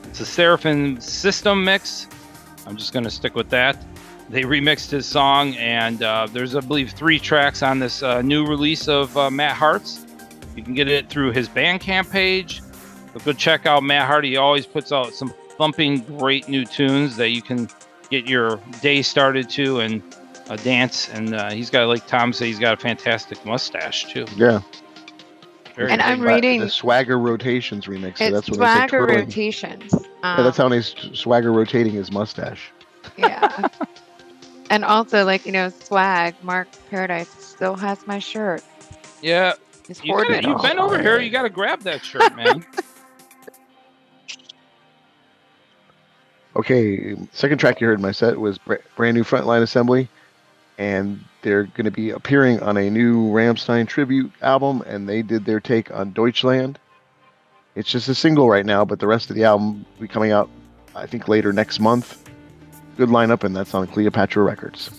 It's 0.03 0.19
a 0.19 0.25
Seraphim 0.25 0.99
System 0.99 1.63
mix. 1.63 2.07
I'm 2.65 2.77
just 2.77 2.93
going 2.93 3.03
to 3.03 3.11
stick 3.11 3.35
with 3.35 3.49
that. 3.49 3.83
They 4.29 4.43
remixed 4.43 4.91
his 4.91 5.05
song, 5.05 5.55
and 5.55 6.01
uh, 6.03 6.27
there's, 6.31 6.55
I 6.55 6.61
believe, 6.61 6.91
three 6.91 7.19
tracks 7.19 7.61
on 7.61 7.79
this 7.79 8.01
uh, 8.01 8.21
new 8.21 8.45
release 8.45 8.87
of 8.87 9.15
uh, 9.17 9.29
Matt 9.29 9.57
Hart's. 9.57 10.05
You 10.55 10.63
can 10.63 10.73
get 10.73 10.87
it 10.87 11.09
through 11.09 11.31
his 11.31 11.49
Bandcamp 11.49 12.09
page. 12.09 12.61
But 13.13 13.23
go 13.25 13.33
check 13.33 13.65
out 13.65 13.83
Matt 13.83 14.07
Hart. 14.07 14.23
He 14.23 14.37
always 14.37 14.65
puts 14.65 14.91
out 14.91 15.13
some 15.13 15.33
thumping, 15.57 15.99
great 16.17 16.47
new 16.47 16.65
tunes 16.65 17.17
that 17.17 17.29
you 17.29 17.41
can 17.41 17.69
get 18.09 18.27
your 18.27 18.59
day 18.81 19.01
started 19.01 19.49
to 19.51 19.79
and 19.81 20.01
uh, 20.49 20.55
dance. 20.57 21.09
And 21.09 21.35
uh, 21.35 21.51
he's 21.51 21.69
got, 21.69 21.87
like 21.87 22.07
Tom 22.07 22.31
said, 22.33 22.45
he's 22.47 22.59
got 22.59 22.73
a 22.73 22.77
fantastic 22.77 23.43
mustache 23.45 24.05
too. 24.11 24.25
Yeah. 24.35 24.61
Very 25.75 25.91
And 25.91 26.01
good. 26.01 26.07
I'm 26.07 26.19
Swa- 26.19 26.33
reading- 26.35 26.59
the 26.61 26.69
Swagger 26.69 27.17
Rotations 27.19 27.85
remix. 27.85 28.17
so 28.17 28.25
It's 28.25 28.33
that's 28.33 28.49
when 28.49 28.59
they 28.59 28.65
say 28.65 28.73
swagger 28.75 28.87
twirling. 29.05 29.25
rotations. 29.25 29.93
Yeah, 30.23 30.43
that's 30.43 30.59
Um, 30.59 30.71
how 30.71 30.75
he's 30.75 30.95
Swagger 31.13 31.51
rotating 31.53 31.93
his 31.93 32.11
mustache. 32.11 32.71
yeah. 33.17 33.67
and 34.69 34.83
also, 34.85 35.23
like 35.25 35.45
you 35.45 35.51
know, 35.51 35.69
swag. 35.69 36.35
Mark 36.43 36.67
Paradise 36.89 37.29
still 37.29 37.75
has 37.75 38.05
my 38.05 38.19
shirt. 38.19 38.63
Yeah, 39.21 39.53
He's 39.87 40.03
you 40.03 40.13
hoarding 40.13 40.33
gotta, 40.33 40.47
it 40.47 40.51
you've 40.51 40.61
been 40.61 40.79
over 40.79 41.01
here. 41.01 41.19
You 41.19 41.29
got 41.29 41.43
to 41.43 41.49
grab 41.49 41.81
that 41.81 42.03
shirt, 42.03 42.35
man. 42.35 42.65
Okay, 46.55 47.15
second 47.31 47.59
track 47.59 47.79
you 47.79 47.87
heard 47.87 47.99
in 47.99 48.01
my 48.01 48.11
set 48.11 48.39
was 48.39 48.59
brand 48.95 49.15
new 49.15 49.23
Front 49.23 49.47
Line 49.47 49.61
Assembly, 49.61 50.09
and 50.77 51.23
they're 51.43 51.63
going 51.63 51.85
to 51.85 51.91
be 51.91 52.09
appearing 52.09 52.61
on 52.61 52.75
a 52.75 52.89
new 52.89 53.29
Rammstein 53.31 53.87
tribute 53.87 54.31
album, 54.41 54.83
and 54.85 55.07
they 55.07 55.21
did 55.21 55.45
their 55.45 55.61
take 55.61 55.91
on 55.91 56.11
Deutschland. 56.11 56.77
It's 57.75 57.89
just 57.89 58.09
a 58.09 58.15
single 58.15 58.49
right 58.49 58.65
now, 58.65 58.83
but 58.83 58.99
the 58.99 59.07
rest 59.07 59.29
of 59.29 59.37
the 59.37 59.45
album 59.45 59.85
will 59.95 60.01
be 60.01 60.07
coming 60.09 60.33
out, 60.33 60.49
I 60.93 61.05
think, 61.05 61.29
later 61.29 61.53
next 61.53 61.79
month. 61.79 62.29
Good 62.97 63.09
lineup, 63.09 63.45
and 63.45 63.55
that's 63.55 63.73
on 63.73 63.87
Cleopatra 63.87 64.43
Records. 64.43 64.89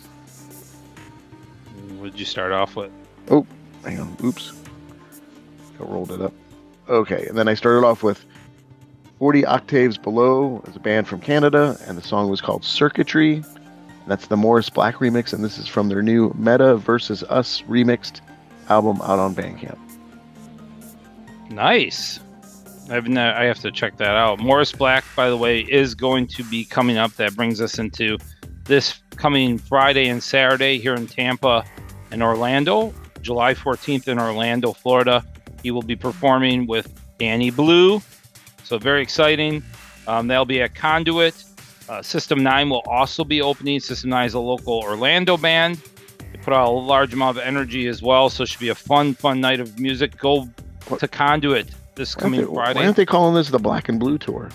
what 1.98 2.12
did 2.12 2.18
you 2.18 2.24
start 2.24 2.52
off 2.52 2.76
with? 2.76 2.90
Oh, 3.30 3.46
hang 3.84 4.00
on. 4.00 4.16
Oops. 4.24 4.52
I 5.78 5.82
rolled 5.84 6.12
it 6.12 6.22
up. 6.22 6.32
Okay, 6.88 7.26
and 7.26 7.36
then 7.36 7.46
I 7.46 7.54
started 7.54 7.86
off 7.86 8.02
with 8.02 8.24
40 9.22 9.46
Octaves 9.46 9.98
Below 9.98 10.64
as 10.66 10.74
a 10.74 10.80
band 10.80 11.06
from 11.06 11.20
Canada, 11.20 11.78
and 11.86 11.96
the 11.96 12.02
song 12.02 12.28
was 12.28 12.40
called 12.40 12.64
Circuitry. 12.64 13.44
That's 14.08 14.26
the 14.26 14.36
Morris 14.36 14.68
Black 14.68 14.96
remix, 14.96 15.32
and 15.32 15.44
this 15.44 15.58
is 15.58 15.68
from 15.68 15.88
their 15.88 16.02
new 16.02 16.32
Meta 16.34 16.76
versus 16.76 17.22
Us 17.28 17.62
remixed 17.68 18.20
album 18.68 19.00
out 19.02 19.20
on 19.20 19.32
Bandcamp. 19.32 19.78
Nice. 21.50 22.18
I've 22.90 23.08
I 23.16 23.44
have 23.44 23.60
to 23.60 23.70
check 23.70 23.96
that 23.98 24.16
out. 24.16 24.40
Morris 24.40 24.72
Black, 24.72 25.04
by 25.14 25.30
the 25.30 25.36
way, 25.36 25.60
is 25.60 25.94
going 25.94 26.26
to 26.26 26.42
be 26.42 26.64
coming 26.64 26.96
up. 26.96 27.12
That 27.12 27.36
brings 27.36 27.60
us 27.60 27.78
into 27.78 28.18
this 28.64 29.00
coming 29.14 29.56
Friday 29.56 30.08
and 30.08 30.20
Saturday 30.20 30.78
here 30.78 30.94
in 30.94 31.06
Tampa 31.06 31.64
and 32.10 32.24
Orlando. 32.24 32.92
July 33.20 33.54
14th 33.54 34.08
in 34.08 34.18
Orlando, 34.18 34.72
Florida. 34.72 35.24
He 35.62 35.70
will 35.70 35.82
be 35.82 35.94
performing 35.94 36.66
with 36.66 36.92
Danny 37.20 37.50
Blue. 37.50 38.02
So 38.72 38.78
very 38.78 39.02
exciting. 39.02 39.62
Um, 40.06 40.28
they'll 40.28 40.46
be 40.46 40.62
at 40.62 40.74
Conduit. 40.74 41.44
Uh, 41.90 42.00
System 42.00 42.42
9 42.42 42.70
will 42.70 42.80
also 42.86 43.22
be 43.22 43.42
opening. 43.42 43.80
System 43.80 44.08
9 44.08 44.24
is 44.24 44.32
a 44.32 44.38
local 44.40 44.80
Orlando 44.82 45.36
band. 45.36 45.78
They 46.32 46.38
put 46.38 46.54
out 46.54 46.68
a 46.68 46.70
large 46.70 47.12
amount 47.12 47.36
of 47.36 47.44
energy 47.44 47.86
as 47.86 48.00
well. 48.00 48.30
So 48.30 48.44
it 48.44 48.48
should 48.48 48.60
be 48.60 48.70
a 48.70 48.74
fun, 48.74 49.12
fun 49.12 49.42
night 49.42 49.60
of 49.60 49.78
music. 49.78 50.16
Go 50.16 50.48
to 50.98 51.06
Conduit 51.06 51.68
this 51.96 52.16
Why 52.16 52.22
coming 52.22 52.40
they, 52.40 52.46
Friday. 52.46 52.78
why 52.78 52.84
aren't 52.86 52.96
they 52.96 53.04
calling 53.04 53.34
this 53.34 53.50
the 53.50 53.58
Black 53.58 53.90
and 53.90 54.00
Blue 54.00 54.16
Tour? 54.16 54.48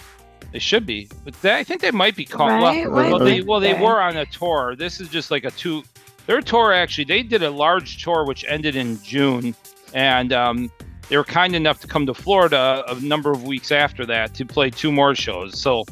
They 0.52 0.58
should 0.58 0.88
be, 0.88 1.08
but 1.24 1.40
they, 1.44 1.56
I 1.56 1.64
think 1.64 1.82
they 1.82 1.92
might 1.92 2.16
be 2.16 2.26
called. 2.26 2.64
Right? 2.64 2.90
Well, 2.90 3.12
well, 3.12 3.20
they 3.20 3.42
well 3.42 3.60
they 3.60 3.74
they? 3.74 3.82
were 3.84 4.02
on 4.02 4.18
a 4.18 4.26
tour. 4.26 4.76
This 4.76 5.00
is 5.00 5.10
just 5.10 5.30
like 5.30 5.44
a 5.44 5.52
two. 5.52 5.84
Their 6.26 6.42
tour 6.42 6.74
actually, 6.74 7.04
they 7.04 7.22
did 7.22 7.44
a 7.44 7.52
large 7.52 8.04
tour 8.04 8.26
which 8.26 8.44
ended 8.48 8.76
in 8.76 9.00
June, 9.04 9.54
and 9.94 10.34
um, 10.34 10.72
they 11.10 11.18
were 11.18 11.24
kind 11.24 11.56
enough 11.56 11.80
to 11.82 11.88
come 11.88 12.06
to 12.06 12.14
Florida 12.14 12.84
a 12.88 12.96
number 13.00 13.32
of 13.32 13.44
weeks 13.44 13.72
after 13.72 14.06
that 14.06 14.34
to 14.36 14.46
play 14.46 14.70
two 14.70 14.92
more 14.92 15.16
shows. 15.16 15.60
So 15.60 15.86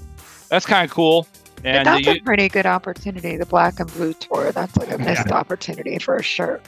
that's 0.49 0.65
kind 0.65 0.85
of 0.85 0.91
cool. 0.91 1.27
And 1.63 1.87
that's 1.87 2.07
uh, 2.07 2.11
a 2.11 2.19
pretty 2.19 2.49
good 2.49 2.65
opportunity. 2.65 3.37
The 3.37 3.45
black 3.45 3.79
and 3.79 3.91
blue 3.93 4.13
tour. 4.13 4.51
That's 4.51 4.75
like 4.77 4.91
a 4.91 4.97
missed 4.97 5.31
opportunity 5.31 5.97
for 5.97 6.21
sure. 6.21 6.61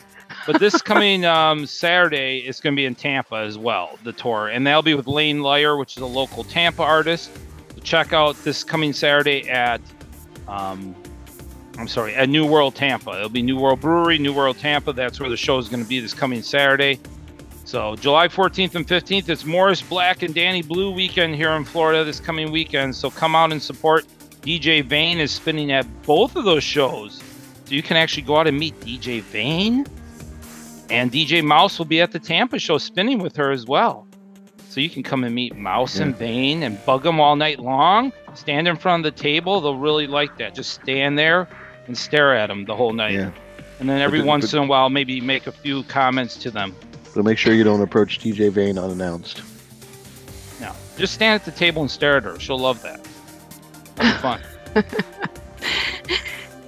but 0.45 0.59
this 0.59 0.81
coming 0.81 1.25
um, 1.25 1.65
Saturday 1.65 2.39
is 2.39 2.59
going 2.59 2.73
to 2.73 2.77
be 2.79 2.85
in 2.85 2.95
Tampa 2.95 3.35
as 3.35 3.57
well, 3.57 3.99
the 4.03 4.13
tour, 4.13 4.47
and 4.47 4.65
that'll 4.65 4.81
be 4.81 4.95
with 4.95 5.07
Lane 5.07 5.41
Lyer, 5.41 5.77
which 5.77 5.97
is 5.97 6.01
a 6.01 6.07
local 6.07 6.43
Tampa 6.43 6.83
artist. 6.83 7.31
So 7.75 7.81
check 7.81 8.11
out 8.11 8.35
this 8.43 8.63
coming 8.63 8.91
Saturday 8.91 9.47
at, 9.49 9.81
um, 10.47 10.95
I'm 11.77 11.87
sorry, 11.87 12.15
at 12.15 12.27
New 12.29 12.47
World 12.47 12.73
Tampa. 12.73 13.11
It'll 13.11 13.29
be 13.29 13.43
New 13.43 13.59
World 13.59 13.81
Brewery, 13.81 14.17
New 14.17 14.33
World 14.33 14.57
Tampa. 14.57 14.93
That's 14.93 15.19
where 15.19 15.29
the 15.29 15.37
show 15.37 15.59
is 15.59 15.69
going 15.69 15.83
to 15.83 15.89
be 15.89 15.99
this 15.99 16.13
coming 16.13 16.41
Saturday. 16.41 16.99
So 17.67 17.97
July 17.97 18.29
14th 18.29 18.75
and 18.75 18.87
15th, 18.87 19.27
it's 19.27 19.43
Morris 19.43 19.81
Black 19.81 20.23
and 20.23 20.33
Danny 20.33 20.61
Blue 20.61 20.89
weekend 20.89 21.35
here 21.35 21.51
in 21.51 21.65
Florida 21.65 22.05
this 22.05 22.17
coming 22.17 22.49
weekend. 22.49 22.95
So 22.95 23.09
come 23.09 23.35
out 23.35 23.51
and 23.51 23.61
support. 23.61 24.05
DJ 24.41 24.81
Vane 24.81 25.19
is 25.19 25.33
spinning 25.33 25.73
at 25.73 25.85
both 26.03 26.37
of 26.37 26.45
those 26.45 26.63
shows. 26.63 27.21
So 27.65 27.75
you 27.75 27.83
can 27.83 27.97
actually 27.97 28.23
go 28.23 28.37
out 28.37 28.47
and 28.47 28.57
meet 28.57 28.79
DJ 28.79 29.21
Vane. 29.21 29.85
And 30.89 31.11
DJ 31.11 31.43
Mouse 31.43 31.77
will 31.77 31.85
be 31.85 31.99
at 31.99 32.13
the 32.13 32.19
Tampa 32.19 32.57
show 32.57 32.77
spinning 32.77 33.19
with 33.19 33.35
her 33.35 33.51
as 33.51 33.65
well. 33.65 34.07
So 34.69 34.79
you 34.79 34.89
can 34.89 35.03
come 35.03 35.25
and 35.25 35.35
meet 35.35 35.57
Mouse 35.57 35.99
and 35.99 36.15
Vane 36.15 36.63
and 36.63 36.79
bug 36.85 37.03
them 37.03 37.19
all 37.19 37.35
night 37.35 37.59
long. 37.59 38.13
Stand 38.33 38.69
in 38.69 38.77
front 38.77 39.05
of 39.05 39.13
the 39.13 39.21
table. 39.21 39.59
They'll 39.59 39.75
really 39.75 40.07
like 40.07 40.37
that. 40.37 40.55
Just 40.55 40.73
stand 40.73 41.19
there 41.19 41.49
and 41.87 41.97
stare 41.97 42.33
at 42.33 42.47
them 42.47 42.63
the 42.63 42.77
whole 42.77 42.93
night. 42.93 43.15
Yeah. 43.15 43.31
And 43.81 43.89
then 43.89 43.99
every 43.99 44.19
then- 44.19 44.27
once 44.27 44.53
but- 44.53 44.57
in 44.57 44.63
a 44.63 44.67
while, 44.67 44.89
maybe 44.89 45.19
make 45.19 45.47
a 45.47 45.51
few 45.51 45.83
comments 45.83 46.37
to 46.37 46.49
them. 46.49 46.73
So 47.17 47.23
make 47.23 47.39
sure 47.39 47.55
you 47.55 47.63
don't 47.63 47.81
approach 47.81 48.19
DJ 48.19 48.51
Vane 48.51 48.77
unannounced. 48.77 49.41
No, 50.61 50.71
just 50.99 51.15
stand 51.15 51.33
at 51.33 51.45
the 51.45 51.51
table 51.51 51.81
and 51.81 51.89
stare 51.89 52.17
at 52.17 52.23
her. 52.25 52.39
She'll 52.39 52.59
love 52.59 52.79
that. 52.83 52.99
It'll 53.97 54.11
be 54.11 54.17
fun. 54.19 54.41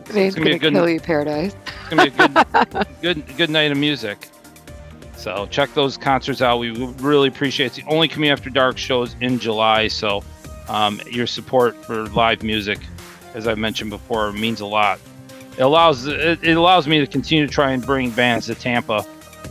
Today's 0.05 0.33
gonna 0.33 0.45
gonna, 0.45 0.55
a 0.55 0.59
good- 0.59 0.73
kill 0.73 0.89
you, 0.89 0.99
paradise. 0.99 1.55
It's 1.81 1.89
gonna 1.89 2.09
be 2.09 2.23
a 2.23 2.73
good, 2.73 2.87
good, 3.27 3.37
good 3.37 3.49
night 3.51 3.71
of 3.71 3.77
music. 3.77 4.27
So 5.15 5.45
check 5.51 5.71
those 5.75 5.97
concerts 5.97 6.41
out. 6.41 6.57
We 6.57 6.71
really 6.95 7.27
appreciate. 7.27 7.67
It's 7.67 7.75
the 7.75 7.83
only 7.85 8.07
Communion 8.07 8.35
After 8.35 8.49
Dark 8.49 8.79
shows 8.79 9.15
in 9.21 9.37
July. 9.37 9.87
So 9.87 10.23
um, 10.67 10.99
your 11.11 11.27
support 11.27 11.75
for 11.85 12.07
live 12.07 12.41
music, 12.41 12.79
as 13.35 13.47
I 13.47 13.53
mentioned 13.53 13.91
before, 13.91 14.31
means 14.31 14.61
a 14.61 14.65
lot. 14.65 14.99
It 15.59 15.61
allows 15.61 16.07
it, 16.07 16.39
it 16.43 16.57
allows 16.57 16.87
me 16.87 16.97
to 17.01 17.05
continue 17.05 17.45
to 17.45 17.53
try 17.53 17.69
and 17.73 17.85
bring 17.85 18.09
bands 18.09 18.47
to 18.47 18.55
Tampa, 18.55 19.05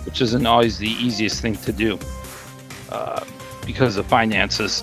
which 0.09 0.23
isn't 0.23 0.47
always 0.47 0.79
the 0.79 0.89
easiest 0.89 1.43
thing 1.43 1.55
to 1.55 1.71
do 1.71 1.99
uh, 2.91 3.23
because 3.67 3.99
of 3.99 4.07
finances. 4.07 4.83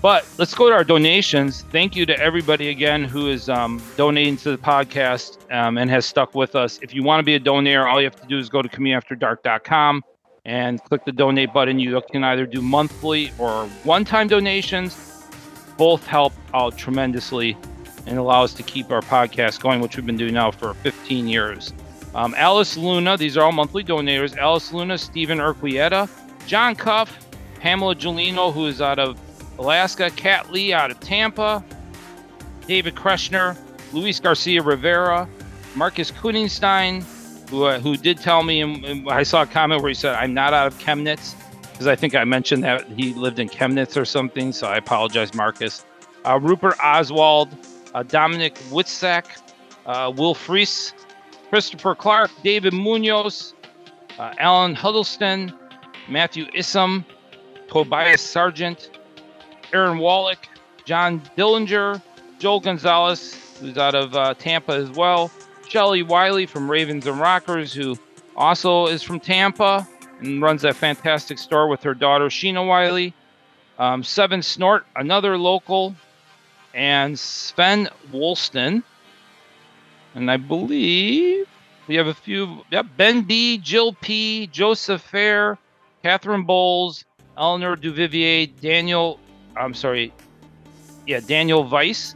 But 0.00 0.26
let's 0.38 0.54
go 0.54 0.70
to 0.70 0.74
our 0.74 0.82
donations. 0.82 1.60
Thank 1.70 1.94
you 1.94 2.06
to 2.06 2.18
everybody 2.18 2.70
again 2.70 3.04
who 3.04 3.28
is 3.28 3.50
um, 3.50 3.82
donating 3.98 4.38
to 4.38 4.50
the 4.50 4.56
podcast 4.56 5.36
um, 5.52 5.76
and 5.76 5.90
has 5.90 6.06
stuck 6.06 6.34
with 6.34 6.56
us. 6.56 6.78
If 6.80 6.94
you 6.94 7.02
want 7.02 7.20
to 7.20 7.22
be 7.22 7.34
a 7.34 7.38
donor, 7.38 7.86
all 7.86 8.00
you 8.00 8.06
have 8.06 8.18
to 8.18 8.26
do 8.26 8.38
is 8.38 8.48
go 8.48 8.62
to 8.62 8.68
communionafterdark.com 8.70 10.02
and 10.46 10.82
click 10.84 11.04
the 11.04 11.12
donate 11.12 11.52
button. 11.52 11.78
You 11.78 12.00
can 12.10 12.24
either 12.24 12.46
do 12.46 12.62
monthly 12.62 13.30
or 13.38 13.66
one 13.82 14.06
time 14.06 14.26
donations. 14.26 14.96
Both 15.76 16.06
help 16.06 16.32
out 16.54 16.78
tremendously 16.78 17.58
and 18.06 18.18
allow 18.18 18.42
us 18.42 18.54
to 18.54 18.62
keep 18.62 18.90
our 18.90 19.02
podcast 19.02 19.60
going, 19.60 19.82
which 19.82 19.98
we've 19.98 20.06
been 20.06 20.16
doing 20.16 20.32
now 20.32 20.50
for 20.50 20.72
15 20.72 21.28
years. 21.28 21.74
Um, 22.14 22.34
Alice 22.36 22.76
Luna, 22.76 23.16
these 23.16 23.36
are 23.36 23.42
all 23.42 23.52
monthly 23.52 23.82
donators. 23.82 24.36
Alice 24.36 24.72
Luna, 24.72 24.96
Stephen 24.98 25.38
Urquieta, 25.38 26.08
John 26.46 26.76
Cuff, 26.76 27.26
Pamela 27.58 27.96
Giolino, 27.96 28.52
who 28.52 28.66
is 28.66 28.80
out 28.80 28.98
of 28.98 29.18
Alaska, 29.58 30.10
Kat 30.10 30.52
Lee 30.52 30.72
out 30.72 30.90
of 30.90 31.00
Tampa, 31.00 31.64
David 32.66 32.94
Kreshner, 32.94 33.56
Luis 33.92 34.20
Garcia 34.20 34.62
Rivera, 34.62 35.28
Marcus 35.74 36.10
Kuningstein, 36.10 37.02
who, 37.50 37.64
uh, 37.64 37.80
who 37.80 37.96
did 37.96 38.18
tell 38.18 38.42
me, 38.42 38.60
and, 38.60 38.84
and 38.84 39.08
I 39.08 39.22
saw 39.22 39.42
a 39.42 39.46
comment 39.46 39.82
where 39.82 39.88
he 39.88 39.94
said, 39.94 40.14
I'm 40.14 40.34
not 40.34 40.54
out 40.54 40.66
of 40.66 40.78
Chemnitz, 40.78 41.34
because 41.72 41.86
I 41.86 41.96
think 41.96 42.14
I 42.14 42.24
mentioned 42.24 42.62
that 42.64 42.86
he 42.88 43.12
lived 43.14 43.38
in 43.38 43.48
Chemnitz 43.48 43.96
or 43.96 44.04
something, 44.04 44.52
so 44.52 44.68
I 44.68 44.76
apologize, 44.76 45.34
Marcus. 45.34 45.84
Uh, 46.24 46.38
Rupert 46.40 46.76
Oswald, 46.82 47.56
uh, 47.92 48.02
Dominic 48.04 48.54
Witzak, 48.70 49.24
uh, 49.86 50.12
Will 50.14 50.34
Fries, 50.34 50.92
Christopher 51.54 51.94
Clark, 51.94 52.32
David 52.42 52.72
Munoz, 52.72 53.54
uh, 54.18 54.34
Alan 54.38 54.74
Huddleston, 54.74 55.52
Matthew 56.08 56.46
Issam, 56.46 57.04
Tobias 57.68 58.20
Sargent, 58.22 58.90
Aaron 59.72 59.98
Wallach, 59.98 60.48
John 60.84 61.22
Dillinger, 61.38 62.02
Joel 62.40 62.58
Gonzalez, 62.58 63.56
who's 63.60 63.78
out 63.78 63.94
of 63.94 64.16
uh, 64.16 64.34
Tampa 64.34 64.72
as 64.72 64.90
well, 64.90 65.30
Shelly 65.68 66.02
Wiley 66.02 66.44
from 66.44 66.68
Ravens 66.68 67.06
and 67.06 67.20
Rockers, 67.20 67.72
who 67.72 67.96
also 68.34 68.88
is 68.88 69.04
from 69.04 69.20
Tampa 69.20 69.86
and 70.18 70.42
runs 70.42 70.62
that 70.62 70.74
fantastic 70.74 71.38
store 71.38 71.68
with 71.68 71.84
her 71.84 71.94
daughter 71.94 72.26
Sheena 72.26 72.66
Wiley, 72.66 73.14
um, 73.78 74.02
Seven 74.02 74.42
Snort, 74.42 74.86
another 74.96 75.38
local, 75.38 75.94
and 76.74 77.16
Sven 77.16 77.88
Woolston. 78.10 78.82
And 80.14 80.30
I 80.30 80.36
believe 80.36 81.46
we 81.86 81.96
have 81.96 82.06
a 82.06 82.14
few. 82.14 82.64
Yep, 82.70 82.86
Ben 82.96 83.22
B, 83.22 83.58
Jill 83.58 83.94
P, 83.94 84.46
Joseph 84.48 85.02
Fair, 85.02 85.58
Catherine 86.02 86.44
Bowles, 86.44 87.04
Eleanor 87.36 87.76
Duvivier, 87.76 88.50
Daniel. 88.60 89.18
I'm 89.56 89.74
sorry. 89.74 90.12
Yeah, 91.06 91.20
Daniel 91.20 91.68
Weiss, 91.68 92.14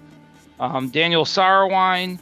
um, 0.60 0.88
Daniel 0.90 1.24
Sarwine, 1.24 2.18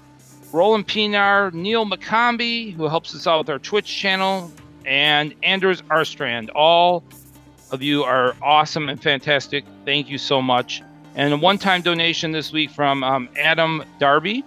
Roland 0.52 0.86
Pinar, 0.86 1.50
Neil 1.52 1.86
McCombie, 1.86 2.72
who 2.72 2.88
helps 2.88 3.14
us 3.14 3.26
out 3.26 3.38
with 3.38 3.50
our 3.50 3.58
Twitch 3.58 3.86
channel, 3.86 4.50
and 4.84 5.34
Anders 5.42 5.82
Arstrand. 5.82 6.48
All 6.54 7.04
of 7.70 7.82
you 7.82 8.04
are 8.04 8.34
awesome 8.42 8.88
and 8.88 9.00
fantastic. 9.02 9.64
Thank 9.84 10.08
you 10.08 10.18
so 10.18 10.40
much. 10.40 10.82
And 11.14 11.32
a 11.32 11.36
one 11.36 11.58
time 11.58 11.82
donation 11.82 12.32
this 12.32 12.52
week 12.52 12.70
from 12.70 13.02
um, 13.02 13.28
Adam 13.38 13.84
Darby, 13.98 14.44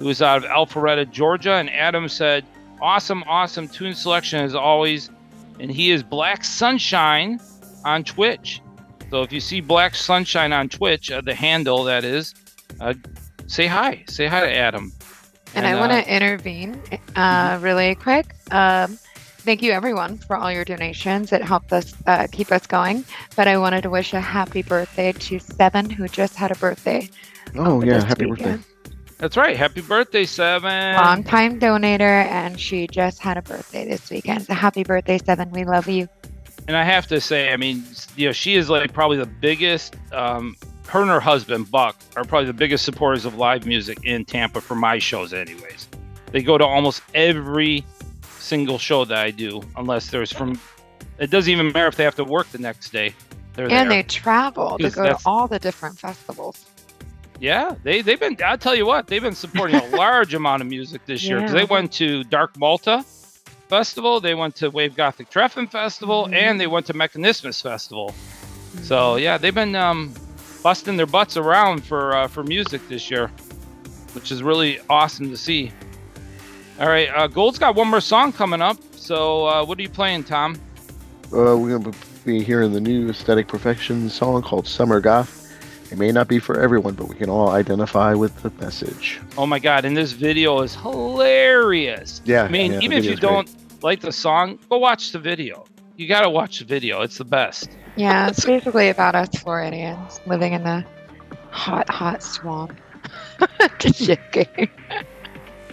who 0.00 0.08
is 0.08 0.22
out 0.22 0.42
of 0.42 0.50
Alpharetta, 0.50 1.08
Georgia. 1.10 1.52
And 1.52 1.68
Adam 1.70 2.08
said, 2.08 2.44
Awesome, 2.80 3.22
awesome 3.24 3.68
tune 3.68 3.94
selection 3.94 4.42
as 4.42 4.54
always. 4.54 5.10
And 5.60 5.70
he 5.70 5.90
is 5.90 6.02
Black 6.02 6.42
Sunshine 6.42 7.38
on 7.84 8.02
Twitch. 8.04 8.62
So 9.10 9.22
if 9.22 9.30
you 9.30 9.40
see 9.40 9.60
Black 9.60 9.94
Sunshine 9.94 10.54
on 10.54 10.70
Twitch, 10.70 11.10
uh, 11.10 11.20
the 11.20 11.34
handle 11.34 11.84
that 11.84 12.04
is, 12.04 12.34
uh, 12.80 12.94
say 13.46 13.66
hi. 13.66 14.02
Say 14.08 14.26
hi 14.26 14.40
to 14.40 14.56
Adam. 14.56 14.90
And, 15.54 15.66
I 15.66 15.78
want 15.78 15.92
uh, 15.92 16.02
to 16.02 16.14
intervene 16.14 16.80
uh, 17.16 17.58
really 17.60 17.94
quick. 17.94 18.34
Um, 18.52 18.98
thank 19.38 19.62
you, 19.62 19.72
everyone, 19.72 20.16
for 20.16 20.36
all 20.36 20.50
your 20.50 20.64
donations. 20.64 21.32
It 21.32 21.42
helped 21.42 21.74
us 21.74 21.92
uh, 22.06 22.26
keep 22.32 22.50
us 22.52 22.66
going. 22.66 23.04
But 23.36 23.48
I 23.48 23.58
wanted 23.58 23.82
to 23.82 23.90
wish 23.90 24.14
a 24.14 24.20
happy 24.20 24.62
birthday 24.62 25.12
to 25.12 25.38
Seven, 25.40 25.90
who 25.90 26.08
just 26.08 26.36
had 26.36 26.50
a 26.52 26.54
birthday. 26.54 27.10
Oh 27.56 27.82
yeah, 27.82 28.02
happy 28.02 28.26
weekend. 28.26 28.60
birthday. 28.60 28.69
That's 29.20 29.36
right. 29.36 29.54
Happy 29.54 29.82
birthday, 29.82 30.24
Seven. 30.24 30.96
Long 30.96 31.22
time 31.22 31.60
donator, 31.60 32.00
and 32.00 32.58
she 32.58 32.86
just 32.86 33.20
had 33.20 33.36
a 33.36 33.42
birthday 33.42 33.86
this 33.86 34.08
weekend. 34.08 34.46
So 34.46 34.54
happy 34.54 34.82
birthday, 34.82 35.18
Seven. 35.18 35.50
We 35.50 35.64
love 35.64 35.86
you. 35.88 36.08
and 36.66 36.74
I 36.74 36.84
have 36.84 37.06
to 37.08 37.20
say, 37.20 37.52
I 37.52 37.58
mean, 37.58 37.84
you 38.16 38.28
know, 38.28 38.32
she 38.32 38.54
is 38.56 38.70
like 38.70 38.94
probably 38.94 39.18
the 39.18 39.26
biggest. 39.26 39.94
Um, 40.12 40.56
her 40.88 41.02
and 41.02 41.10
her 41.10 41.20
husband 41.20 41.70
Buck 41.70 41.96
are 42.16 42.24
probably 42.24 42.46
the 42.46 42.54
biggest 42.54 42.82
supporters 42.82 43.26
of 43.26 43.36
live 43.36 43.66
music 43.66 43.98
in 44.04 44.24
Tampa 44.24 44.60
for 44.62 44.74
my 44.74 44.98
shows, 44.98 45.34
anyways. 45.34 45.88
They 46.32 46.42
go 46.42 46.56
to 46.56 46.64
almost 46.64 47.02
every 47.12 47.84
single 48.38 48.78
show 48.78 49.04
that 49.04 49.18
I 49.18 49.30
do, 49.32 49.60
unless 49.76 50.10
there's 50.10 50.32
from. 50.32 50.58
It 51.18 51.30
doesn't 51.30 51.52
even 51.52 51.66
matter 51.66 51.88
if 51.88 51.96
they 51.96 52.04
have 52.04 52.16
to 52.16 52.24
work 52.24 52.48
the 52.52 52.58
next 52.58 52.90
day. 52.90 53.14
They're 53.52 53.66
and 53.70 53.90
there. 53.90 54.02
they 54.02 54.02
travel 54.04 54.78
to 54.78 54.88
go 54.88 55.04
to 55.04 55.18
all 55.26 55.46
the 55.46 55.58
different 55.58 55.98
festivals. 55.98 56.64
Yeah, 57.40 57.74
they 57.82 58.02
they've 58.02 58.20
been. 58.20 58.36
I'll 58.44 58.58
tell 58.58 58.74
you 58.76 58.84
what, 58.86 59.06
they've 59.06 59.22
been 59.22 59.34
supporting 59.34 59.76
a 59.76 59.86
large 59.96 60.34
amount 60.34 60.60
of 60.62 60.68
music 60.68 61.06
this 61.06 61.24
year 61.24 61.38
because 61.38 61.52
they 61.52 61.64
went 61.64 61.90
to 61.94 62.22
Dark 62.24 62.56
Malta 62.58 63.02
Festival, 63.68 64.20
they 64.20 64.34
went 64.34 64.56
to 64.56 64.68
Wave-Gotik-Treffen 64.70 65.68
Festival, 65.68 66.24
Mm-hmm. 66.24 66.34
and 66.34 66.60
they 66.60 66.66
went 66.66 66.86
to 66.86 66.92
Mechanismus 66.94 67.62
Festival. 67.62 68.14
So 68.82 69.16
yeah, 69.16 69.38
they've 69.38 69.54
been 69.54 69.74
um, 69.74 70.12
busting 70.62 70.96
their 70.96 71.06
butts 71.06 71.36
around 71.36 71.84
for 71.84 72.14
uh, 72.14 72.28
for 72.28 72.42
music 72.44 72.86
this 72.88 73.10
year, 73.10 73.28
which 74.12 74.30
is 74.30 74.42
really 74.42 74.78
awesome 74.90 75.30
to 75.30 75.36
see. 75.36 75.72
All 76.78 76.88
right, 76.88 77.08
uh, 77.14 77.26
Gold's 77.26 77.58
got 77.58 77.74
one 77.74 77.88
more 77.88 78.00
song 78.00 78.32
coming 78.32 78.60
up. 78.60 78.76
So, 78.96 79.46
uh, 79.46 79.64
what 79.64 79.78
are 79.78 79.82
you 79.82 79.88
playing, 79.88 80.24
Tom? 80.24 80.56
Uh, 81.26 81.56
we're 81.56 81.78
going 81.78 81.90
to 81.92 81.98
be 82.24 82.42
hearing 82.42 82.72
the 82.72 82.80
new 82.80 83.08
Aesthetic 83.08 83.48
Perfection 83.48 84.08
song 84.10 84.42
called 84.42 84.66
Summer 84.66 85.00
Goth. 85.00 85.39
It 85.90 85.98
may 85.98 86.12
not 86.12 86.28
be 86.28 86.38
for 86.38 86.60
everyone, 86.60 86.94
but 86.94 87.08
we 87.08 87.16
can 87.16 87.28
all 87.28 87.50
identify 87.50 88.14
with 88.14 88.34
the 88.42 88.50
message. 88.62 89.20
Oh 89.36 89.46
my 89.46 89.58
god! 89.58 89.84
And 89.84 89.96
this 89.96 90.12
video 90.12 90.60
is 90.62 90.74
hilarious. 90.74 92.22
Yeah, 92.24 92.44
I 92.44 92.48
mean, 92.48 92.72
yeah, 92.74 92.80
even 92.80 92.98
if 92.98 93.04
you 93.04 93.16
don't 93.16 93.50
like 93.82 94.00
the 94.00 94.12
song, 94.12 94.58
go 94.68 94.78
watch 94.78 95.10
the 95.10 95.18
video. 95.18 95.64
You 95.96 96.06
gotta 96.06 96.30
watch 96.30 96.60
the 96.60 96.64
video. 96.64 97.02
It's 97.02 97.18
the 97.18 97.24
best. 97.24 97.70
Yeah, 97.96 98.28
it's 98.28 98.44
basically 98.44 98.88
about 98.88 99.14
us 99.14 99.28
Floridians 99.36 100.20
living 100.26 100.52
in 100.52 100.62
the 100.62 100.84
hot, 101.50 101.88
hot 101.90 102.22
swamp. 102.22 102.78
Just 103.78 104.04
joking. 104.04 104.70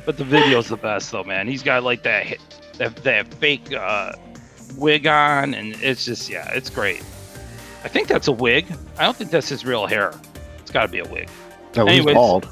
But 0.06 0.18
the 0.18 0.24
video's 0.24 0.70
the 0.70 0.78
best, 0.78 1.12
though, 1.12 1.24
man. 1.24 1.48
He's 1.48 1.62
got 1.64 1.84
like 1.84 2.04
that 2.04 2.38
that, 2.78 2.96
that 2.98 3.34
fake 3.36 3.74
uh, 3.74 4.14
wig 4.78 5.06
on, 5.06 5.54
and 5.54 5.76
it's 5.82 6.06
just 6.06 6.30
yeah, 6.30 6.50
it's 6.54 6.70
great. 6.70 7.04
I 7.84 7.88
think 7.88 8.08
that's 8.08 8.28
a 8.28 8.32
wig. 8.32 8.66
I 8.98 9.04
don't 9.04 9.16
think 9.16 9.32
that's 9.32 9.50
his 9.50 9.66
real 9.66 9.86
hair. 9.86 10.14
It's 10.60 10.72
got 10.72 10.82
to 10.84 10.88
be 10.92 11.00
a 11.00 11.08
wig. 11.08 11.30
No, 11.76 11.86
he's 11.86 12.04
bald. 12.06 12.50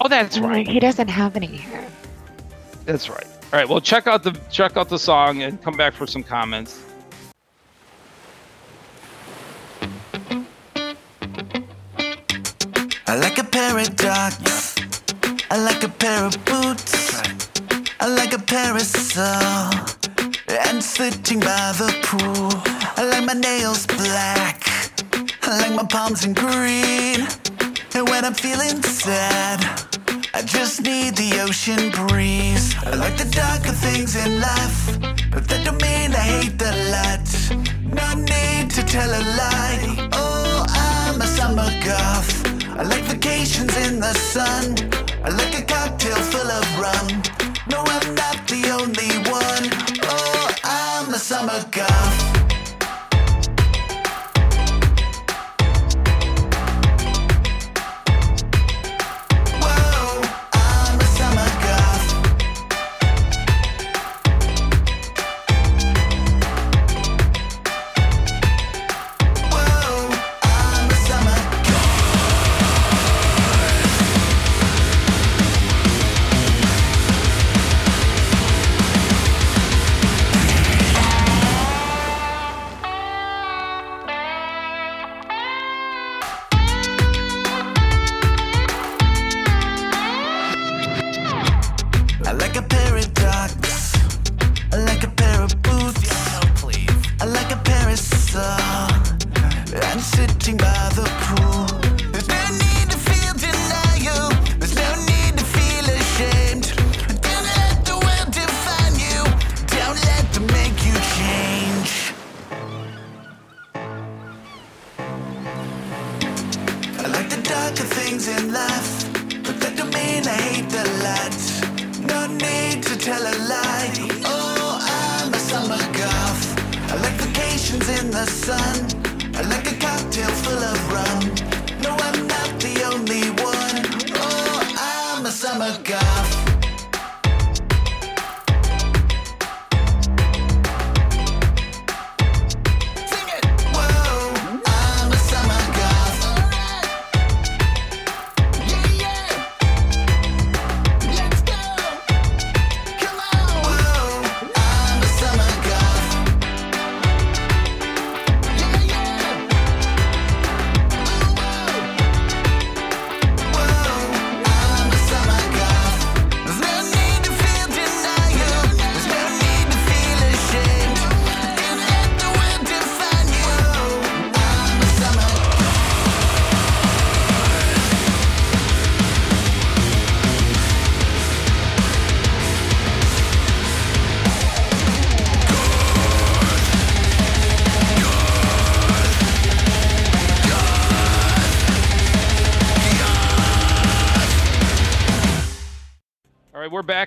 Oh, 0.00 0.08
that's 0.08 0.38
right. 0.38 0.66
He 0.66 0.78
doesn't 0.78 1.08
have 1.08 1.36
any 1.36 1.46
hair. 1.48 1.86
That's 2.84 3.08
right. 3.10 3.26
All 3.52 3.58
right. 3.58 3.68
Well, 3.68 3.80
check 3.80 4.06
out 4.06 4.22
the 4.22 4.32
check 4.50 4.76
out 4.76 4.88
the 4.88 4.98
song 4.98 5.42
and 5.42 5.60
come 5.62 5.76
back 5.76 5.94
for 5.94 6.06
some 6.06 6.22
comments. 6.22 6.84
I 13.06 13.16
like 13.16 13.38
a 13.38 13.44
paradox. 13.44 14.76
I 15.50 15.58
like 15.58 15.82
a 15.82 15.88
pair 15.88 16.24
of 16.24 16.44
boots. 16.44 17.20
I 18.00 18.06
like 18.06 18.32
a 18.34 18.38
parasol. 18.38 19.97
And 20.50 20.82
sitting 20.82 21.40
by 21.40 21.72
the 21.76 21.92
pool. 22.02 22.50
I 22.96 23.04
like 23.04 23.24
my 23.24 23.34
nails 23.34 23.86
black. 23.86 24.64
I 25.42 25.58
like 25.60 25.74
my 25.74 25.84
palms 25.84 26.24
in 26.24 26.32
green. 26.32 27.26
And 27.94 28.08
when 28.08 28.24
I'm 28.24 28.32
feeling 28.32 28.82
sad, 28.82 29.60
I 30.32 30.40
just 30.42 30.82
need 30.82 31.16
the 31.16 31.40
ocean 31.42 31.90
breeze. 31.90 32.74
I 32.84 32.94
like 32.94 33.18
the 33.18 33.28
darker 33.30 33.72
things 33.72 34.16
in 34.16 34.40
life. 34.40 34.98
But 35.30 35.46
that 35.48 35.66
don't 35.66 35.80
mean 35.82 36.14
I 36.14 36.24
hate 36.34 36.58
the 36.58 36.72
light. 36.96 37.28
No 37.84 38.14
need 38.14 38.70
to 38.70 38.82
tell 38.84 39.10
a 39.10 39.22
lie. 39.36 40.08
Oh, 40.12 40.64
I'm 40.68 41.20
a 41.20 41.26
summer 41.26 41.68
goth. 41.84 42.32
I 42.78 42.84
like 42.84 43.04
vacations 43.04 43.76
in 43.86 44.00
the 44.00 44.14
sun. 44.14 44.76
I 45.22 45.28
like 45.28 45.58
a 45.58 45.62
cocktail 45.62 46.16
full 46.32 46.50
of 46.50 46.64
rum. 46.80 47.22
No, 47.68 47.84
I'm 47.84 48.14
not 48.14 48.47
summer 51.28 51.62
goth. 51.70 52.27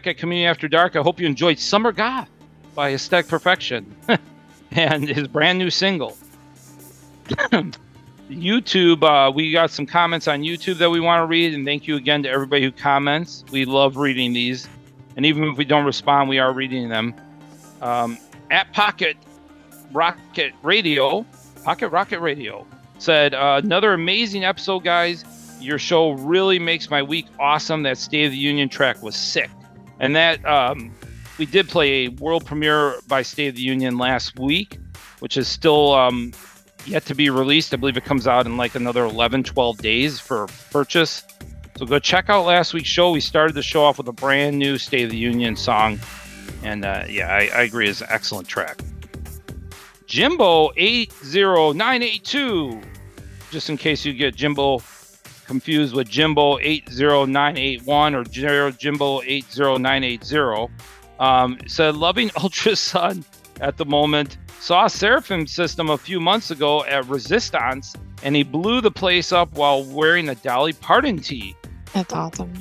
Back 0.02 0.16
at 0.16 0.18
Communion 0.18 0.50
After 0.50 0.68
Dark. 0.68 0.96
I 0.96 1.02
hope 1.04 1.20
you 1.20 1.28
enjoyed 1.28 1.60
Summer 1.60 1.92
God 1.92 2.26
by 2.74 2.92
Aesthetic 2.94 3.28
Perfection 3.28 3.96
and 4.72 5.08
his 5.08 5.28
brand 5.28 5.60
new 5.60 5.70
single. 5.70 6.18
YouTube, 8.28 9.04
uh, 9.04 9.32
we 9.32 9.52
got 9.52 9.70
some 9.70 9.86
comments 9.86 10.28
on 10.28 10.42
YouTube 10.42 10.80
that 10.80 10.90
we 10.90 11.00
want 11.00 11.22
to 11.22 11.28
read, 11.28 11.54
and 11.54 11.68
thank 11.68 11.86
you 11.86 11.98
again 11.98 12.24
to 12.24 12.30
everybody 12.30 12.64
who 12.64 12.72
comments. 12.72 13.46
We 13.52 13.66
love 13.66 13.96
reading 13.96 14.34
these, 14.34 14.68
and 15.18 15.24
even 15.24 15.44
if 15.44 15.58
we 15.58 15.66
don't 15.66 15.86
respond, 15.86 16.30
we 16.30 16.40
are 16.40 16.52
reading 16.52 16.90
them. 16.90 17.14
Um, 17.80 18.18
at 18.50 18.74
Pocket 18.74 19.18
Rocket 19.92 20.54
Radio, 20.64 21.28
Pocket 21.64 21.90
Rocket 21.90 22.22
Radio 22.22 22.66
said, 22.98 23.36
uh, 23.36 23.62
Another 23.64 23.94
amazing 23.94 24.46
episode, 24.46 24.80
guys. 24.80 25.26
Your 25.60 25.78
show 25.78 26.14
really 26.14 26.58
makes 26.58 26.90
my 26.90 27.04
week 27.04 27.28
awesome. 27.38 27.84
That 27.84 28.00
State 28.00 28.26
of 28.26 28.32
the 28.32 28.38
Union 28.40 28.68
track 28.68 29.04
was 29.04 29.16
sick. 29.16 29.52
And 30.02 30.16
that 30.16 30.44
um, 30.46 30.94
we 31.38 31.46
did 31.46 31.70
play 31.70 32.06
a 32.06 32.08
world 32.10 32.46
premiere 32.46 32.96
by 33.08 33.22
State 33.22 33.50
of 33.50 33.56
the 33.56 33.62
Union 33.62 34.00
last 34.00 34.40
week, 34.40 34.80
which 35.20 35.38
is 35.38 35.48
still 35.48 35.94
um, 35.94 36.34
yet 36.86 37.06
to 37.06 37.16
be 37.16 37.30
released. 37.30 37.72
I 37.72 37.78
believe 37.78 37.98
it 37.98 38.04
comes 38.04 38.28
out 38.28 38.48
in 38.48 38.58
like 38.58 38.74
another 38.74 39.06
11, 39.06 39.44
12 39.44 39.78
days 39.78 40.20
for 40.20 40.48
purchase. 40.72 41.24
So 41.78 41.86
go 41.86 42.00
check 42.00 42.30
out 42.30 42.46
last 42.46 42.74
week's 42.74 42.90
show. 42.90 43.12
We 43.12 43.22
started 43.22 43.54
the 43.54 43.62
show 43.62 43.84
off 43.84 44.00
with 44.00 44.08
a 44.08 44.14
brand 44.14 44.58
new 44.58 44.80
State 44.80 45.04
of 45.04 45.12
the 45.12 45.18
Union 45.18 45.56
song. 45.56 46.00
And 46.64 46.84
uh, 46.84 47.04
yeah, 47.08 47.28
I, 47.28 47.52
I 47.54 47.62
agree. 47.62 47.88
It's 47.88 48.02
an 48.02 48.08
excellent 48.10 48.48
track. 48.48 48.80
Jimbo80982, 50.08 52.84
just 53.52 53.70
in 53.70 53.78
case 53.78 54.04
you 54.04 54.14
get 54.14 54.36
Jimbo 54.36 54.82
confused 55.52 55.94
with 55.94 56.08
Jimbo 56.08 56.60
80981 56.60 58.16
or 58.16 58.24
Jimbo 58.24 59.22
80980. 59.22 60.74
Um, 61.20 61.58
said 61.68 61.98
loving 61.98 62.32
Ultra 62.42 62.78
Sunn 62.78 63.26
at 63.60 63.76
the 63.76 63.84
moment. 63.84 64.38
Saw 64.62 64.88
Seraphim 64.88 65.46
system 65.48 65.90
a 65.90 65.98
few 65.98 66.22
months 66.22 66.52
ago 66.52 66.86
at 66.86 67.06
Resistance, 67.08 67.94
and 68.24 68.34
he 68.34 68.44
blew 68.44 68.80
the 68.80 68.92
place 68.92 69.34
up 69.34 69.52
while 69.52 69.84
wearing 69.84 70.30
a 70.30 70.36
Dolly 70.36 70.72
Parton 70.72 71.20
tee. 71.20 71.54
That's 71.92 72.14
awesome. 72.14 72.54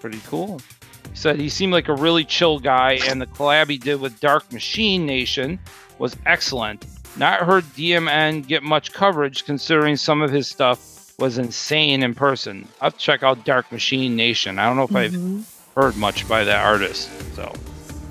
Pretty 0.00 0.20
cool. 0.26 0.62
He 1.10 1.16
said 1.16 1.38
he 1.38 1.50
seemed 1.50 1.74
like 1.74 1.88
a 1.88 1.94
really 1.94 2.24
chill 2.24 2.58
guy, 2.58 3.00
and 3.06 3.20
the 3.20 3.26
collab 3.26 3.68
he 3.68 3.76
did 3.76 4.00
with 4.00 4.18
Dark 4.18 4.50
Machine 4.50 5.04
Nation 5.04 5.58
was 5.98 6.16
excellent. 6.24 6.86
Not 7.18 7.40
heard 7.40 7.64
DMN 7.76 8.46
get 8.46 8.62
much 8.62 8.94
coverage 8.94 9.44
considering 9.44 9.96
some 9.96 10.22
of 10.22 10.30
his 10.30 10.48
stuff 10.48 10.91
was 11.18 11.38
insane 11.38 12.02
in 12.02 12.14
person. 12.14 12.66
I'll 12.80 12.90
check 12.90 13.22
out 13.22 13.44
Dark 13.44 13.70
Machine 13.72 14.16
Nation. 14.16 14.58
I 14.58 14.66
don't 14.66 14.76
know 14.76 14.84
if 14.84 14.90
Mhm. 14.90 15.38
I've 15.40 15.46
heard 15.82 15.96
much 15.96 16.26
by 16.28 16.44
that 16.44 16.64
artist. 16.64 17.08
So 17.36 17.52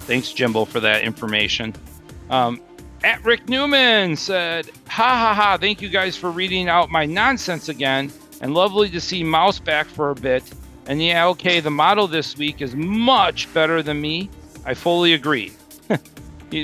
thanks, 0.02 0.32
Jimbo, 0.32 0.66
for 0.66 0.80
that 0.80 1.04
information. 1.04 1.74
Um, 2.30 2.62
at 3.04 3.24
Rick 3.26 3.50
Newman 3.50 4.16
said, 4.16 4.70
Ha 4.90 5.04
ha 5.18 5.34
ha, 5.34 5.58
thank 5.58 5.82
you 5.82 5.90
guys 5.90 6.16
for 6.16 6.30
reading 6.32 6.70
out 6.70 6.90
my 6.92 7.06
nonsense 7.06 7.68
again. 7.70 8.12
And 8.42 8.54
lovely 8.54 8.90
to 8.90 9.00
see 9.02 9.24
Mouse 9.24 9.60
back 9.60 9.88
for 9.88 10.10
a 10.12 10.16
bit. 10.16 10.44
And 10.88 11.02
yeah, 11.02 11.28
okay, 11.28 11.60
the 11.60 11.70
model 11.72 12.08
this 12.08 12.36
week 12.38 12.62
is 12.62 12.76
much 12.76 13.52
better 13.54 13.84
than 13.84 14.02
me. 14.02 14.30
I 14.66 14.74
fully 14.74 15.14
agree. 15.14 15.52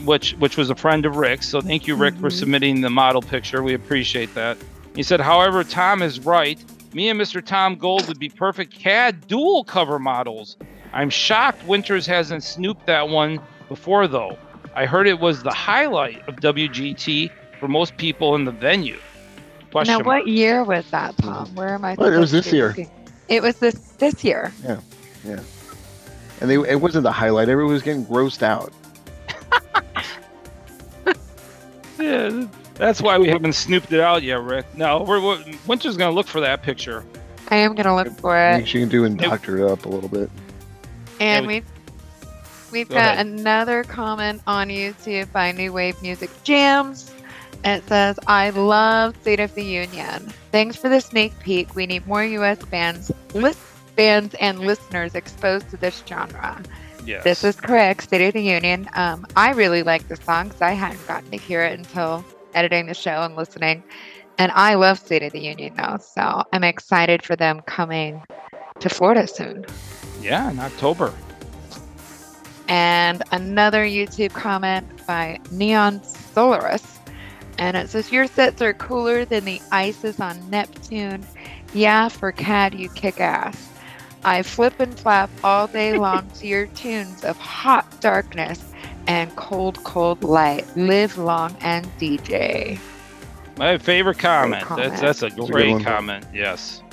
Which 0.03 0.33
which 0.33 0.57
was 0.57 0.69
a 0.69 0.75
friend 0.75 1.05
of 1.05 1.15
Rick's. 1.15 1.47
So 1.47 1.61
thank 1.61 1.87
you, 1.87 1.95
Rick, 1.95 2.15
for 2.15 2.29
submitting 2.29 2.81
the 2.81 2.89
model 2.89 3.21
picture. 3.21 3.63
We 3.63 3.73
appreciate 3.73 4.33
that. 4.35 4.57
He 4.97 5.03
said, 5.03 5.21
however, 5.21 5.63
Tom 5.63 6.01
is 6.01 6.19
right. 6.21 6.59
Me 6.91 7.07
and 7.09 7.21
Mr. 7.21 7.45
Tom 7.45 7.75
Gold 7.75 8.07
would 8.07 8.17
be 8.17 8.29
perfect 8.29 8.73
CAD 8.73 9.27
dual 9.27 9.63
cover 9.63 9.99
models. 9.99 10.57
I'm 10.91 11.11
shocked 11.11 11.63
Winters 11.67 12.07
hasn't 12.07 12.43
snooped 12.43 12.87
that 12.87 13.07
one 13.07 13.39
before, 13.69 14.07
though. 14.07 14.39
I 14.73 14.87
heard 14.87 15.07
it 15.07 15.19
was 15.19 15.43
the 15.43 15.51
highlight 15.51 16.27
of 16.27 16.37
WGT 16.37 17.29
for 17.59 17.67
most 17.67 17.95
people 17.97 18.33
in 18.33 18.45
the 18.45 18.51
venue. 18.51 18.97
Question 19.71 19.99
Now, 19.99 20.03
what 20.03 20.27
year 20.27 20.63
was 20.63 20.89
that, 20.89 21.15
Tom? 21.17 21.45
Mm-hmm. 21.45 21.55
Where 21.55 21.75
am 21.75 21.85
I? 21.85 21.93
Well, 21.93 22.11
it 22.11 22.17
was 22.17 22.31
this 22.31 22.51
year. 22.51 22.69
looking? 22.69 22.89
It 23.27 23.43
was 23.43 23.57
this 23.57 23.75
this 23.99 24.23
year. 24.23 24.51
Yeah, 24.63 24.79
yeah. 25.23 25.41
And 26.41 26.49
they, 26.49 26.55
it 26.55 26.81
wasn't 26.81 27.03
the 27.03 27.11
highlight. 27.11 27.49
Everyone 27.49 27.73
was 27.73 27.83
getting 27.83 28.03
grossed 28.07 28.41
out. 28.41 28.73
Yeah, 31.99 32.47
that's 32.77 33.01
why 33.01 33.17
we 33.17 33.27
haven't 33.27 33.53
snooped 33.53 33.91
it 33.91 33.99
out 33.99 34.23
yet, 34.23 34.41
Rick. 34.41 34.65
No, 34.75 35.03
we're, 35.03 35.21
we're 35.21 35.43
Winter's 35.67 35.97
gonna 35.97 36.13
look 36.15 36.27
for 36.27 36.41
that 36.41 36.63
picture. 36.63 37.03
I 37.49 37.57
am 37.57 37.75
gonna 37.75 37.95
look 37.95 38.09
for 38.19 38.35
I 38.35 38.53
it. 38.53 38.55
think 38.57 38.67
she 38.67 38.79
can 38.79 38.89
do 38.89 39.05
and 39.05 39.17
doctor 39.17 39.57
it 39.65 39.71
up 39.71 39.85
a 39.85 39.89
little 39.89 40.09
bit. 40.09 40.29
And 41.19 41.47
we- 41.47 41.53
we've 41.55 41.65
we've 42.71 42.89
Go 42.89 42.95
got 42.95 43.13
ahead. 43.15 43.25
another 43.27 43.83
comment 43.83 44.41
on 44.47 44.67
YouTube 44.69 45.31
by 45.31 45.51
New 45.51 45.71
Wave 45.73 46.01
Music 46.01 46.29
Jams. 46.43 47.11
It 47.63 47.87
says, 47.87 48.19
"I 48.27 48.51
love 48.51 49.15
State 49.21 49.39
of 49.39 49.53
the 49.55 49.63
Union. 49.63 50.31
Thanks 50.51 50.75
for 50.75 50.89
the 50.89 50.99
sneak 51.01 51.37
peek. 51.39 51.75
We 51.75 51.85
need 51.87 52.05
more 52.05 52.23
U.S. 52.23 52.59
bands, 52.65 53.11
list 53.33 53.59
bands, 53.95 54.35
and 54.39 54.59
listeners 54.59 55.15
exposed 55.15 55.69
to 55.71 55.77
this 55.77 56.03
genre." 56.07 56.61
Yes. 57.05 57.23
This 57.23 57.43
is 57.45 57.55
correct. 57.55 58.03
State 58.03 58.27
of 58.27 58.33
the 58.33 58.41
Union. 58.41 58.87
Um, 58.93 59.25
I 59.35 59.51
really 59.53 59.81
like 59.81 60.07
the 60.09 60.17
song 60.17 60.49
because 60.49 60.61
I 60.61 60.71
hadn't 60.71 61.07
gotten 61.07 61.31
to 61.31 61.37
hear 61.37 61.63
it 61.63 61.79
until 61.79 62.23
editing 62.57 62.87
the 62.87 62.93
show 62.93 63.21
and 63.21 63.35
listening. 63.35 63.83
And 64.39 64.51
I 64.51 64.73
love 64.73 64.97
State 64.97 65.23
of 65.23 65.31
the 65.31 65.39
Union 65.39 65.75
now, 65.75 65.97
so 65.97 66.43
I'm 66.51 66.63
excited 66.63 67.23
for 67.23 67.35
them 67.35 67.61
coming 67.61 68.23
to 68.79 68.89
Florida 68.89 69.27
soon. 69.27 69.65
Yeah, 70.21 70.49
in 70.49 70.59
October. 70.59 71.13
And 72.67 73.23
another 73.31 73.85
YouTube 73.85 74.33
comment 74.33 74.85
by 75.05 75.39
Neon 75.51 76.03
Solaris. 76.03 76.99
And 77.59 77.77
it 77.77 77.89
says, 77.89 78.11
Your 78.11 78.27
sets 78.27 78.61
are 78.61 78.73
cooler 78.73 79.23
than 79.23 79.45
the 79.45 79.61
ices 79.71 80.19
on 80.19 80.49
Neptune. 80.49 81.25
Yeah, 81.73 82.09
for 82.09 82.31
CAD, 82.31 82.75
you 82.75 82.89
kick 82.89 83.19
ass. 83.19 83.71
I 84.23 84.41
flip 84.41 84.79
and 84.79 84.97
flap 84.97 85.29
all 85.43 85.67
day 85.67 85.97
long 85.97 86.29
to 86.35 86.47
your 86.47 86.67
tunes 86.67 87.23
of 87.23 87.37
hot 87.37 88.01
darkness 88.01 88.63
and 89.07 89.35
cold, 89.35 89.83
cold 89.83 90.23
light. 90.23 90.65
Live 90.75 91.17
long 91.17 91.55
and 91.61 91.85
DJ. 91.97 92.79
My 93.57 93.77
favorite 93.77 94.19
comment. 94.19 94.63
comment. 94.63 94.89
That's 94.91 95.01
that's 95.01 95.23
a 95.23 95.27
a 95.27 95.29
good 95.31 95.51
great 95.51 95.83
comment. 95.83 96.25
Yes. 96.33 96.83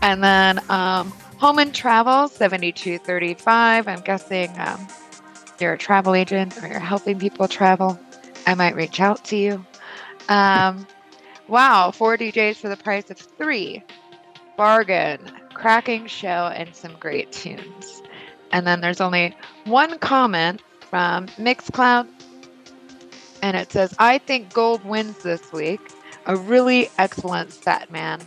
And 0.00 0.22
then 0.22 0.58
um, 0.70 1.12
Home 1.38 1.58
and 1.58 1.74
Travel 1.74 2.28
7235. 2.28 3.88
I'm 3.88 4.00
guessing 4.00 4.50
um, 4.58 4.86
you're 5.60 5.74
a 5.74 5.78
travel 5.78 6.14
agent 6.14 6.62
or 6.62 6.68
you're 6.68 6.78
helping 6.78 7.18
people 7.18 7.48
travel. 7.48 7.98
I 8.46 8.54
might 8.54 8.74
reach 8.74 9.00
out 9.00 9.24
to 9.26 9.36
you. 9.36 9.64
Um, 10.28 10.86
wow, 11.48 11.90
four 11.90 12.16
DJs 12.16 12.56
for 12.56 12.68
the 12.68 12.76
price 12.76 13.10
of 13.10 13.18
three. 13.18 13.82
Bargain. 14.56 15.20
Cracking 15.52 16.06
show 16.06 16.50
and 16.54 16.74
some 16.74 16.96
great 16.98 17.30
tunes. 17.32 18.02
And 18.52 18.66
then 18.66 18.80
there's 18.80 19.00
only 19.00 19.36
one 19.64 19.98
comment 19.98 20.62
from 20.94 21.26
Mixcloud. 21.30 22.06
And 23.42 23.56
it 23.56 23.72
says, 23.72 23.96
I 23.98 24.18
think 24.18 24.52
Gold 24.52 24.84
wins 24.84 25.24
this 25.24 25.52
week. 25.52 25.80
A 26.26 26.36
really 26.36 26.88
excellent 26.98 27.52
set, 27.52 27.90
man. 27.90 28.20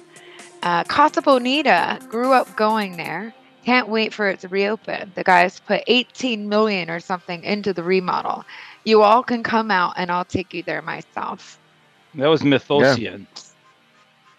Uh, 0.63 0.83
Casa 0.83 1.21
Bonita 1.21 1.97
grew 2.09 2.33
up 2.33 2.53
going 2.57 2.97
there. 2.97 3.33
Can't 3.63 3.87
wait 3.87 4.13
for 4.13 4.27
it 4.27 4.41
to 4.41 4.49
reopen. 4.49 5.13
The 5.15 5.23
guys 5.23 5.61
put 5.61 5.81
18 5.87 6.49
million 6.49 6.89
or 6.89 6.99
something 6.99 7.41
into 7.45 7.71
the 7.71 7.83
remodel. 7.83 8.43
You 8.83 9.01
all 9.01 9.23
can 9.23 9.43
come 9.43 9.71
out 9.71 9.93
and 9.95 10.11
I'll 10.11 10.25
take 10.25 10.53
you 10.53 10.61
there 10.61 10.81
myself. 10.81 11.57
That 12.15 12.27
was 12.27 12.41
Mythosian. 12.41 13.27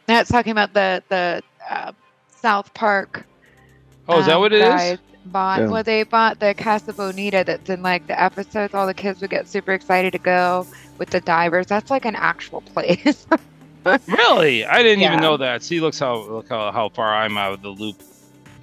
That's 0.05 0.31
talking 0.31 0.53
about 0.53 0.75
the 0.75 1.03
the 1.09 1.43
uh, 1.71 1.93
South 2.29 2.75
Park. 2.75 3.25
Oh, 4.07 4.21
is 4.21 4.27
that 4.27 4.35
um, 4.35 4.41
what 4.43 4.53
it 4.53 4.61
is? 4.61 4.99
Guys 5.33 5.33
Bought 5.33 5.61
Yeah. 5.61 5.67
well, 5.69 5.83
they 5.83 6.03
bought 6.05 6.41
the 6.41 6.55
Casa 6.55 6.93
Bonita 6.93 7.45
that's 7.47 7.69
in 7.71 7.83
like 7.83 8.07
the 8.07 8.21
episodes. 8.21 8.75
All 8.75 8.87
the 8.87 8.95
kids 8.95 9.21
would 9.21 9.31
get 9.31 9.49
super 9.49 9.73
excited 9.73 10.13
to 10.13 10.19
go 10.19 10.67
with 10.99 11.11
the 11.11 11.21
divers. 11.21 11.67
That's 11.67 11.91
like 11.91 12.05
an 12.05 12.17
actual 12.17 12.61
place. 12.63 13.27
Really? 14.07 14.67
I 14.67 14.83
didn't 14.83 15.01
Yeah. 15.01 15.13
even 15.13 15.21
know 15.21 15.39
that. 15.39 15.63
See, 15.63 15.81
looks 15.81 15.99
how 15.99 16.17
look 16.17 16.49
how, 16.51 16.71
how 16.73 16.91
far 16.91 17.15
I'm 17.15 17.39
out 17.39 17.53
of 17.55 17.63
the 17.63 17.71
loop. 17.71 17.97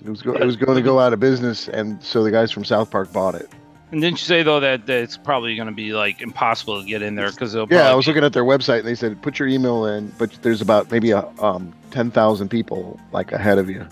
It 0.05 0.09
was 0.09 0.21
go, 0.21 0.33
it 0.33 0.45
was 0.45 0.55
going 0.55 0.75
to 0.75 0.83
go 0.83 0.99
out 0.99 1.13
of 1.13 1.19
business, 1.19 1.67
and 1.67 2.03
so 2.03 2.23
the 2.23 2.29
guys 2.29 2.51
from 2.51 2.63
South 2.63 2.91
Park 2.91 3.11
bought 3.11 3.33
it. 3.33 3.49
And 3.91 4.01
didn't 4.01 4.19
you 4.19 4.25
say 4.25 4.43
though 4.43 4.59
that, 4.59 4.85
that 4.85 5.01
it's 5.01 5.17
probably 5.17 5.55
going 5.55 5.67
to 5.67 5.73
be 5.73 5.93
like 5.93 6.21
impossible 6.21 6.79
to 6.81 6.87
get 6.87 7.01
in 7.01 7.15
there 7.15 7.31
because 7.31 7.55
it'll 7.55 7.67
Yeah, 7.71 7.89
I 7.89 7.95
was 7.95 8.05
looking 8.05 8.23
at 8.23 8.33
their 8.33 8.43
website, 8.43 8.79
and 8.79 8.87
they 8.87 8.93
said 8.93 9.19
put 9.23 9.39
your 9.39 9.47
email 9.47 9.85
in, 9.87 10.13
but 10.19 10.31
there's 10.43 10.61
about 10.61 10.91
maybe 10.91 11.09
a, 11.09 11.25
um 11.39 11.73
ten 11.89 12.11
thousand 12.11 12.49
people 12.49 12.99
like 13.11 13.31
ahead 13.31 13.57
of 13.57 13.67
you. 13.67 13.83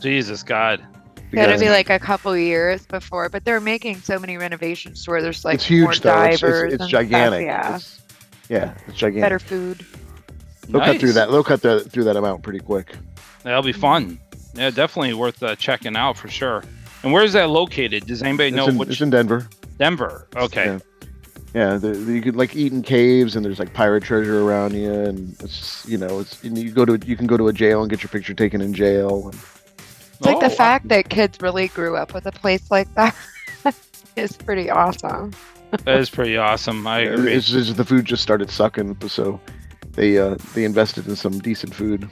Jesus 0.00 0.42
God. 0.42 0.84
Gotta 1.32 1.46
Because 1.48 1.60
be 1.60 1.68
like 1.68 1.90
a 1.90 1.98
couple 1.98 2.36
years 2.36 2.84
before, 2.86 3.28
but 3.28 3.44
they're 3.44 3.60
making 3.60 4.00
so 4.00 4.18
many 4.18 4.36
renovations 4.36 5.04
to 5.04 5.10
where 5.10 5.22
there's 5.22 5.44
like 5.44 5.56
it's 5.56 5.70
more 5.70 5.90
huge 5.92 6.00
though. 6.00 6.22
It's, 6.24 6.40
divers 6.40 6.62
it's, 6.64 6.74
it's 6.74 6.80
and 6.82 6.88
stuff, 6.88 6.90
gigantic. 6.90 7.44
yeah, 7.46 7.76
It's, 7.76 8.00
yeah, 8.48 8.74
it's 8.88 8.96
gigantic. 8.96 9.22
better 9.22 9.38
food. 9.38 9.86
They'll 10.68 10.80
cut 10.80 10.98
through 11.00 11.12
that. 11.12 11.30
They'll 11.30 11.44
cut 11.44 11.62
that 11.62 11.90
through 11.90 12.04
that 12.04 12.16
amount 12.16 12.42
pretty 12.42 12.60
quick. 12.60 12.94
That'll 13.42 13.62
be 13.62 13.72
fun. 13.72 14.18
Yeah, 14.54 14.70
definitely 14.70 15.14
worth 15.14 15.42
uh, 15.42 15.56
checking 15.56 15.96
out 15.96 16.16
for 16.16 16.28
sure. 16.28 16.64
And 17.02 17.12
where's 17.12 17.32
that 17.32 17.48
located? 17.50 18.06
Does 18.06 18.22
anybody 18.22 18.50
know 18.50 18.64
It's 18.64 18.72
in, 18.72 18.78
which? 18.78 18.88
it's 18.90 19.00
in 19.00 19.10
Denver. 19.10 19.48
Denver. 19.78 20.28
Okay. 20.36 20.66
Yeah. 20.66 20.78
Yeah, 21.52 21.76
the, 21.78 21.88
the, 21.88 22.12
you 22.12 22.22
could 22.22 22.36
like 22.36 22.54
eat 22.54 22.72
in 22.72 22.82
caves, 22.82 23.34
and 23.34 23.44
there's 23.44 23.58
like 23.58 23.74
pirate 23.74 24.04
treasure 24.04 24.42
around 24.46 24.72
you, 24.74 24.92
and 24.92 25.32
it's 25.40 25.58
just, 25.58 25.88
you 25.88 25.98
know, 25.98 26.20
it's 26.20 26.40
and 26.44 26.56
you 26.56 26.70
go 26.70 26.84
to 26.84 26.96
you 27.04 27.16
can 27.16 27.26
go 27.26 27.36
to 27.36 27.48
a 27.48 27.52
jail 27.52 27.80
and 27.80 27.90
get 27.90 28.04
your 28.04 28.08
picture 28.10 28.34
taken 28.34 28.60
in 28.60 28.72
jail. 28.72 29.30
And 29.32 29.40
It's 30.20 30.26
like 30.26 30.36
Oh, 30.36 30.40
the 30.40 30.48
wow. 30.48 30.54
fact 30.54 30.88
that 30.88 31.08
kids 31.08 31.38
really 31.40 31.68
grew 31.68 31.96
up 31.96 32.12
with 32.12 32.26
a 32.26 32.32
place 32.32 32.70
like 32.70 32.92
that 32.94 33.16
is 34.16 34.36
pretty 34.36 34.68
awesome. 34.68 35.32
That 35.70 35.98
is 35.98 36.10
pretty 36.10 36.36
awesome. 36.36 36.86
I 36.86 36.98
agree. 37.00 37.32
it's 37.32 37.48
just 37.48 37.76
the 37.76 37.84
food 37.84 38.04
just 38.04 38.22
started 38.22 38.50
sucking, 38.50 38.98
so 39.08 39.40
they 39.92 40.18
uh, 40.18 40.36
they 40.54 40.64
invested 40.64 41.06
in 41.08 41.16
some 41.16 41.38
decent 41.38 41.74
food. 41.74 42.08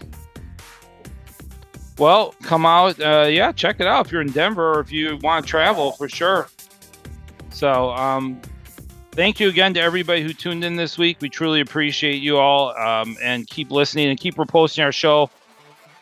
Well, 1.98 2.35
come 2.43 2.64
out. 2.64 3.01
Uh, 3.01 3.26
yeah, 3.28 3.51
check 3.52 3.80
it 3.80 3.86
out 3.86 4.06
if 4.06 4.12
you're 4.12 4.20
in 4.20 4.30
Denver 4.30 4.74
or 4.74 4.80
if 4.80 4.93
you 4.93 5.16
want 5.22 5.44
to 5.44 5.51
travel 5.51 5.93
for 5.93 6.09
sure. 6.09 6.48
So, 7.51 7.90
um, 7.90 8.40
thank 9.12 9.40
you 9.40 9.48
again 9.48 9.74
to 9.74 9.80
everybody 9.80 10.22
who 10.22 10.32
tuned 10.32 10.62
in 10.64 10.76
this 10.76 10.97
week. 10.97 11.16
We 11.20 11.28
truly 11.28 11.60
appreciate 11.60 12.22
you 12.22 12.39
all 12.39 12.68
um, 12.78 13.16
and 13.20 13.47
keep 13.48 13.72
listening 13.72 14.09
and 14.10 14.18
keep 14.20 14.36
reposting 14.36 14.85
our 14.85 14.93
show. 14.93 15.28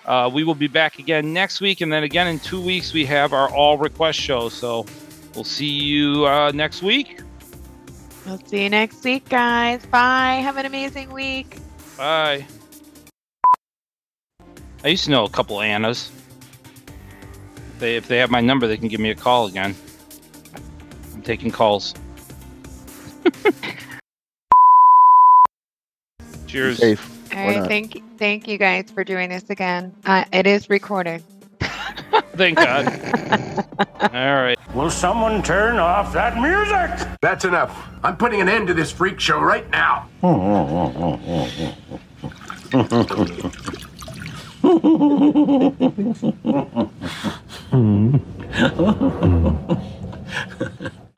Uh, 0.06 0.30
we 0.32 0.44
will 0.44 0.54
be 0.54 0.68
back 0.68 0.98
again 0.98 1.32
next 1.32 1.60
week, 1.60 1.80
and 1.80 1.92
then 1.92 2.04
again 2.04 2.28
in 2.28 2.38
two 2.38 2.60
weeks 2.60 2.92
we 2.92 3.04
have 3.04 3.32
our 3.32 3.52
all 3.52 3.76
request 3.76 4.18
show. 4.18 4.48
So, 4.48 4.86
we'll 5.34 5.44
see 5.44 5.66
you 5.66 6.26
uh, 6.26 6.52
next 6.52 6.82
week. 6.82 7.20
We'll 8.24 8.38
see 8.46 8.64
you 8.64 8.70
next 8.70 9.04
week, 9.04 9.28
guys. 9.28 9.86
Bye. 9.86 10.40
Have 10.42 10.56
an 10.56 10.66
amazing 10.66 11.12
week. 11.12 11.58
Bye. 11.96 12.44
I 14.84 14.88
used 14.88 15.04
to 15.04 15.10
know 15.10 15.24
a 15.24 15.30
couple 15.30 15.60
Annas. 15.60 16.10
If 17.74 17.78
they, 17.78 17.96
if 17.96 18.08
they 18.08 18.18
have 18.18 18.30
my 18.30 18.40
number, 18.40 18.66
they 18.66 18.76
can 18.76 18.88
give 18.88 19.00
me 19.00 19.10
a 19.10 19.14
call 19.14 19.46
again. 19.46 19.74
I'm 21.14 21.22
taking 21.22 21.50
calls. 21.50 21.94
Cheers. 26.46 26.80
Safe. 27.36 27.38
All 27.44 27.44
Or 27.44 27.48
right, 27.48 27.58
not. 27.60 27.68
thank 27.68 28.18
thank 28.18 28.48
you 28.48 28.58
guys 28.58 28.90
for 28.90 29.04
doing 29.04 29.28
this 29.28 29.48
again. 29.50 29.94
Uh, 30.06 30.24
it 30.32 30.46
is 30.46 30.70
recorded. 30.70 31.22
Thank 32.36 32.58
God. 32.58 32.86
All 34.00 34.08
right. 34.10 34.58
Will 34.74 34.90
someone 34.90 35.42
turn 35.42 35.78
off 35.78 36.12
that 36.12 36.36
music? 36.36 37.08
That's 37.22 37.44
enough. 37.44 37.74
I'm 38.02 38.16
putting 38.16 38.40
an 38.40 38.48
end 38.48 38.66
to 38.68 38.74
this 38.74 38.90
freak 38.90 39.20
show 39.20 39.40
right 39.40 39.68
now. 39.70 40.08